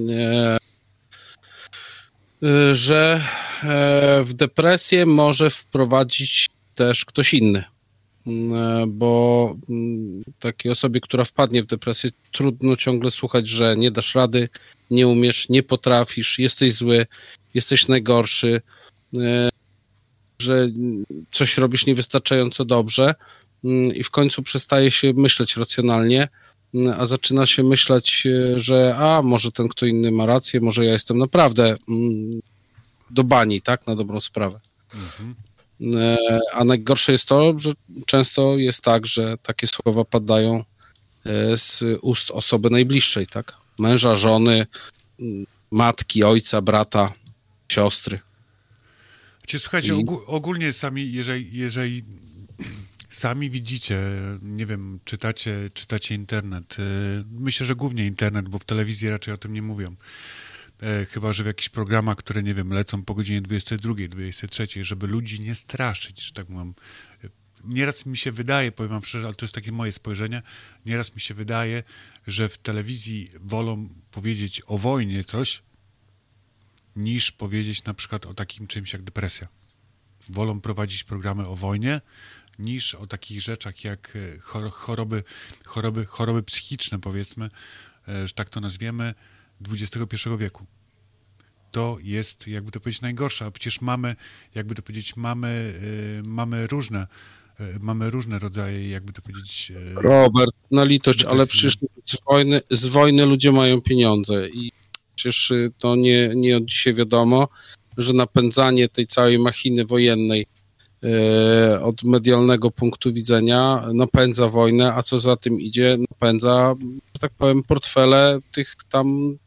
[0.10, 0.58] e,
[2.44, 3.22] e, że
[3.64, 7.64] e, w depresję może wprowadzić też ktoś inny.
[8.28, 13.92] Mm, e, Bo mm, takiej osobie, która wpadnie w depresję, trudno ciągle słuchać, że nie
[13.92, 14.50] dasz rady,
[14.92, 17.06] nie umiesz, nie potrafisz, jesteś zły,
[17.54, 18.62] jesteś najgorszy,
[19.18, 19.50] e,
[20.42, 20.68] że
[21.32, 23.16] coś robisz niewystarczająco dobrze
[23.64, 26.28] mm, i w końcu przestaje się myśleć racjonalnie,
[26.74, 30.86] mm, a zaczyna się myśleć, e, że a może ten kto inny ma rację, może
[30.86, 32.42] ja jestem naprawdę mm,
[33.10, 34.60] do bani, tak, na dobrą sprawę.
[35.96, 36.18] E,
[36.54, 37.72] A najgorsze jest to, że
[38.06, 40.64] często jest tak, że takie słowa padają
[41.56, 43.54] z ust osoby najbliższej, tak?
[43.80, 44.68] Męża, żony,
[45.72, 47.14] matki, ojca, brata,
[47.72, 48.20] siostry.
[49.40, 52.04] Znaczy, słuchajcie, I- ogó- ogólnie sami, jeżeli, jeżeli
[53.10, 54.00] sami widzicie,
[54.42, 56.84] nie wiem, czytacie, czytacie internet, e,
[57.32, 59.96] myślę, że głównie internet, bo w telewizji raczej o tym nie mówią.
[60.82, 65.08] E, Chyba, że w jakichś programach, które, nie wiem, lecą po godzinie 22, 23, żeby
[65.08, 66.74] ludzi nie straszyć, że tak mam.
[67.64, 70.42] Nieraz mi się wydaje, powiem wam szczerze, ale to jest takie moje spojrzenie,
[70.86, 71.84] nieraz mi się wydaje,
[72.28, 75.62] że w telewizji wolą powiedzieć o wojnie coś,
[76.96, 79.48] niż powiedzieć na przykład o takim czymś jak depresja.
[80.30, 82.02] Wolą prowadzić programy o wojnie,
[82.60, 85.24] niż o takich rzeczach jak e, chor- choroby,
[85.66, 87.50] choroby, choroby psychiczne, powiedzmy,
[88.08, 89.14] e, że tak to nazwiemy,
[89.72, 90.66] XXI wieku.
[91.72, 94.16] To jest, jakby to powiedzieć, najgorsze, a przecież mamy,
[94.56, 95.74] jakby to powiedzieć, mamy,
[96.20, 97.08] e, mamy różne,
[97.80, 103.26] mamy różne rodzaje, jakby to powiedzieć, Robert, na litość, ale przecież z wojny, z wojny
[103.26, 104.72] ludzie mają pieniądze i
[105.22, 107.48] przecież y, to nie, nie od dzisiaj wiadomo,
[107.98, 110.48] że napędzanie tej całej machiny wojennej
[111.04, 116.76] e, od medialnego punktu widzenia napędza wojnę, a co za tym idzie, napędza,
[117.16, 119.38] że tak powiem, portfele tych tam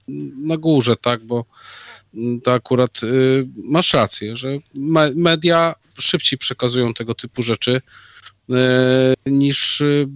[0.43, 1.45] na górze, tak, bo
[2.15, 7.81] mm, to akurat y, masz rację, że me, media szybciej przekazują tego typu rzeczy
[8.51, 10.09] e, niż y,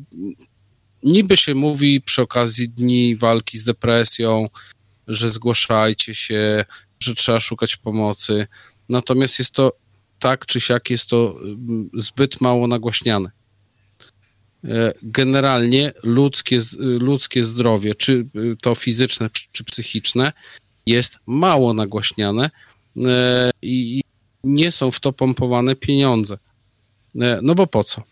[1.03, 4.49] niby się mówi przy okazji dni walki z depresją,
[5.09, 6.65] że zgłaszajcie się,
[7.03, 8.47] że trzeba szukać pomocy.
[8.89, 9.73] Natomiast jest to
[10.19, 13.31] tak czy siak, jest to mm, zbyt mało nagłaśniane.
[14.65, 20.33] e, generalnie ludzkie, ludzkie zdrowie, czy y, to fizyczne, czy- psychiczne,
[20.87, 22.51] jest mało nagłaśniane
[23.07, 24.01] e, i
[24.45, 26.39] nie są w to pompowane pieniądze.
[27.21, 28.03] E, No bo po co?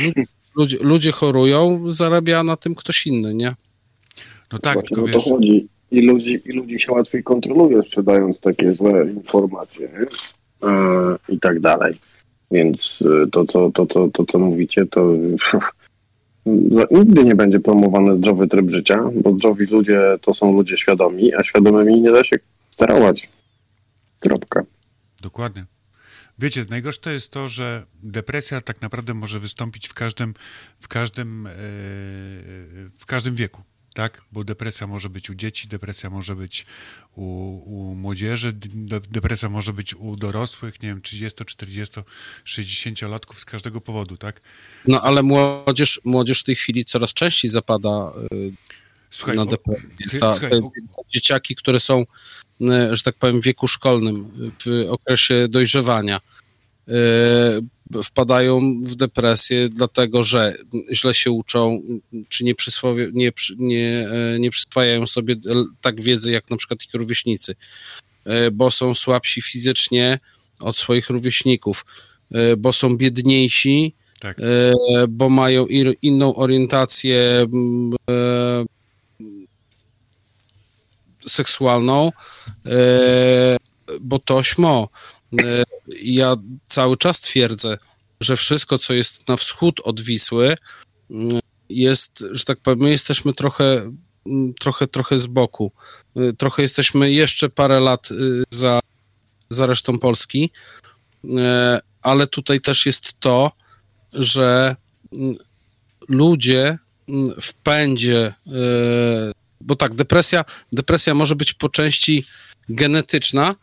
[0.00, 0.12] Lu-
[0.56, 3.54] Ludzie, ludzie chorują, zarabia na tym ktoś inny, nie?
[4.52, 5.68] No tak, Właśnie tylko wiesz, chodzi.
[5.92, 9.88] I ludzi, I ludzi się łatwiej kontroluje, sprzedając takie złe informacje?
[10.62, 12.00] E, i tak dalej.
[12.50, 15.12] Więc e, to, co, to, to, to, co mówicie, to
[16.90, 21.44] nigdy nie będzie promowany zdrowy tryb życia, bo zdrowi ludzie to są ludzie świadomi, a
[21.44, 22.36] świadomymi nie da się
[22.70, 23.28] sterować.
[24.20, 24.62] Kropka.
[25.22, 25.64] Dokładnie.
[26.38, 30.34] Wiecie, najgorsze to jest to, że depresja tak naprawdę może wystąpić w każdym,
[30.78, 31.50] w każdym, e,
[32.98, 33.62] w każdym wieku,
[33.94, 34.22] tak?
[34.32, 36.66] Bo depresja może być u dzieci, depresja może być
[37.16, 37.24] u,
[37.66, 42.00] u młodzieży, de- depresja może być u dorosłych, nie wiem, 30, 40,
[42.46, 44.40] 60-latków z każdego powodu, tak?
[44.88, 48.52] No ale młodzież, młodzież w tej chwili coraz częściej zapada y,
[49.10, 50.20] Słuchaj, na depresję.
[50.20, 52.04] Ta, słuchaj, te o- dzieciaki, które są,
[52.60, 56.20] e, że tak powiem, w wieku szkolnym, w okresie dojrzewania,
[56.88, 56.92] e,
[58.04, 60.56] wpadają w depresję, dlatego że
[60.92, 61.82] źle się uczą,
[62.28, 62.54] czy nie,
[63.12, 65.36] nie, nie, e, nie przyswajają sobie
[65.80, 67.54] tak wiedzy, jak na przykład ich rówieśnicy,
[68.24, 70.18] e, bo są słabsi fizycznie
[70.60, 71.84] od swoich rówieśników,
[72.32, 74.36] e, bo są biedniejsi, tak.
[75.08, 75.66] bo mają
[76.02, 77.46] inną orientację
[81.28, 82.12] seksualną,
[84.00, 84.88] bo to śmo.
[85.40, 85.62] E,
[86.02, 86.36] ja
[86.68, 87.78] cały czas twierdzę,
[88.20, 90.56] że wszystko, co jest na wschód od Wisły,
[91.10, 93.92] mm, jest, że tak powiem, my jesteśmy trochę,
[94.26, 95.72] mm, trochę, trochę z boku.
[96.16, 98.08] E, Trochę jesteśmy jeszcze parę lat
[98.50, 98.80] za,
[99.48, 100.50] za resztą Polski,
[101.24, 103.52] E, ale tutaj też jest to,
[104.12, 104.76] że
[105.12, 105.36] mm,
[106.08, 106.78] ludzie
[107.08, 112.24] mm, w pędzie, e, bo tak, depresja, depresja może być po części
[112.68, 113.54] genetyczna,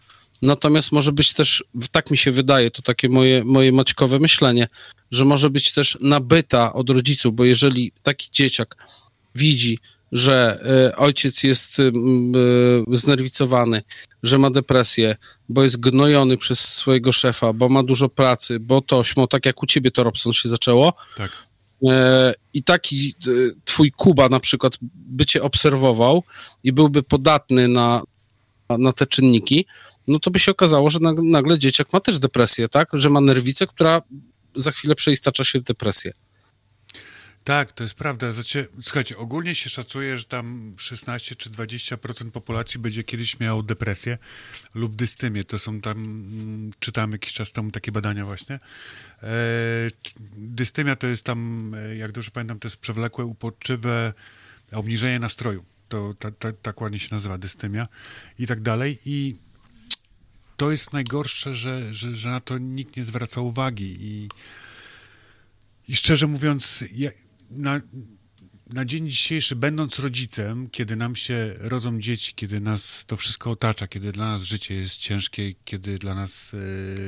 [0.42, 4.68] natomiast może być też, tak mi się wydaje, to takie moje, moje maćkowe myślenie,
[5.12, 8.76] że może być też nabyta od rodziców, bo jeżeli taki dzieciak
[9.36, 9.80] widzi,
[10.12, 10.60] że
[10.90, 11.92] e, ojciec jest e,
[12.92, 13.82] znerwicowany,
[14.24, 15.16] że ma depresję,
[15.50, 19.64] bo jest gnojony przez swojego szefa, bo ma dużo pracy, bo to śmo, tak jak
[19.64, 21.32] u ciebie to Robson się zaczęło, tak.
[21.88, 23.14] E, I taki
[23.66, 26.24] twój Kuba na przykład by cię obserwował
[26.64, 28.02] i byłby podatny na,
[28.70, 29.66] na te czynniki,
[30.10, 32.90] no to by się okazało, że nag- nagle dzieciak ma też depresję, tak?
[32.94, 34.02] Że ma nerwicę, która
[34.56, 36.14] za chwilę przeistacza się w depresję.
[37.44, 38.32] Tak, to jest prawda.
[38.32, 44.18] Znaczy, słuchajcie, ogólnie się szacuje, że tam 16 czy 20% populacji będzie kiedyś miało depresję
[44.76, 45.44] lub dystymię.
[45.44, 48.60] To są tam, mm, czytałem jakiś czas temu takie badania właśnie.
[49.24, 49.30] E,
[50.38, 54.14] dystymia to jest tam, e, jak dobrze pamiętam, to jest przewlekłe, uporczywe
[54.72, 55.66] obniżenie nastroju.
[55.88, 57.88] To ta, ta, tak ładnie się nazywa dystymia
[58.40, 59.00] i tak dalej.
[59.06, 59.36] I
[60.60, 64.30] to jest najgorsze, że, że, że na to nikt nie zwraca uwagi i
[65.88, 67.10] i szczerze mówiąc, ja,
[67.52, 67.82] na,
[68.74, 73.88] na dzień dzisiejszy, będąc rodzicem, kiedy nam się rodzą dzieci, kiedy nas to wszystko otacza,
[73.88, 76.52] kiedy dla nas życie jest ciężkie, kiedy dla nas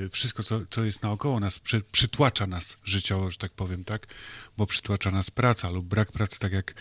[0.05, 4.07] e, wszystko, co, co jest naokoło nas, przy, przytłacza nas życiowo, że tak powiem, tak?
[4.57, 6.73] Bo przytłacza nas praca lub brak pracy, tak jak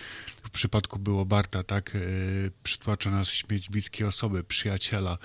[0.44, 1.96] w przypadku było Barta, tak?
[1.96, 1.98] E,
[2.62, 5.18] przytłacza nas śmierć bliskiej osoby, przyjaciela,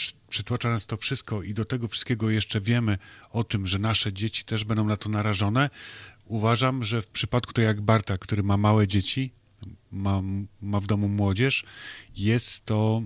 [0.00, 2.98] przy, przytłacza nas to wszystko i do tego wszystkiego jeszcze wiemy
[3.30, 5.70] o tym, że nasze dzieci też będą na to narażone.
[6.24, 9.32] Uważam, że w przypadku to jak Barta, który ma małe dzieci,
[9.90, 10.22] ma,
[10.60, 11.64] ma w domu młodzież,
[12.16, 13.02] jest to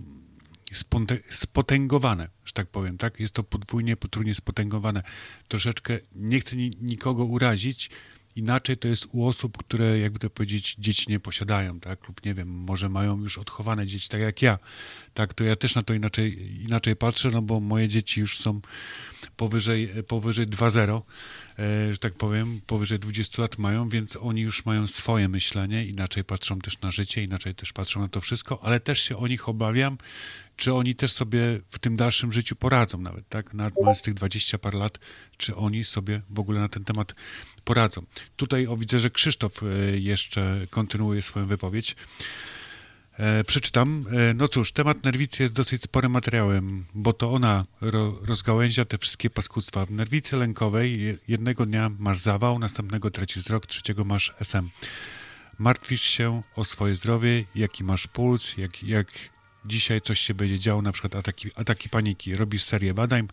[1.30, 3.20] spotęgowane, że tak powiem, tak?
[3.20, 5.02] Jest to podwójnie, potrójnie spotęgowane.
[5.48, 7.90] Troszeczkę nie chcę ni- nikogo urazić,
[8.36, 12.08] inaczej to jest u osób, które, jakby to powiedzieć, dzieci nie posiadają, tak?
[12.08, 14.58] Lub nie wiem, może mają już odchowane dzieci, tak jak ja.
[15.14, 18.60] Tak, to ja też na to inaczej, inaczej patrzę, no bo moje dzieci już są
[19.36, 21.02] powyżej, powyżej 2-0,
[21.58, 26.24] e, że tak powiem, powyżej 20 lat mają, więc oni już mają swoje myślenie, inaczej
[26.24, 29.48] patrzą też na życie, inaczej też patrzą na to wszystko, ale też się o nich
[29.48, 29.98] obawiam,
[30.56, 33.54] czy oni też sobie w tym dalszym życiu poradzą nawet, tak?
[33.54, 34.98] Nawet mając tych 20 par lat,
[35.36, 37.14] czy oni sobie w ogóle na ten temat
[37.64, 38.02] poradzą.
[38.36, 39.66] Tutaj o, widzę, że Krzysztof e,
[39.98, 41.96] jeszcze kontynuuje swoją wypowiedź.
[43.18, 44.04] E, przeczytam.
[44.30, 48.98] E, no cóż, temat nerwicy jest dosyć sporym materiałem, bo to ona ro, rozgałęzia te
[48.98, 49.86] wszystkie paskudztwa.
[49.86, 54.68] W nerwicy lękowej je- jednego dnia masz zawał, następnego tracisz wzrok, trzeciego masz SM.
[55.58, 59.08] Martwisz się o swoje zdrowie, jaki masz puls, jak, jak
[59.64, 62.36] dzisiaj coś się będzie działo, na przykład ataki, ataki paniki.
[62.36, 63.28] Robisz serię badań,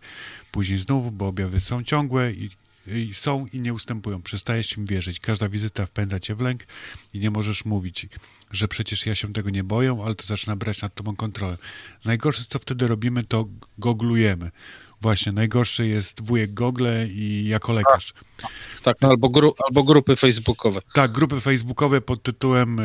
[0.52, 2.50] później znów, bo objawy są ciągłe i
[2.88, 4.22] i są i nie ustępują.
[4.22, 5.20] Przestajesz im wierzyć.
[5.20, 6.64] Każda wizyta wpędza cię w lęk
[7.14, 8.08] i nie możesz mówić,
[8.52, 11.58] że przecież ja się tego nie boję, ale to zaczyna brać nad tobą kontrolę.
[12.06, 13.48] Najgorsze, co wtedy robimy, to
[13.78, 14.52] goglujemy.
[15.02, 18.14] Właśnie, najgorszy jest wujek Gogle i jako lekarz.
[18.84, 20.82] Tak, albo, gru, albo grupy facebookowe.
[20.94, 22.84] Tak, grupy facebookowe pod tytułem e,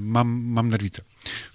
[0.00, 1.02] mam, mam nerwicę.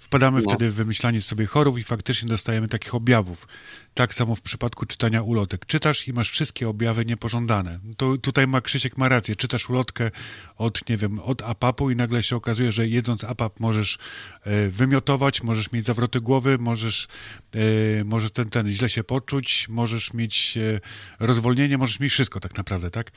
[0.08, 0.50] Wpadamy No.
[0.50, 3.48] wtedy w wymyślanie sobie chorób i faktycznie dostajemy takich objawów.
[3.94, 5.66] Tak samo w przypadku czytania ulotek.
[5.66, 7.78] Czytasz i masz wszystkie objawy niepożądane.
[7.96, 9.36] To tutaj ma Krzysiek ma rację.
[9.36, 10.10] Czytasz ulotkę
[10.56, 13.98] od, nie wiem, od apapu i nagle się okazuje, że jedząc apap możesz
[14.44, 17.08] e, wymiotować, możesz mieć zawroty głowy, możesz,
[17.54, 20.80] e, możesz ten, ten źle się poczuć, możesz mieć e,
[21.20, 23.10] rozwolnienie, możesz mieć wszystko tak naprawdę, tak?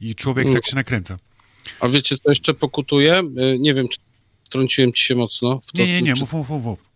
[0.00, 0.52] I człowiek No.
[0.54, 1.16] tak się nakręca.
[1.80, 3.18] A wiecie, co jeszcze pokutuje?
[3.54, 3.98] Y, Nie wiem, czy
[4.48, 5.60] trąciłem ci się mocno.
[5.66, 6.90] W to, Nie, nie, nie, czy- mów, mów, mów,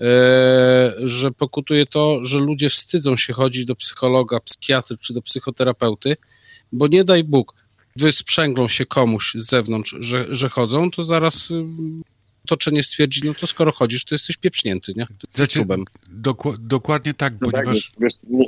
[0.00, 6.16] e, że pokutuje to, że ludzie wstydzą się chodzić do psychologa, psychiatry czy do psychoterapeuty,
[6.72, 7.54] bo nie daj Bóg,
[7.96, 11.64] wysprzęglą się komuś z zewnątrz, że, że chodzą, to zaraz y,
[12.44, 15.02] otoczenie stwierdzi, no to skoro chodzisz, to jesteś pieprznięty, nie?
[15.10, 15.64] Jesteś Znaczy,
[16.12, 17.90] doku- dokładnie tak, No tak, ponieważ...
[18.00, 18.44] wiesz, nie,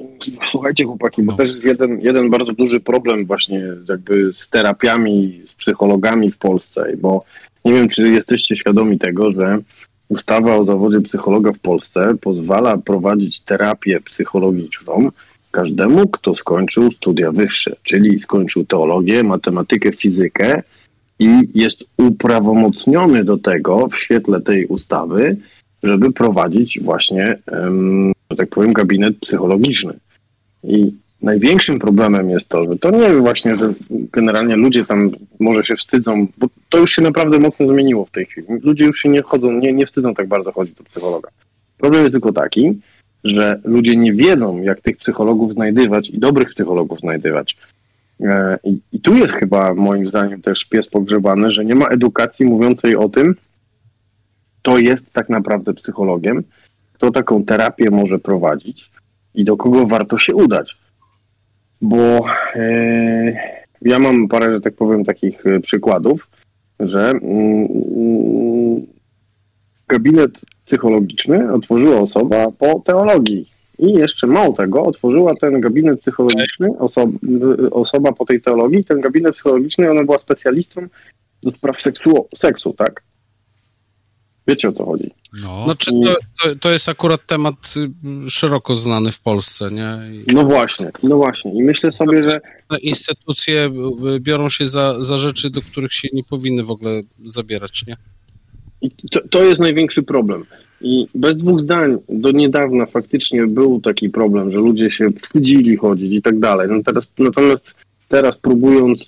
[0.51, 1.39] słuchajcie chłopaki, bo No.
[1.39, 6.97] też jest jeden, jeden bardzo duży problem właśnie jakby z terapiami, z psychologami w Polsce,
[6.97, 7.25] bo
[7.65, 9.59] nie wiem, czy jesteście świadomi tego, że
[10.09, 15.11] ustawa o zawodzie psychologa w Polsce pozwala prowadzić terapię psychologiczną
[15.51, 20.63] każdemu, kto skończył studia wyższe, czyli skończył teologię, matematykę, fizykę
[21.19, 25.37] i jest uprawomocniony do tego w świetle tej ustawy,
[25.83, 27.39] żeby prowadzić właśnie,
[28.31, 29.93] że tak powiem, gabinet psychologiczny.
[30.65, 30.93] I
[31.23, 36.27] największym problemem jest to, że to nie właśnie, że generalnie ludzie tam może się wstydzą,
[36.39, 38.47] bo to już się naprawdę mocno zmieniło w tej chwili.
[38.63, 41.31] Ludzie już się nie chodzą, nie, nie wstydzą tak bardzo chodzić do psychologa.
[41.79, 42.81] Problem jest tylko taki,
[43.25, 47.57] że ludzie nie wiedzą, jak tych psychologów znajdywać i dobrych psychologów znajdywać.
[48.21, 52.47] E, I, I tu jest chyba moim zdaniem też pies pogrzebany, że nie ma edukacji
[52.47, 53.35] mówiącej o tym,
[54.61, 56.43] kto jest tak naprawdę psychologiem,
[56.93, 58.91] kto taką terapię może prowadzić
[59.35, 60.82] i do kogo warto się udać.
[61.83, 63.33] Bo e,
[63.83, 66.29] ja mam parę, że tak powiem, takich e, przykładów,
[66.81, 68.87] że mm, mm,
[69.89, 73.51] gabinet psychologiczny otworzyła osoba po teologii.
[73.79, 77.13] I jeszcze mało tego, otworzyła ten gabinet psychologiczny, oso-
[77.71, 80.87] osoba po tej teologii, ten gabinet psychologiczny, ona była specjalistą
[81.43, 83.03] do spraw seksu, seksu tak?
[84.47, 85.11] Wiecie o co chodzi.
[85.33, 87.75] No, Znaczy, to, to, to jest akurat temat
[88.27, 89.99] y, szeroko znany w Polsce, nie?
[90.13, 91.55] I No właśnie, no właśnie.
[91.55, 92.41] I myślę sobie, że
[92.71, 93.71] te instytucje
[94.17, 97.97] y, biorą się za, za rzeczy, do których się nie powinny w ogóle zabierać, nie?
[98.83, 100.45] I to, to jest największy problem.
[100.81, 106.13] I bez dwóch zdań, do niedawna faktycznie był taki problem, że ludzie się wstydzili chodzić
[106.13, 106.69] i tak dalej.
[106.71, 107.75] No teraz, natomiast
[108.09, 109.07] teraz próbując y,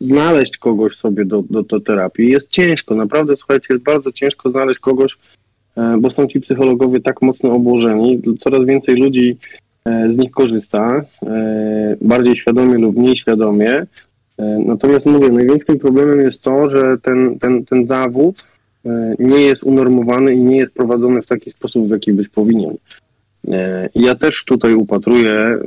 [0.00, 4.80] znaleźć kogoś sobie do, do, do terapii, jest ciężko, naprawdę słuchajcie, jest bardzo ciężko znaleźć
[4.80, 5.16] kogoś,
[5.76, 9.36] e, bo są ci psychologowie tak mocno obłożeni, coraz więcej ludzi
[9.84, 13.86] e, z nich korzysta, e, bardziej świadomie lub mniej świadomie.
[14.66, 18.44] Natomiast mówię, największym problemem jest to, że ten, ten, ten zawód
[19.18, 22.76] nie jest unormowany i nie jest prowadzony w taki sposób, w jaki być powinien.
[23.48, 25.58] E, ja też tutaj upatruję, e,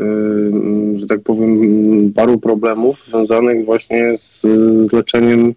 [0.95, 4.41] że tak powiem, paru problemów związanych właśnie z,
[4.89, 5.53] z leczeniem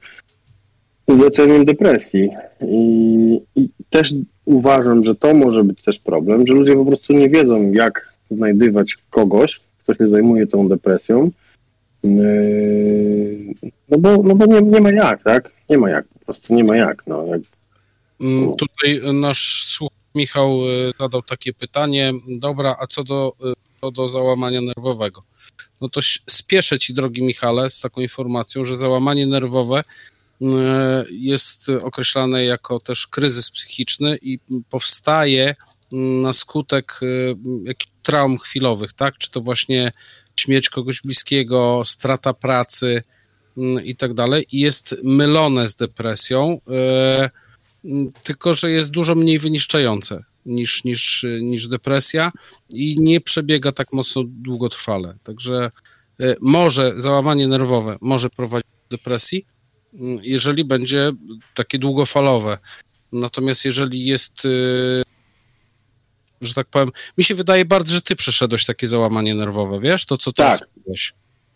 [1.08, 2.30] leczeniem depresji.
[2.68, 4.14] I, I też
[4.44, 8.96] uważam, że to może być też problem, że ludzie po prostu nie wiedzą, jak znajdywać
[9.10, 11.30] kogoś, kto się zajmuje tą depresją.
[12.04, 13.54] Yy,
[13.88, 15.50] No bo, no bo nie, nie ma jak, tak?
[15.70, 17.02] Nie ma jak, po prostu nie ma jak.
[17.06, 17.40] No, jak
[18.20, 22.12] Mm, Tutaj nasz słuch Michał y, zadał takie pytanie.
[22.28, 25.22] Dobra, a co do, y, co do załamania nerwowego?
[25.80, 26.00] No to
[26.30, 30.46] spieszę ci, drogi Michale, z taką informacją, że załamanie nerwowe y,
[31.10, 34.38] jest określane jako też kryzys psychiczny i
[34.70, 35.54] powstaje
[36.22, 37.00] na skutek
[37.64, 39.18] jakichś traum chwilowych, tak?
[39.18, 39.92] Czy to właśnie
[40.36, 43.02] śmierć kogoś bliskiego, strata pracy
[43.84, 44.46] i tak dalej.
[44.52, 46.60] I jest mylone z depresją.
[47.26, 47.30] y, Mm,
[48.22, 52.32] tylko że jest dużo mniej wyniszczające niż, niż, niż depresja
[52.74, 55.18] i nie przebiega tak mocno długotrwale.
[55.22, 55.70] Także
[56.20, 59.46] y, może załamanie nerwowe może prowadzić do depresji,
[59.94, 61.12] mm, jeżeli będzie
[61.54, 62.58] takie długofalowe.
[63.12, 65.02] Natomiast jeżeli jest, y,
[66.40, 70.16] że tak powiem, mi się wydaje bardzo, że ty przeszedłeś takie załamanie nerwowe, wiesz, to
[70.16, 70.68] co teraz Tak.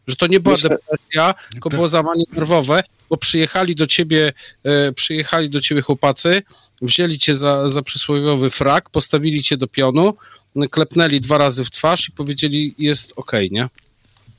[0.06, 4.32] Że to nie była depresja, tylko było załamanie nerwowe, bo przyjechali do ciebie,
[4.64, 6.42] e, przyjechali do ciebie chłopacy,
[6.82, 10.14] wzięli cię za, za przysłowiowy frak, postawili cię do pionu,
[10.70, 13.68] klepnęli dwa razy w twarz i powiedzieli, jest okej, nie?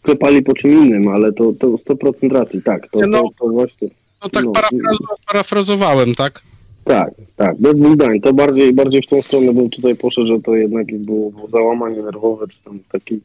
[0.02, 3.22] klepali po czym innym, ale to, to 100% racji, tak, to, No.
[3.22, 3.88] to, to właśnie,
[4.24, 6.42] No tak No, parafrazo- parafrazowałem, tak?
[6.84, 10.40] tak, tak, bez dwóch zdań, to bardziej, bardziej w tą stronę bym tutaj poszedł, że
[10.42, 13.20] to jednak było załamanie nerwowe, czy tam taki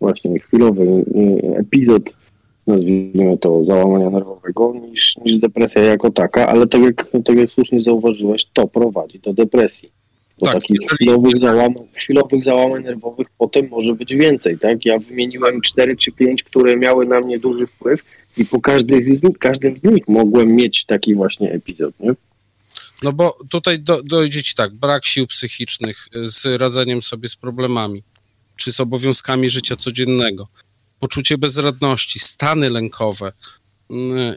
[0.00, 2.02] właśnie chwilowy y, epizod,
[2.66, 7.80] nazwijmy to, załamania nerwowego, niż, niż depresja jako taka, ale tak jak, tak jak słusznie
[7.80, 9.90] zauważyłeś, to prowadzi do depresji.
[10.40, 14.84] Bo Tak, takich chwilowych załamań, chwilowych załamań nerwowych potem może być więcej, tak?
[14.84, 18.04] Ja wymieniłem cztery czy pięć, które miały na mnie duży wpływ
[18.36, 22.10] i po każdym z, nich- każdym z nich mogłem mieć taki właśnie epizod, nie?
[23.02, 28.02] No bo tutaj do, dojdzie ci tak, brak sił psychicznych z radzeniem sobie z problemami,
[28.60, 30.48] czy z obowiązkami życia codziennego,
[31.00, 33.32] poczucie bezradności, stany lękowe.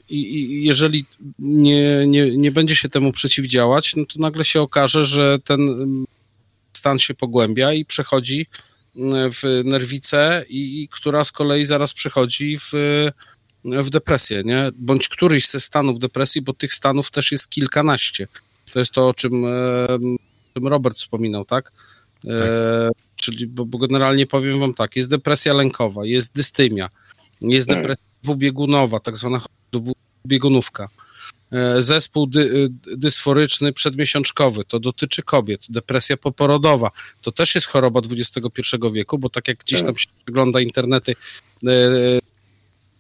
[0.10, 1.06] I, jeżeli
[1.40, 6.06] nie, nie, nie będzie się temu przeciwdziałać, no to nagle się okaże, że ten mm,
[6.74, 8.46] stan się pogłębia i przechodzi
[8.96, 12.72] mm, w nerwicę, i, i która z kolei zaraz przechodzi w,
[13.66, 14.72] w depresję, nie?
[14.76, 18.28] Bądź któryś ze stanów depresji, bo tych stanów też jest kilkanaście.
[18.74, 19.88] To jest to, o czym, e,
[20.54, 21.72] czym Robert wspominał, tak?
[22.28, 22.90] E,
[23.24, 26.90] Czyli, bo, bo generalnie powiem wam tak, jest depresja lękowa, jest dystymia,
[27.42, 27.78] jest Tak.
[27.78, 29.42] depresja dwubiegunowa, tak zwana
[29.72, 30.90] dwubiegunówka.
[31.52, 35.66] E, Zespół dy, y, dysforyczny przedmiesiączkowy, to dotyczy kobiet.
[35.70, 36.92] Depresja poporodowa,
[37.22, 39.86] to też jest choroba XXI wieku, bo tak jak gdzieś Tak.
[39.86, 41.16] tam się przegląda internety,
[41.68, 41.72] e,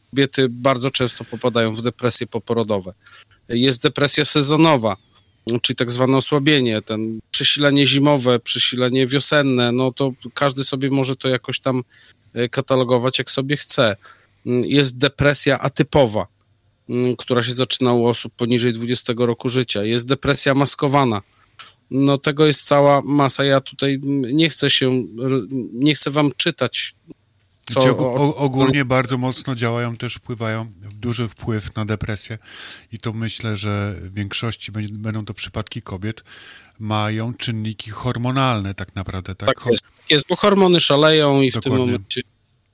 [0.09, 2.93] kobiety bardzo często popadają w depresje poporodowe.
[3.49, 4.97] Jest depresja sezonowa,
[5.61, 11.27] czyli tak zwane osłabienie, ten przesilenie zimowe, przesilenie wiosenne, no to każdy sobie może to
[11.27, 11.83] jakoś tam
[12.33, 13.95] e, katalogować jak sobie chce.
[14.45, 16.27] Mm, Jest depresja atypowa,
[16.89, 19.83] mm, która się zaczyna u osób poniżej 20 roku życia.
[19.83, 21.21] Jest depresja maskowana.
[21.91, 23.43] No tego jest cała masa.
[23.43, 25.03] Ja tutaj mm, nie chcę się,
[25.73, 26.95] nie chcę wam czytać
[27.69, 27.91] co Gdzie
[28.35, 32.37] ogólnie bardzo mocno działają, też wpływają, duży wpływ na depresję
[32.91, 36.23] i to myślę, że w większości będą to przypadki kobiet,
[36.79, 39.55] mają czynniki hormonalne tak naprawdę, tak?
[39.55, 41.85] Tak jest, jest, bo hormony szaleją i w tym Dokładnie.
[41.85, 42.21] momencie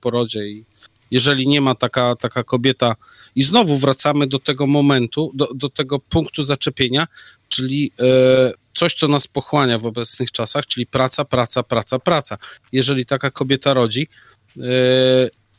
[0.02, 0.66] porodzie i
[1.12, 2.96] jeżeli nie ma taka, taka kobieta
[3.36, 7.08] i znowu wracamy do tego momentu, do, do tego punktu zaczepienia,
[7.48, 12.38] czyli e, coś, co nas pochłania w obecnych czasach, czyli praca, praca, praca, praca.
[12.72, 14.08] Jeżeli taka kobieta rodzi,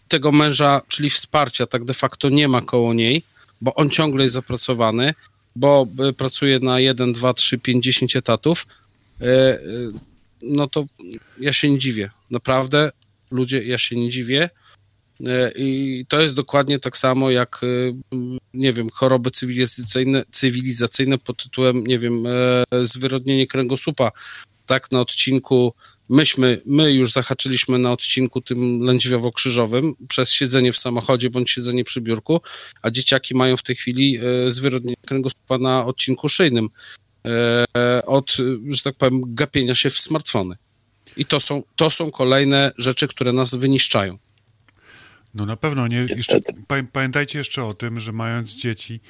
[0.08, 3.22] tego męża, czyli wsparcia tak de facto nie ma koło niej,
[3.60, 5.14] bo on ciągle jest zapracowany,
[5.56, 8.66] bo e, pracuje na 1, 2, 3, 5, 10 etatów,
[9.20, 9.60] e, e,
[10.42, 10.84] no to
[11.40, 12.10] ja się nie dziwię.
[12.30, 12.90] Naprawdę,
[13.30, 14.50] ludzie, ja się nie dziwię.
[15.26, 17.66] E, I to jest dokładnie tak samo jak, e,
[18.54, 24.10] nie wiem, choroby cywilizacyjne, cywilizacyjne pod tytułem, nie wiem, e, zwyrodnienie kręgosłupa.
[24.66, 25.74] Tak, na odcinku,
[26.11, 32.01] myśmy, my już zahaczyliśmy na odcinku tym lędźwiowo-krzyżowym przez siedzenie w samochodzie bądź siedzenie przy
[32.01, 32.41] biurku,
[32.82, 36.69] a dzieciaki mają w tej chwili e, zwyrodnienie kręgosłupa na odcinku szyjnym
[37.77, 38.37] e, od,
[38.69, 40.57] że tak powiem, gapienia się w smartfony.
[41.16, 44.19] I to są, to są kolejne rzeczy, które nas wyniszczają.
[45.35, 46.07] No na pewno nie.
[46.16, 46.41] Jeszcze,
[46.93, 49.01] pamiętajcie jeszcze o tym, że mając dzieci,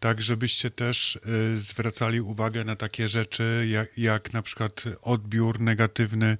[0.00, 1.16] tak żebyście też
[1.54, 6.38] y, zwracali uwagę na takie rzeczy, jak, jak na przykład odbiór negatywny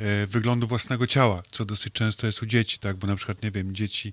[0.00, 3.50] y, wyglądu własnego ciała, co dosyć często jest u dzieci, tak, bo na przykład, nie
[3.50, 4.12] wiem, dzieci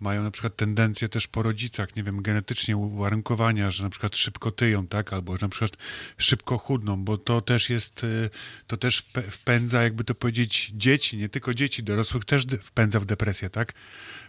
[0.00, 4.50] mają na przykład tendencję też po rodzicach, nie wiem, genetycznie uwarunkowania, że na przykład szybko
[4.50, 5.76] tyją, tak, albo na przykład
[6.18, 8.30] szybko chudną, bo to też jest, y,
[8.66, 13.50] to też wpędza, jakby to powiedzieć, dzieci, nie tylko dzieci, dorosłych też wpędza w depresję,
[13.50, 13.72] tak?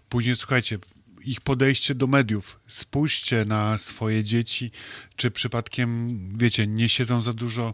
[0.10, 0.78] Później, słuchajcie,
[1.26, 2.60] ich podejście do mediów.
[2.68, 4.72] Spójrzcie na swoje dzieci,
[5.16, 7.74] czy przypadkiem, wiecie, nie siedzą za dużo e,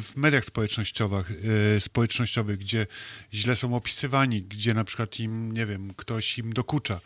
[0.00, 1.32] w mediach społecznościowych,
[1.76, 2.86] e, społecznościowych, gdzie
[3.34, 7.00] źle są opisywani, gdzie na przykład im, nie wiem, ktoś im dokucza.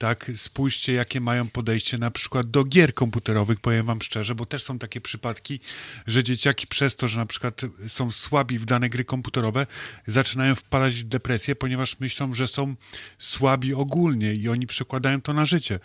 [0.00, 4.62] Tak, spójrzcie, jakie mają podejście na przykład do gier komputerowych, powiem wam szczerze, bo też
[4.62, 5.60] są takie przypadki,
[6.06, 9.66] że dzieciaki przez to, że na przykład są słabi w dane gry komputerowe,
[10.06, 12.74] zaczynają wpadać w depresję, ponieważ myślą, że są
[13.18, 15.78] słabi ogólnie i oni przekładają to na życie.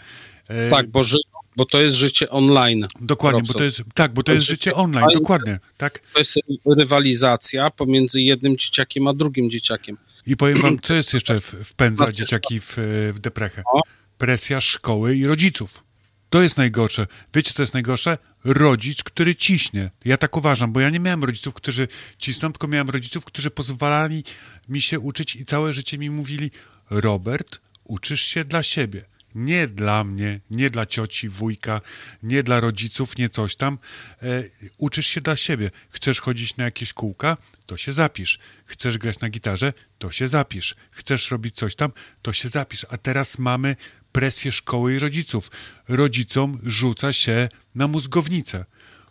[0.48, 1.18] E, Tak, bo, ży,
[1.56, 2.88] bo to jest życie online.
[3.02, 5.20] Dokładnie, bo to jest, tak, bo to To jest życie życie online, online.
[5.20, 6.00] dokładnie, tak.
[6.00, 6.36] To jest
[6.78, 9.98] rywalizacja pomiędzy jednym dzieciakiem a drugim dzieciakiem.
[10.28, 12.74] I powiem wam, co jest jeszcze wpędza dzieciaki w,
[13.14, 13.64] w deprechę.
[13.76, 13.82] No.
[14.18, 15.86] Presja szkoły i rodziców.
[16.30, 17.08] To jest najgorsze.
[17.34, 18.18] Wiecie, co jest najgorsze?
[18.44, 19.92] Rodzic, który ciśnie.
[20.06, 21.88] Ja tak uważam, bo ja nie miałem rodziców, którzy
[22.18, 24.24] cisną, tylko miałem rodziców, którzy pozwalali
[24.70, 26.52] mi się uczyć i całe życie mi mówili
[26.90, 29.06] Robert, uczysz się dla siebie.
[29.36, 31.82] Nie dla mnie, nie dla cioci, wujka,
[32.24, 33.78] nie dla rodziców, nie coś tam.
[34.24, 34.44] E,
[34.78, 35.72] uczysz się dla siebie.
[35.90, 37.38] Chcesz chodzić na jakieś kółka?
[37.66, 38.40] To się zapisz.
[38.66, 39.74] Chcesz grać na gitarze?
[39.98, 40.76] To się zapisz.
[40.92, 41.92] Chcesz robić coś tam?
[42.22, 42.86] To się zapisz.
[42.90, 43.76] A teraz mamy
[44.16, 45.52] presję szkoły i rodziców.
[45.90, 48.66] Rodzicom rzuca się na mózgownicę.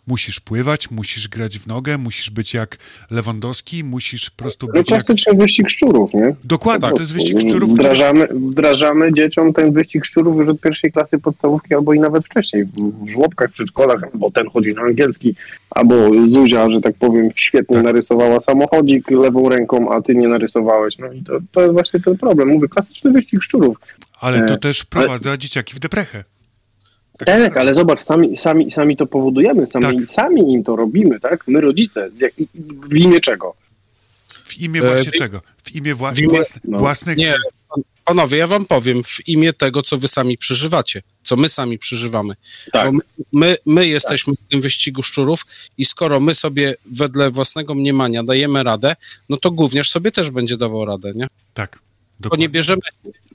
[0.07, 2.77] Musisz pływać, musisz grać w nogę, musisz być jak
[3.11, 5.05] Lewandowski, musisz po prostu No być jak...
[5.05, 6.35] klasyczny wyścig szczurów, nie?
[6.43, 11.19] Dokładnie, to jest wyścig szczurów, Wdrażamy, wdrażamy dzieciom ten wyścig szczurów już od pierwszej klasy
[11.19, 12.65] podstawówki, albo i nawet wcześniej,
[13.05, 15.35] w żłobkach, przedszkolach, bo ten chodzi na angielski,
[15.71, 15.95] albo
[16.31, 17.85] Zuzia, że tak powiem, świetnie Tak.
[17.85, 20.97] narysowała samochodzik lewą ręką, a ty nie narysowałeś.
[20.97, 22.47] No i to, to jest właśnie ten problem.
[22.49, 23.77] Mówię, klasyczny wyścig szczurów.
[24.19, 26.23] Ale to E, też wprowadza dzieciaki w deprechę.
[27.25, 30.07] Tak, ale zobacz, sami, sami, sami to powodujemy, sami, Tak.
[30.09, 31.47] sami im to robimy, tak?
[31.47, 32.09] My rodzice.
[32.21, 32.33] Jak,
[32.89, 33.53] w imię czego?
[34.45, 35.41] W imię E, właśnie wi- czego?
[35.63, 36.77] W imię, wła- w imię- własne, no.
[36.77, 37.17] własnych...
[37.17, 37.33] Nie,
[37.69, 41.77] pan- panowie, ja wam powiem w imię tego, co wy sami przeżywacie, co my sami
[41.79, 42.35] przeżywamy.
[42.71, 42.85] Tak.
[42.85, 42.99] Bo my,
[43.33, 45.45] my, my jesteśmy w tym wyścigu szczurów
[45.77, 48.95] i skoro my sobie wedle własnego mniemania dajemy radę,
[49.29, 51.27] no to gówniarz sobie też będzie dawał radę, nie?
[51.53, 51.79] Tak,
[52.15, 52.45] Tylko dokładnie.
[52.45, 52.81] nie bierzemy,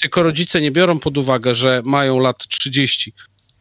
[0.01, 3.13] tylko rodzice nie biorą pod uwagę, że mają lat 30,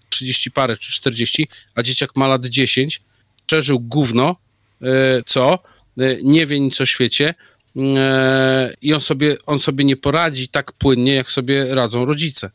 [0.09, 3.01] 30 parę czy 40, a dzieciak ma lat 10,
[3.45, 4.35] przeżył gówno,
[4.81, 4.85] e,
[5.25, 5.59] co,
[5.99, 7.35] e, nie wie nic o świecie
[7.75, 12.51] e, i on sobie, on sobie nie poradzi tak płynnie, jak sobie radzą rodzice.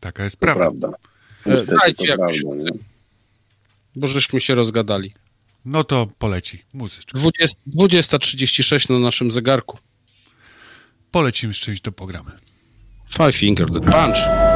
[0.00, 0.64] Taka jest prawda.
[0.64, 0.98] prawda.
[1.46, 2.42] Niestety Dajcie jakoś,
[3.96, 5.12] bo żeśmy się rozgadali.
[5.64, 7.18] No to poleci muzyczka.
[7.18, 9.78] 20 20.36 na naszym zegarku.
[11.10, 12.30] Polecimy z czymś do programy.
[13.10, 14.49] Five Finger Dead Punch.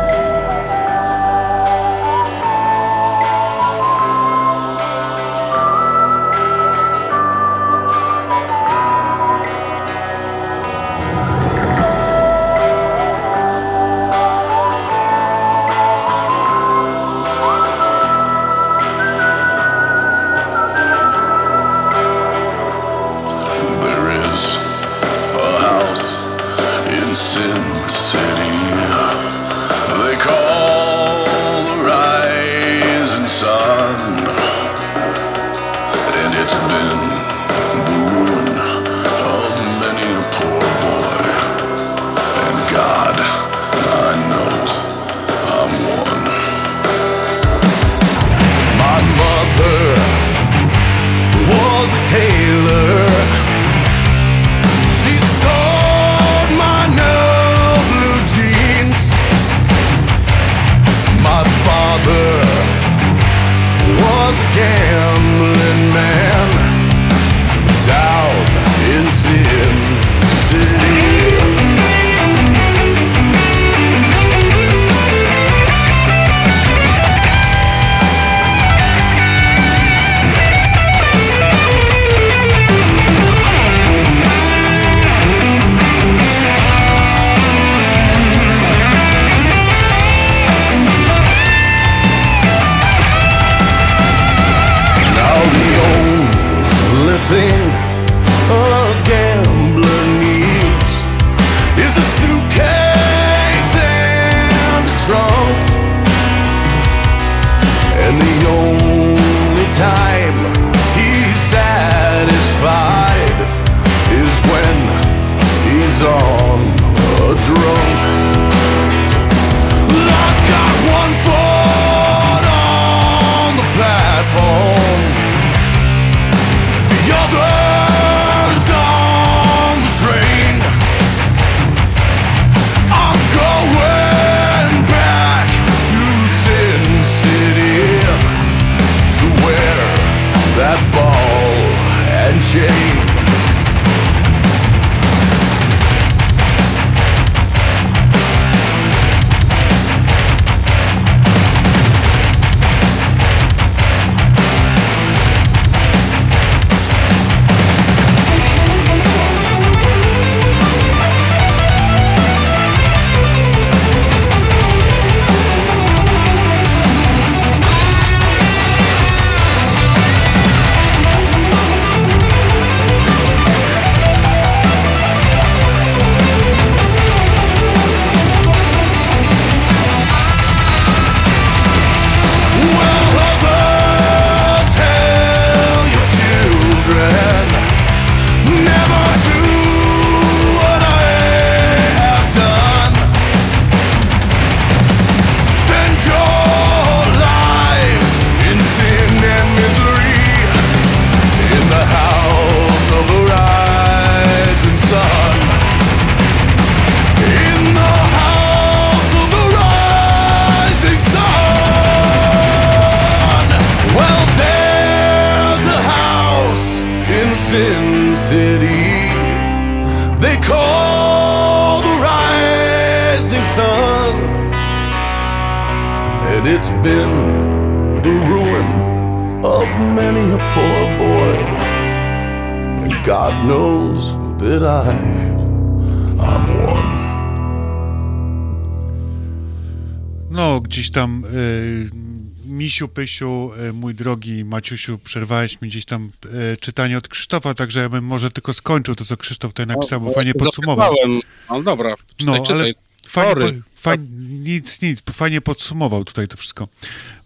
[242.75, 246.11] Misiu, Pysiu, y, mój drogi Maciusiu, przerwałeś mi gdzieś tam
[246.53, 250.01] y, czytanie od Krzysztofa, także ja bym może tylko skończył to, co Krzysztof tutaj napisał,
[250.01, 250.91] bo fajnie podsumował.
[250.91, 252.75] Zapytałem, ale dobra, czytaj, No, czytaj.
[253.09, 256.69] Fajnie, po, fajnie, nic, nic, fajnie podsumował tutaj to wszystko.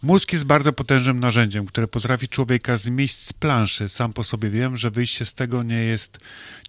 [0.03, 3.89] Mózg jest bardzo potężnym narzędziem, które potrafi człowieka zmieść z planszy.
[3.89, 6.19] Sam po sobie wiem, że wyjście z tego nie jest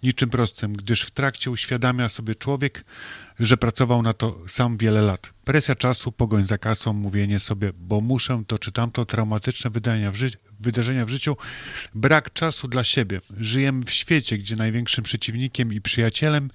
[0.02, 2.84] niczym prostym, gdyż w trakcie uświadamia sobie człowiek,
[3.40, 5.32] że pracował na to sam wiele lat.
[5.44, 10.16] Presja czasu, pogoń za kasą, mówienie sobie, bo muszę to czy tamto, traumatyczne wydania w
[10.16, 11.36] ży- wydarzenia w życiu,
[11.94, 13.20] brak czasu dla siebie.
[13.40, 16.50] Żyjemy w świecie, gdzie największym przeciwnikiem i przyjacielem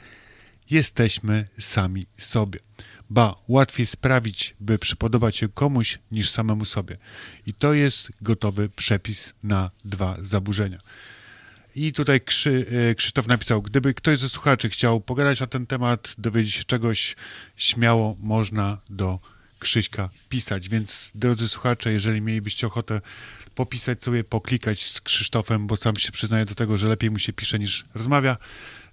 [0.69, 2.59] jesteśmy sami sobie.
[3.09, 6.97] Ba, łatwiej sprawić, by przypodobać się komuś niż samemu sobie.
[7.45, 10.79] I to jest gotowy przepis na dwa zaburzenia.
[11.75, 16.15] I tutaj Krzy, e, Krzysztof napisał, gdyby ktoś ze słuchaczy chciał pogadać na ten temat,
[16.17, 17.15] dowiedzieć się czegoś,
[17.55, 19.19] śmiało można do
[19.59, 20.69] Krzyśka pisać.
[20.69, 23.01] Więc drodzy słuchacze, jeżeli mielibyście ochotę
[23.55, 27.33] popisać sobie, poklikać z Krzysztofem, bo sam się przyznaje do tego, że lepiej mu się
[27.33, 28.37] pisze niż rozmawia,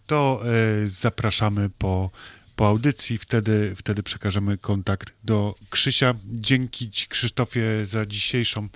[0.06, 2.10] to e, zapraszamy po,
[2.56, 6.14] po audycji, wtedy, wtedy przekażemy kontakt do Krzysia.
[6.24, 8.68] Dzięki Ci Krzysztofie za dzisiejszą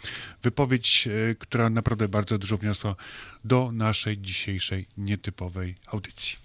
[0.43, 2.97] wypowiedź, e, która naprawdę bardzo dużo wniosła
[3.45, 6.37] do naszej dzisiejszej nietypowej audycji.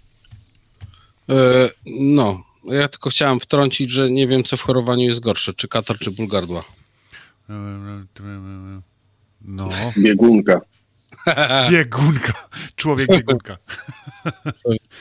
[1.28, 5.68] E, no, ja tylko chciałem wtrącić, że nie wiem, co w chorowaniu jest gorsze, czy
[5.68, 6.64] katar, czy ból gardła.
[9.40, 9.68] No,
[9.98, 10.60] Biegunka.
[11.70, 12.32] biegunka,
[12.76, 13.58] człowiek biegunka.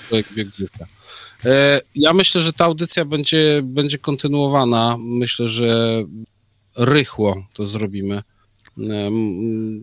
[0.07, 0.85] Człowiek biegunka.
[1.45, 4.97] E, Ja myślę, że ta audycja będzie, będzie kontynuowana.
[4.99, 6.03] Myślę, że
[6.77, 8.15] rychło to zrobimy.
[8.89, 9.11] E,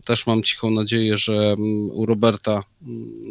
[0.04, 1.54] Też mam cichą nadzieję, że
[1.92, 2.62] u Roberta,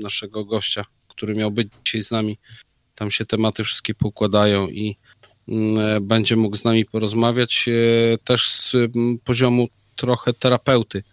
[0.04, 2.38] naszego gościa, który miał być dzisiaj z nami,
[2.96, 4.98] tam się tematy wszystkie poukładają i
[5.50, 7.70] e, będzie mógł z nami porozmawiać
[8.24, 8.76] też z
[9.24, 11.04] poziomu trochę terapeuty,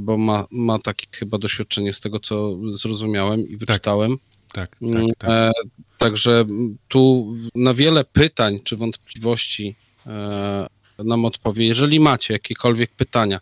[0.00, 4.18] bo ma, ma takie chyba doświadczenie z tego, co zrozumiałem i wyczytałem.
[4.52, 5.30] Tak, Mm, tak, tak.
[5.30, 5.52] E,
[5.98, 6.44] także
[6.88, 9.74] tu na wiele pytań czy wątpliwości
[10.06, 10.66] e,
[10.98, 11.66] nam odpowie.
[11.66, 13.40] Jeżeli macie jakiekolwiek pytania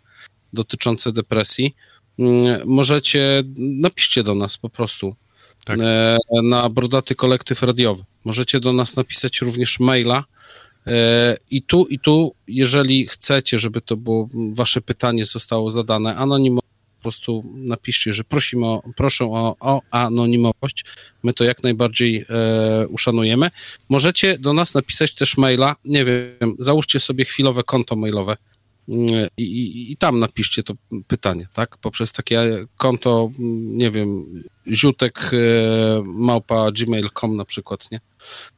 [0.53, 1.75] dotyczące depresji,
[2.19, 5.15] mm, możecie, napiszcie do nas po prostu
[5.65, 5.79] Tak.
[5.81, 8.03] e, na Brodaty Kolektyw Radiowy.
[8.25, 10.23] Możecie do nas napisać również maila e,
[11.51, 17.01] i tu, i tu, jeżeli chcecie, żeby to było, wasze pytanie zostało zadane anonimowo, po
[17.01, 20.85] prostu napiszcie, że prosimy o, proszę o, o anonimowość.
[21.23, 23.49] My to jak najbardziej e, uszanujemy.
[23.89, 25.75] Możecie do nas napisać też maila.
[25.85, 28.37] Nie wiem, załóżcie sobie chwilowe konto mailowe
[28.89, 30.73] mm, i, i, i tam napiszcie to
[31.07, 31.77] pytanie, tak?
[31.77, 34.25] Poprzez takie konto, mm, nie wiem,
[34.67, 35.37] ziutek e,
[36.05, 37.99] małpa gmail.com na przykład, nie?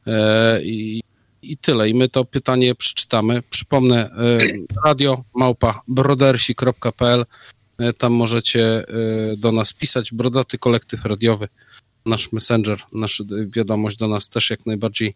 [0.06, 1.00] E, i,
[1.42, 1.88] I tyle.
[1.88, 3.42] I my to pytanie przeczytamy.
[3.42, 4.38] Przypomnę, e,
[4.84, 7.24] radio małpa brodersi.pl
[7.80, 8.84] E, Tam możecie e,
[9.36, 10.12] do nas pisać.
[10.12, 11.48] Brodaty kolektyw radiowy,
[12.06, 15.14] nasz messenger, nasza wiadomość do nas też jak najbardziej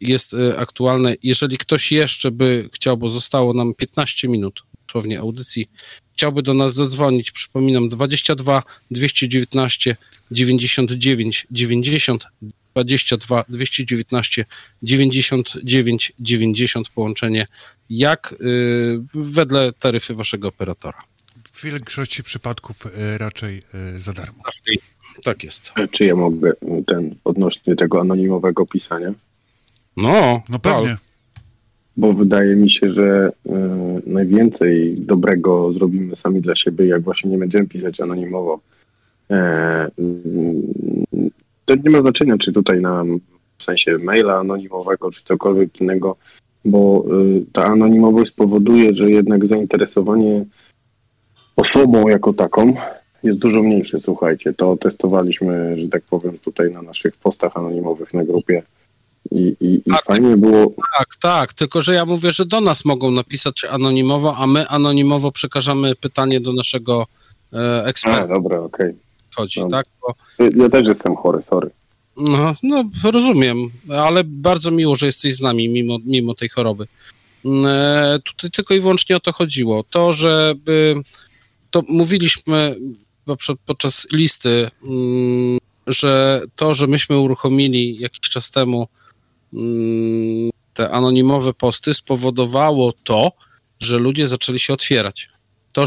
[0.00, 1.14] jest aktualne.
[1.22, 5.70] Jeżeli ktoś jeszcze by chciał, bo zostało nam 15 minut dosłownie audycji,
[6.18, 9.96] chciałby do nas zadzwonić, przypominam 22 219
[10.30, 12.28] 99 90
[12.74, 14.44] 22 219
[14.82, 17.46] 99 90 połączenie
[17.90, 20.98] jak y, wedle taryfy waszego operatora.
[21.52, 24.38] W większości przypadków e, raczej e, za darmo.
[25.24, 25.72] Tak jest.
[25.90, 26.52] Czy ja mogę
[26.86, 29.12] ten odnośnie tego anonimowego pisania?
[29.96, 30.96] No, No pewnie.
[31.98, 33.50] Bo wydaje mi się, że y,
[34.06, 38.60] najwięcej dobrego zrobimy sami dla siebie, jak właśnie nie będziemy pisać anonimowo.
[39.30, 41.30] E, y,
[41.64, 43.04] to nie ma znaczenia, czy tutaj na
[43.58, 46.16] w sensie maila anonimowego, czy cokolwiek innego,
[46.64, 47.04] bo
[47.36, 50.44] y, ta anonimowość spowoduje, że jednak zainteresowanie
[51.56, 52.74] osobą jako taką
[53.22, 54.52] jest dużo mniejsze, słuchajcie.
[54.52, 58.62] To testowaliśmy, że tak powiem, tutaj na naszych postach anonimowych na grupie.
[59.32, 60.04] I, i, i Tak.
[60.04, 64.46] fajnie było, Tak, tak, tylko że ja mówię, że do nas mogą napisać anonimowo, a
[64.46, 67.06] my anonimowo przekażemy pytanie do naszego
[67.52, 68.28] e, A, eksperta.
[68.28, 68.94] dobra, okej.
[69.36, 69.78] Chodzi, dobra.
[69.78, 69.86] tak?
[70.00, 70.14] Bo,
[70.62, 71.70] Ja też jestem chory, sorry.
[72.16, 76.86] no, no, rozumiem, ale bardzo miło, że jesteś z nami mimo, mimo tej choroby.
[77.66, 79.84] E, tutaj tylko i wyłącznie o to chodziło.
[79.90, 80.94] To, żeby
[81.70, 82.76] to mówiliśmy
[83.66, 88.88] podczas listy, mm, że to, że myśmy uruchomili jakiś czas temu mm,
[90.74, 93.32] te anonimowe posty, spowodowało to,
[93.80, 95.28] że ludzie zaczęli się otwierać.
[95.72, 95.86] To,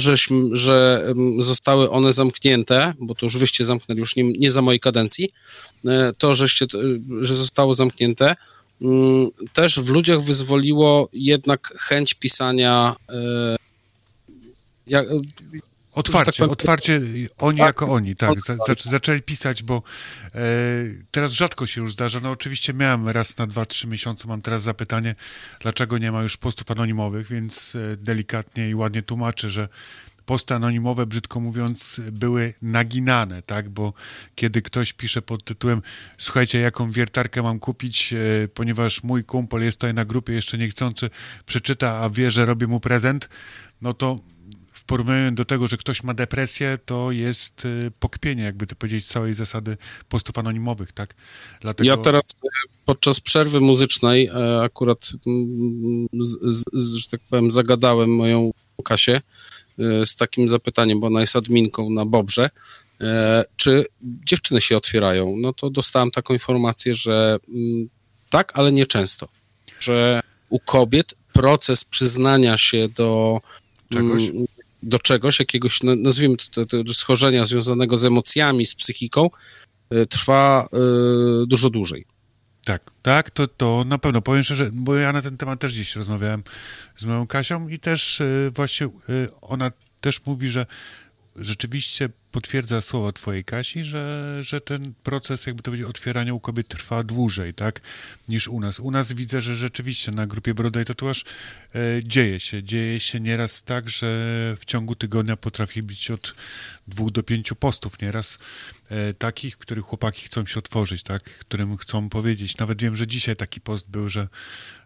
[0.53, 4.79] że mm, zostały one zamknięte, bo to już wyście zamknęli już nie, nie za mojej
[4.79, 5.31] kadencji,
[5.87, 6.77] e, to, żeście, e,
[7.25, 8.35] że zostało zamknięte,
[8.81, 13.55] mm, też w ludziach wyzwoliło jednak chęć pisania e,
[14.87, 15.07] jak,
[15.93, 17.01] Otwarcie, tak otwarcie
[17.37, 18.39] oni Tak, jako oni, tak.
[18.39, 19.83] Zac- zaczęli pisać, bo
[20.35, 20.39] e,
[21.11, 22.19] teraz rzadko się już zdarza.
[22.19, 25.15] No oczywiście miałem raz na 2-3 miesiące, mam teraz zapytanie,
[25.59, 29.69] dlaczego nie ma już postów anonimowych, więc e, delikatnie i ładnie tłumaczę, że
[30.25, 33.69] posty anonimowe, brzydko mówiąc, były naginane, tak?
[33.69, 33.93] Bo
[34.35, 35.81] kiedy ktoś pisze pod tytułem
[36.17, 41.09] słuchajcie, jaką wiertarkę mam kupić, e, ponieważ mój kumpel jest tutaj na grupie, jeszcze niechcący
[41.45, 43.29] przeczyta, a wie, że robię mu prezent,
[43.81, 44.19] no to
[44.81, 49.05] w porównaniu do tego, że ktoś ma depresję, to jest y, pokpienie, jakby to powiedzieć,
[49.05, 49.77] całej zasady
[50.09, 51.15] postów anonimowych, tak?
[51.61, 51.87] Dlatego...
[51.87, 52.47] Ja teraz e,
[52.85, 58.51] podczas przerwy muzycznej e, akurat, mm, z, z, z, że tak powiem, zagadałem moją
[58.83, 59.21] Kasię
[59.79, 62.49] e, z takim zapytaniem, bo ona jest adminką na Bobrze,
[63.01, 65.35] e, czy dziewczyny się otwierają.
[65.37, 67.89] No to dostałem taką informację, że mm,
[68.29, 69.27] tak, ale nie często.
[69.79, 73.41] Że u kobiet proces przyznania się do
[73.93, 74.31] Czegoś?
[74.83, 79.29] Do czegoś, jakiegoś, no, nazwijmy to, to, to schorzenia związanego z emocjami, z psychiką,
[79.89, 80.77] e, trwa e,
[81.47, 82.05] dużo dłużej.
[82.65, 84.21] Tak, tak, to, to na pewno.
[84.21, 86.43] Powiem szczerze, bo ja na ten temat też dziś rozmawiałem
[86.97, 89.71] z moją Kasią i też y, właśnie y, ona
[90.01, 90.65] też mówi, że
[91.35, 96.67] rzeczywiście potwierdza słowa twojej Kasi, że, że ten proces, jakby to powiedzieć, otwierania u kobiet
[96.67, 97.81] trwa dłużej, tak,
[98.27, 98.79] niż u nas.
[98.79, 101.23] U nas widzę, że rzeczywiście na grupie Broda i Tatuaż
[101.75, 102.63] e, dzieje się.
[102.63, 104.07] Dzieje się nieraz tak, że
[104.59, 106.35] w ciągu tygodnia potrafi być od
[106.87, 108.39] dwóch do pięciu postów nieraz
[108.89, 112.57] e, takich, których chłopaki chcą się otworzyć, tak, którym chcą powiedzieć.
[112.57, 114.27] Nawet wiem, że dzisiaj taki post był, że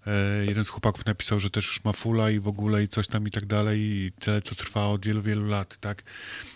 [0.07, 3.07] e, jeden z chłopaków napisał, że też już ma fula i w ogóle i coś
[3.07, 6.03] tam i tak dalej i tyle to trwa od wielu, wielu lat, tak.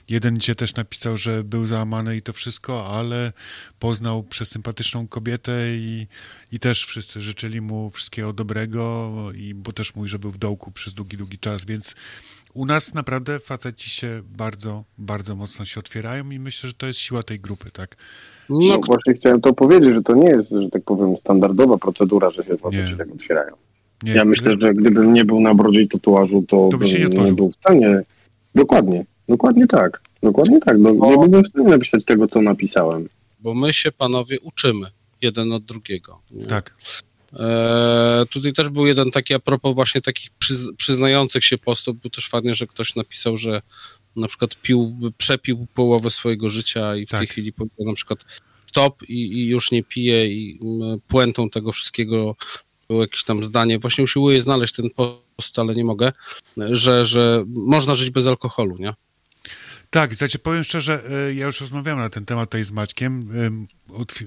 [0.09, 3.31] Jeden dzisiaj też napisał, że był załamany i to wszystko, ale
[3.79, 6.07] poznał przesympatyczną kobietę i,
[6.51, 10.71] i też wszyscy życzyli mu wszystkiego dobrego, i, bo też mówi, że był w dołku
[10.71, 11.95] przez długi, długi czas, więc
[12.53, 16.99] u nas naprawdę faceci się bardzo, bardzo mocno się otwierają i myślę, że to jest
[16.99, 17.95] siła tej grupy, tak?
[18.49, 22.43] No, właśnie chciałem to powiedzieć, że to nie jest, że tak powiem, standardowa procedura, że
[22.43, 22.97] się faceci Nie.
[22.97, 23.55] tak otwierają.
[24.03, 26.99] Nie, Ja myślę, że gdybym nie był na brodzie i tatuażu, to, To by się
[26.99, 27.35] nie otworzył.
[27.35, 28.01] był w stanie.
[28.55, 30.01] Dokładnie, dokładnie tak.
[30.23, 30.77] Dokładnie tak.
[30.79, 33.09] No, nie byłbym w stanie napisać tego, co napisałem.
[33.39, 34.87] bo my się, panowie, uczymy
[35.21, 36.21] jeden od drugiego.
[36.31, 36.45] nie?
[36.45, 36.75] Tak,
[37.33, 42.09] E, tutaj też był jeden taki, a propos właśnie takich przyz, przyznających się postów, był
[42.11, 43.61] też fajnie, że ktoś napisał, że
[44.15, 47.19] na przykład pił, przepił połowę swojego życia i w Tak.
[47.19, 48.25] tej chwili powiedział na przykład
[48.65, 50.59] stop i, i już nie pije i
[51.07, 52.35] puentą tego wszystkiego
[52.89, 56.11] było jakieś tam zdanie, właśnie usiłuję znaleźć ten post, ale nie mogę,
[56.57, 58.93] że, że można żyć bez alkoholu, nie?
[59.89, 63.29] Tak, znaczy powiem szczerze, e, ja już rozmawiałem na ten temat tutaj z Maćkiem.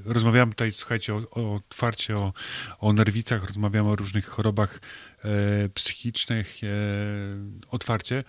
[0.04, 2.32] Rozmawiamy tutaj, słuchajcie, o, o otwarcie, o,
[2.78, 4.80] o nerwicach, rozmawiamy o różnych chorobach
[5.24, 6.66] e, psychicznych, e,
[7.70, 8.24] otwarcie,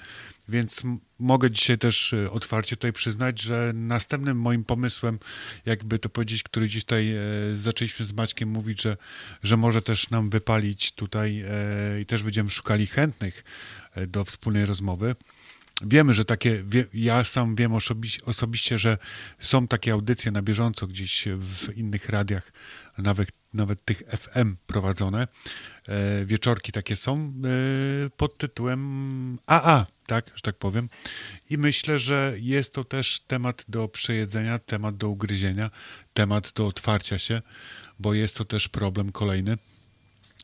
[0.49, 0.83] więc
[1.19, 5.19] mogę dzisiaj też e, otwarcie tutaj przyznać, że następnym moim pomysłem,
[5.65, 7.21] jakby to powiedzieć, który dziś tutaj e,
[7.53, 8.97] zaczęliśmy z Maćkiem mówić, że,
[9.43, 13.43] że może też nam wypalić tutaj e, i też będziemy szukali chętnych
[14.07, 15.15] do wspólnej rozmowy.
[15.81, 18.97] Wiemy, że takie, wie, ja sam wiem osobi- osobiście, że
[19.39, 22.51] są takie audycje na bieżąco gdzieś w innych radiach,
[22.97, 25.27] nawet, nawet tych FM prowadzone.
[25.87, 30.89] E, wieczorki takie są e, pod tytułem AA, tak, że tak powiem.
[31.49, 35.69] I myślę, że jest to też temat do przejedzenia, temat do ugryzienia,
[36.13, 37.41] temat do otwarcia się,
[37.99, 39.57] bo jest to też problem kolejny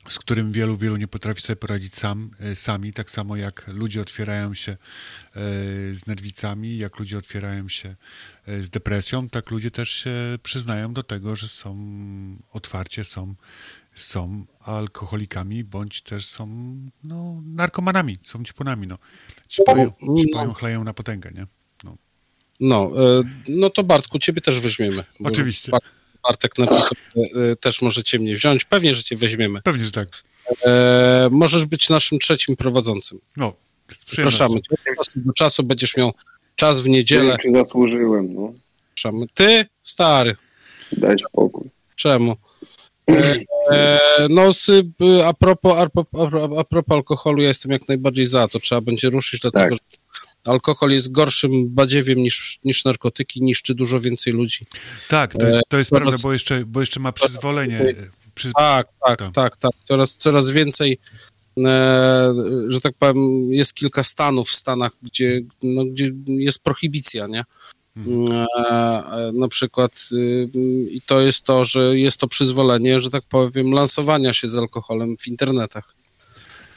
[0.07, 4.01] z którym wielu, wielu nie potrafi sobie poradzić sam, e, sami, tak samo jak ludzie
[4.01, 4.77] otwierają się e,
[5.93, 7.95] z nerwicami, jak ludzie otwierają się
[8.45, 10.11] e, z depresją, tak ludzie też się
[10.43, 11.75] przyznają do tego, że są
[12.51, 13.35] otwarcie, są,
[13.95, 16.47] są alkoholikami, bądź też są
[17.03, 18.87] no, narkomanami, są ćpunami.
[18.87, 18.97] No.
[19.49, 19.91] Ćpają,
[20.29, 21.47] ćpają, chleją na potęgę, nie?
[21.83, 21.97] No.
[22.59, 22.91] No,
[23.49, 25.03] no to Bartku, ciebie też weźmiemy.
[25.23, 25.71] Oczywiście.
[25.71, 28.65] Bart- Bartek napisał, że e, też możecie mnie wziąć.
[28.65, 29.61] Pewnie, że cię weźmiemy.
[29.61, 30.23] Pewnie, że tak.
[30.65, 33.19] E, możesz być naszym trzecim prowadzącym.
[33.37, 33.53] No.
[34.09, 34.59] Zapraszamy
[35.15, 36.13] do czasu będziesz miał
[36.55, 37.37] czas w Nie niedzielę.
[37.41, 38.33] czy zasłużyłem.
[38.33, 38.53] No.
[38.89, 39.25] Zapraszamy.
[39.33, 40.35] Ty, stary,
[40.91, 41.69] Daj spokój.
[41.95, 42.35] czemu?
[43.09, 43.39] E,
[43.71, 44.51] e, no,
[45.25, 48.59] a, propos, a, propos, a propos alkoholu, ja jestem jak najbardziej za to.
[48.59, 49.73] Trzeba będzie ruszyć, dlatego Tak.
[49.73, 49.79] że
[50.45, 54.65] alkohol jest gorszym badziewiem niż, niż narkotyki, niszczy dużo więcej ludzi.
[55.09, 57.79] Tak, to jest, to jest E, prawda, bo jeszcze, bo jeszcze ma przyzwolenie.
[57.79, 57.93] e,
[58.35, 58.51] Przyz...
[58.57, 59.33] Tak, tak, Tak.
[59.33, 59.71] tak, tak.
[59.83, 60.97] Coraz, coraz więcej,
[61.65, 62.33] e,
[62.67, 63.17] że tak powiem,
[63.53, 67.43] jest kilka stanów w Stanach, gdzie, no, gdzie jest prohibicja, nie?
[67.97, 68.45] E,
[69.11, 70.49] e, na przykład y,
[70.91, 75.17] i to jest to, że jest to przyzwolenie, że tak powiem, lansowania się z alkoholem
[75.17, 75.95] w internetach.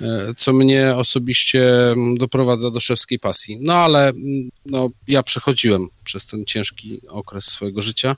[0.02, 3.58] E, Co mnie osobiście mm, doprowadza do szewskiej pasji.
[3.60, 8.16] No ale mm, no, ja przechodziłem przez ten ciężki okres swojego życia.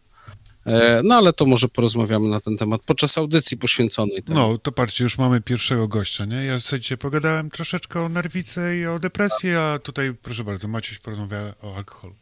[0.66, 4.38] E, No ale to może porozmawiamy na ten temat podczas audycji poświęconej temu.
[4.40, 6.44] No, to patrzcie, już mamy pierwszego gościa, nie?
[6.44, 10.98] Ja sobie dzisiaj pogadałem troszeczkę o nerwicy i o depresji, a tutaj, proszę bardzo, Maciuś
[10.98, 12.14] porozmawia o alkoholu.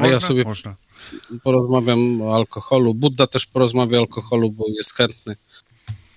[0.00, 0.76] A ja sobie- Można.
[1.42, 2.94] Porozmawiam o alkoholu.
[2.94, 5.36] Budda też porozmawia o alkoholu, bo jest chętny.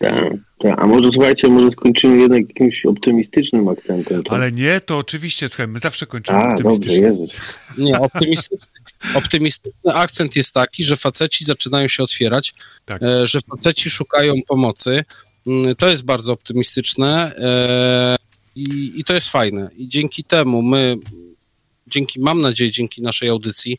[0.02, 0.80] Tak, tak.
[0.82, 4.24] A może słuchajcie, może skończymy jednak jakimś optymistycznym akcentem.
[4.24, 4.34] To...
[4.34, 6.94] Ale nie, to oczywiście, słuchaj, my zawsze kończymy A, dobrze.
[6.94, 7.32] Jezus.
[7.78, 8.68] Nie, optymistyczny,
[9.16, 12.54] optymistyczny akcent jest taki, że faceci zaczynają się otwierać,
[12.86, 13.04] Tak.
[13.04, 15.04] e, że faceci szukają pomocy.
[15.48, 18.16] Mm, To jest bardzo optymistyczne e,
[18.56, 19.70] i, i to jest fajne.
[19.78, 20.98] I dzięki temu my,
[21.88, 23.78] dzięki, mam nadzieję, dzięki naszej audycji,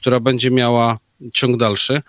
[0.00, 0.98] która będzie miała
[1.34, 2.02] ciąg dalszy,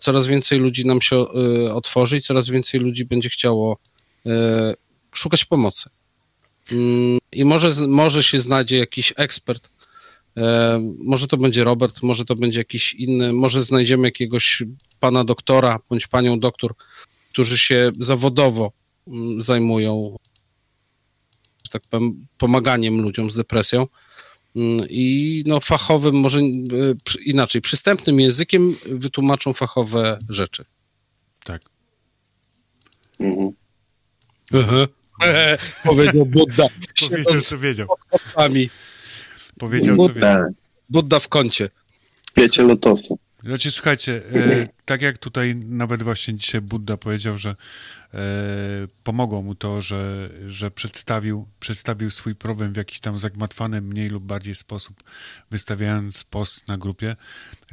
[0.00, 3.78] coraz więcej ludzi nam się e, otworzy i coraz więcej ludzi będzie chciało
[4.26, 4.74] e,
[5.12, 5.90] szukać pomocy.
[6.72, 9.70] Mm, I może, może się znajdzie jakiś ekspert,
[10.36, 14.62] e, może to będzie Robert, może to będzie jakiś inny, może znajdziemy jakiegoś
[15.00, 16.74] pana doktora bądź panią doktor,
[17.32, 18.72] którzy się zawodowo
[19.06, 20.16] mm, zajmują
[21.68, 23.86] że tak powiem, pomaganiem ludziom z depresją
[24.88, 26.44] i no, fachowym, może e,
[27.24, 30.64] inaczej, przystępnym językiem wytłumaczą fachowe rzeczy.
[31.44, 31.62] Tak.
[33.20, 33.50] Mhm.
[35.84, 36.66] Powiedział Budda,
[37.08, 37.88] Powiedział, co wiedział.
[39.58, 40.20] Powiedział, co wiedział.
[40.20, 40.52] Tak,
[40.88, 41.70] Budda w kącie.
[42.34, 43.18] piecie lotosu.
[43.44, 47.50] Znaczy, słuchajcie, e, tak jak tutaj nawet właśnie dzisiaj Budda powiedział, że
[48.14, 48.18] e,
[49.04, 54.24] pomogło mu to, że, że przedstawił, przedstawił swój problem w jakiś tam zagmatwany, mniej lub
[54.24, 55.02] bardziej sposób,
[55.50, 57.16] wystawiając post na grupie,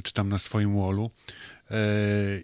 [0.04, 1.12] czy tam na swoim wallu.
[1.72, 1.78] E,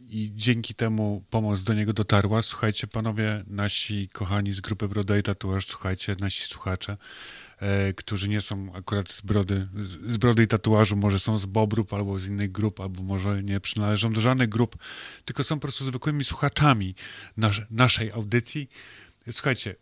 [0.10, 2.42] I dzięki temu pomoc do niego dotarła.
[2.42, 6.98] Słuchajcie, panowie, nasi kochani z grupy Broda i Tatuaż, słuchajcie, nasi słuchacze,
[7.62, 9.68] e, którzy nie są akurat z brody,
[10.06, 13.60] z brody i tatuażu, może są z Bobrów albo z innych grup, albo może nie
[13.60, 14.76] przynależą do żadnych grup,
[15.26, 16.96] tylko są po prostu zwykłymi słuchaczami
[17.38, 18.70] nasz, naszej audycji.
[19.32, 19.76] Słuchajcie,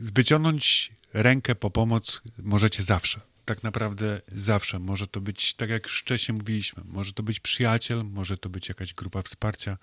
[0.00, 3.20] wyciągnąć rękę po pomoc możecie zawsze.
[3.44, 4.78] Tak naprawdę zawsze.
[4.78, 8.68] Może to być, tak jak już wcześniej mówiliśmy, może to być przyjaciel, może to być
[8.68, 9.78] jakaś grupa wsparcia,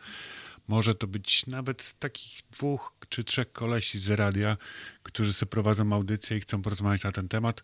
[0.68, 4.58] może to być nawet takich dwóch czy trzech kolesi z radia,
[5.04, 7.64] którzy sobie prowadzą audycję i chcą porozmawiać na ten temat.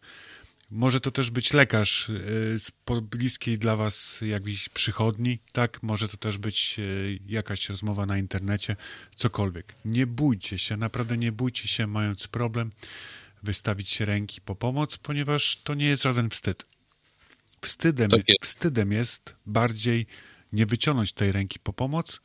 [0.72, 2.72] Może to też być lekarz y, z
[3.02, 5.84] bliskiej dla was jakiejś przychodni, tak?
[5.84, 8.76] Może to też być y, jakaś rozmowa na internecie,
[9.16, 9.76] cokolwiek.
[9.86, 12.72] Nie bójcie się, naprawdę nie bójcie się, mając problem,
[13.44, 16.66] wystawić ręki po pomoc, ponieważ to nie jest żaden wstyd.
[17.62, 18.10] Wstydem,
[18.42, 20.06] wstydem jest bardziej
[20.54, 22.22] nie wyciągnąć tej ręki po pomoc,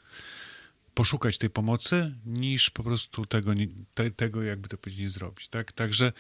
[0.95, 5.49] poszukać tej pomocy, niż po prostu tego, nie, te, tego jakby to powiedzieć, nie zrobić,
[5.49, 5.73] tak?
[5.73, 6.13] Także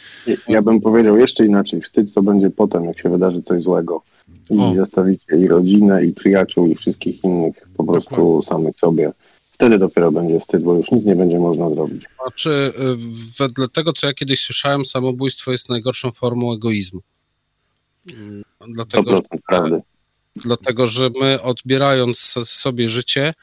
[0.48, 1.80] Ja bym powiedział jeszcze inaczej.
[1.80, 4.02] Wstyd to będzie potem, jak się wydarzy coś złego.
[4.51, 4.74] I O.
[4.76, 8.42] zostawicie i rodzinę, i przyjaciół, i wszystkich innych po prostu Dokładnie.
[8.48, 9.12] samych sobie.
[9.52, 12.05] Wtedy dopiero będzie wstyd, bo już nic nie będzie można zrobić.
[12.22, 12.96] Znaczy, y,
[13.38, 17.01] wedle tego, co ja kiedyś słyszałem, samobójstwo jest najgorszą formą egoizmu.
[18.12, 19.80] Mm, Dlatego, że, 100% prawdy.
[20.36, 23.34] dlatego, że my odbierając sobie życie,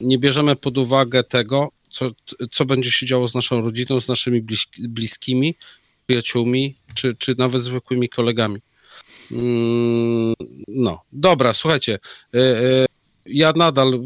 [0.00, 2.10] nie bierzemy pod uwagę tego, co,
[2.50, 5.54] co będzie się działo z naszą rodziną, z naszymi blisk- bliskimi,
[6.06, 8.60] przyjaciółmi, czy, czy nawet zwykłymi kolegami.
[9.32, 10.34] Mm,
[10.68, 11.98] No, dobra, słuchajcie.
[12.34, 12.86] y, y,
[13.26, 14.00] Ja nadal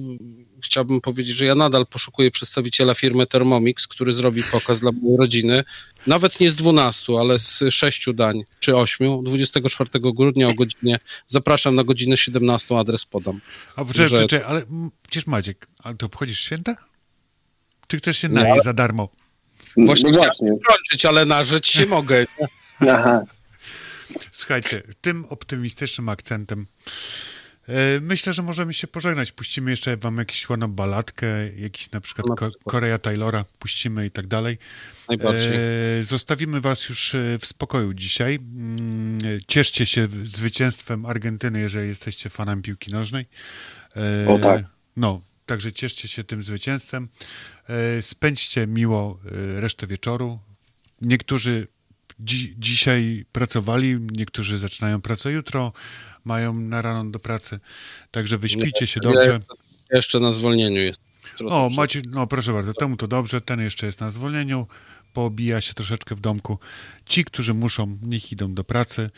[0.65, 5.65] chciałbym powiedzieć, że ja nadal poszukuję przedstawiciela firmy Thermomix, który zrobi pokaz dla mojej rodziny.
[6.07, 9.25] Nawet nie z 12, ale z 6 dań czy 8.
[9.25, 10.99] 24 grudnia o godzinie.
[11.27, 13.41] Zapraszam na godzinę 17, adres podam.
[13.77, 14.63] A poczekaj, że- czekaj, ale
[15.03, 16.77] przecież Maciek, ale ty obchodzisz święta?
[17.89, 19.09] Czy chcesz się najeść ale- za darmo?
[19.77, 20.49] Właśnie no chciałem właśnie.
[20.69, 22.27] kończyć, ale narzeć się mogę.
[22.81, 23.21] Aha.
[24.31, 26.67] Słuchajcie, tym optymistycznym akcentem
[28.01, 29.33] myślę, że możemy się pożegnać.
[29.33, 31.27] Puścimy jeszcze wam jakąś ładną baladkę,
[31.57, 32.73] jakiś na przykład Na Ko- przykład.
[32.73, 34.59] Korea Taylora, puścimy i tak dalej.
[35.09, 35.53] Najbardziej.
[35.99, 38.35] E, zostawimy was już e, w spokoju dzisiaj.
[38.35, 43.27] Mm, Cieszcie się zwycięstwem Argentyny, jeżeli jesteście fanami piłki nożnej.
[43.97, 44.63] E, O tak.
[44.97, 47.09] No, także cieszcie się tym zwycięstwem.
[47.69, 49.21] E, Spędźcie miło
[49.57, 50.39] e, resztę wieczoru.
[51.03, 51.67] Niektórzy
[52.21, 55.73] dzi- dzisiaj pracowali, niektórzy zaczynają pracę jutro,
[56.25, 57.61] mają na rano do pracy,
[58.11, 59.41] także wyśpijcie się Ja dobrze.
[59.91, 61.01] Jeszcze na zwolnieniu jest.
[61.47, 64.67] O, Macie, no proszę bardzo, temu to dobrze, ten jeszcze jest na zwolnieniu,
[65.13, 66.59] poobija się troszeczkę w domku.
[67.07, 69.11] Ci, którzy muszą, niech idą do pracy.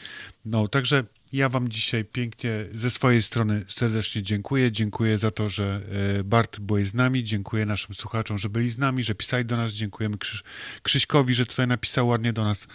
[0.45, 4.73] No, także ja wam dzisiaj pięknie ze swojej strony serdecznie dziękuję.
[4.73, 5.81] Dziękuję za to, że
[6.21, 7.25] e, Bart byłeś z nami.
[7.25, 9.73] Dziękuję naszym słuchaczom, że byli z nami, że pisali do nas.
[9.73, 10.43] Dziękujemy Krzyś,
[10.83, 12.67] Krzyśkowi, że tutaj napisał ładnie do nas.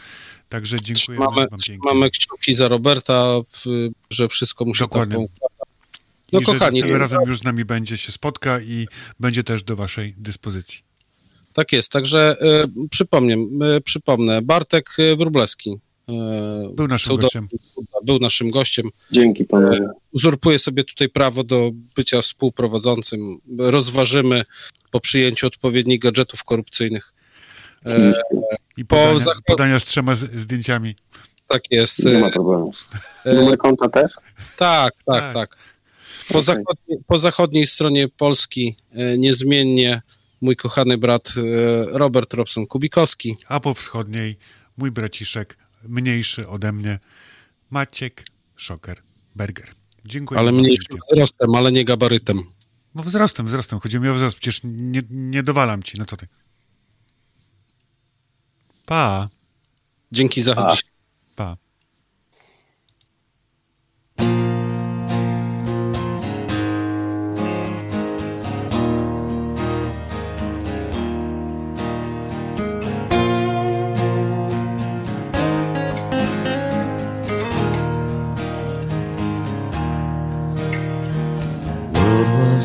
[0.49, 1.77] Także dziękuję Trzymamy, wam pięknie.
[1.80, 3.64] trzymamy kciuki za Roberta, w,
[4.14, 5.15] że wszystko mu się Dokładnie.
[5.41, 5.49] tak.
[6.32, 8.88] No I kochani, że tym razem już z nami będzie, się spotka i
[9.19, 10.80] będzie też do waszej dyspozycji.
[11.53, 11.91] tak jest.
[11.91, 13.34] Także e, przypomnę,
[13.76, 15.80] e, przypomnę, Bartek Wróblewski.
[16.10, 16.14] E,
[16.73, 17.48] Był naszym pseudo- gościem.
[18.03, 18.90] Był naszym gościem.
[19.11, 19.90] Dzięki panowie.
[20.11, 23.38] Uzurpuje sobie tutaj prawo do bycia współprowadzącym.
[23.57, 24.44] Rozważymy
[24.91, 27.14] po przyjęciu odpowiednich gadżetów korupcyjnych.
[27.86, 28.11] E,
[28.77, 30.95] I Po podania, zachod- podania z trzema z, zdjęciami.
[31.48, 32.06] tak jest.
[32.06, 32.73] Nie ma E, problemu.
[33.26, 34.11] e, Numer konta też?
[34.57, 35.34] Tak, tak, Tak.
[35.34, 35.57] tak.
[36.27, 36.44] Po, Okej.
[36.45, 40.02] zachodniej, po zachodniej stronie Polski e, niezmiennie
[40.41, 41.41] mój kochany brat e,
[41.98, 43.36] Robert Robson Kubikowski.
[43.48, 44.38] A po wschodniej
[44.77, 45.57] mój braciszek,
[45.88, 46.99] mniejszy ode mnie,
[47.70, 48.26] Maciek
[48.56, 49.02] Szoker
[49.36, 49.72] Berger.
[50.06, 50.40] Dziękuję.
[50.40, 50.98] ale pięknie.
[51.12, 52.44] wzrostem, ale nie gabarytem.
[52.95, 53.80] No wzrostem, wzrostem.
[53.80, 54.38] Chodzi mi o wzrost.
[54.38, 55.99] Przecież nie, nie dowalam ci.
[55.99, 56.28] No co ty?
[58.86, 59.30] Pa,
[60.12, 60.72] Dzięki za A.
[60.72, 60.84] dziś.
[61.36, 61.57] pa.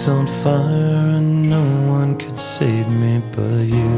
[0.00, 3.96] Was on fire and no one could save me but you.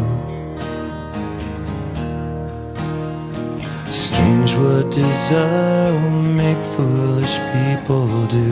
[3.92, 8.50] Strange what desire will make foolish people do.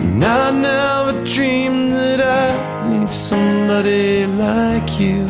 [0.00, 5.22] And I never dreamed that I'd need somebody like you.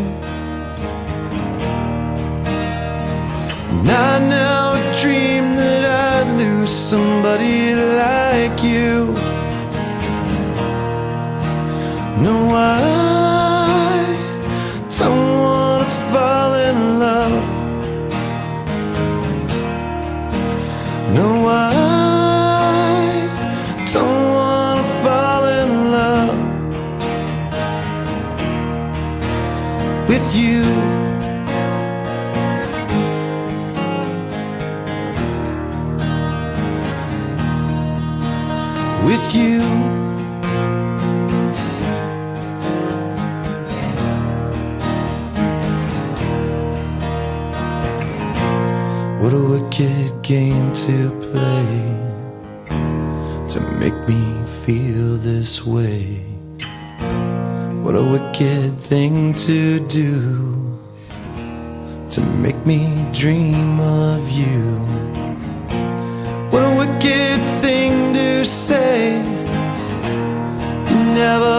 [3.70, 5.37] And I never dreamed
[6.68, 9.14] somebody like you.
[12.22, 12.97] No, I
[55.48, 56.20] this way.
[57.82, 60.78] What a wicked thing to do
[62.10, 62.80] to make me
[63.14, 64.60] dream of you.
[66.52, 69.22] What a wicked thing to say.
[71.22, 71.57] Never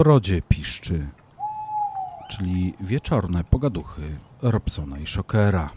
[0.00, 1.06] brodzie piszczy,
[2.30, 4.02] czyli wieczorne pogaduchy
[4.42, 5.70] Robsona i Szokera.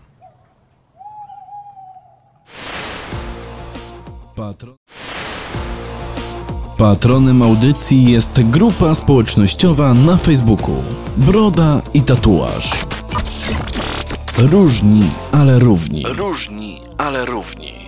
[4.36, 4.76] Patron...
[6.78, 10.84] Patronem audycji jest grupa społecznościowa na Facebooku
[11.18, 12.86] Broda i Tatuaż.
[14.38, 16.04] Różni, ale równi.
[16.08, 17.83] Różni, ale równi.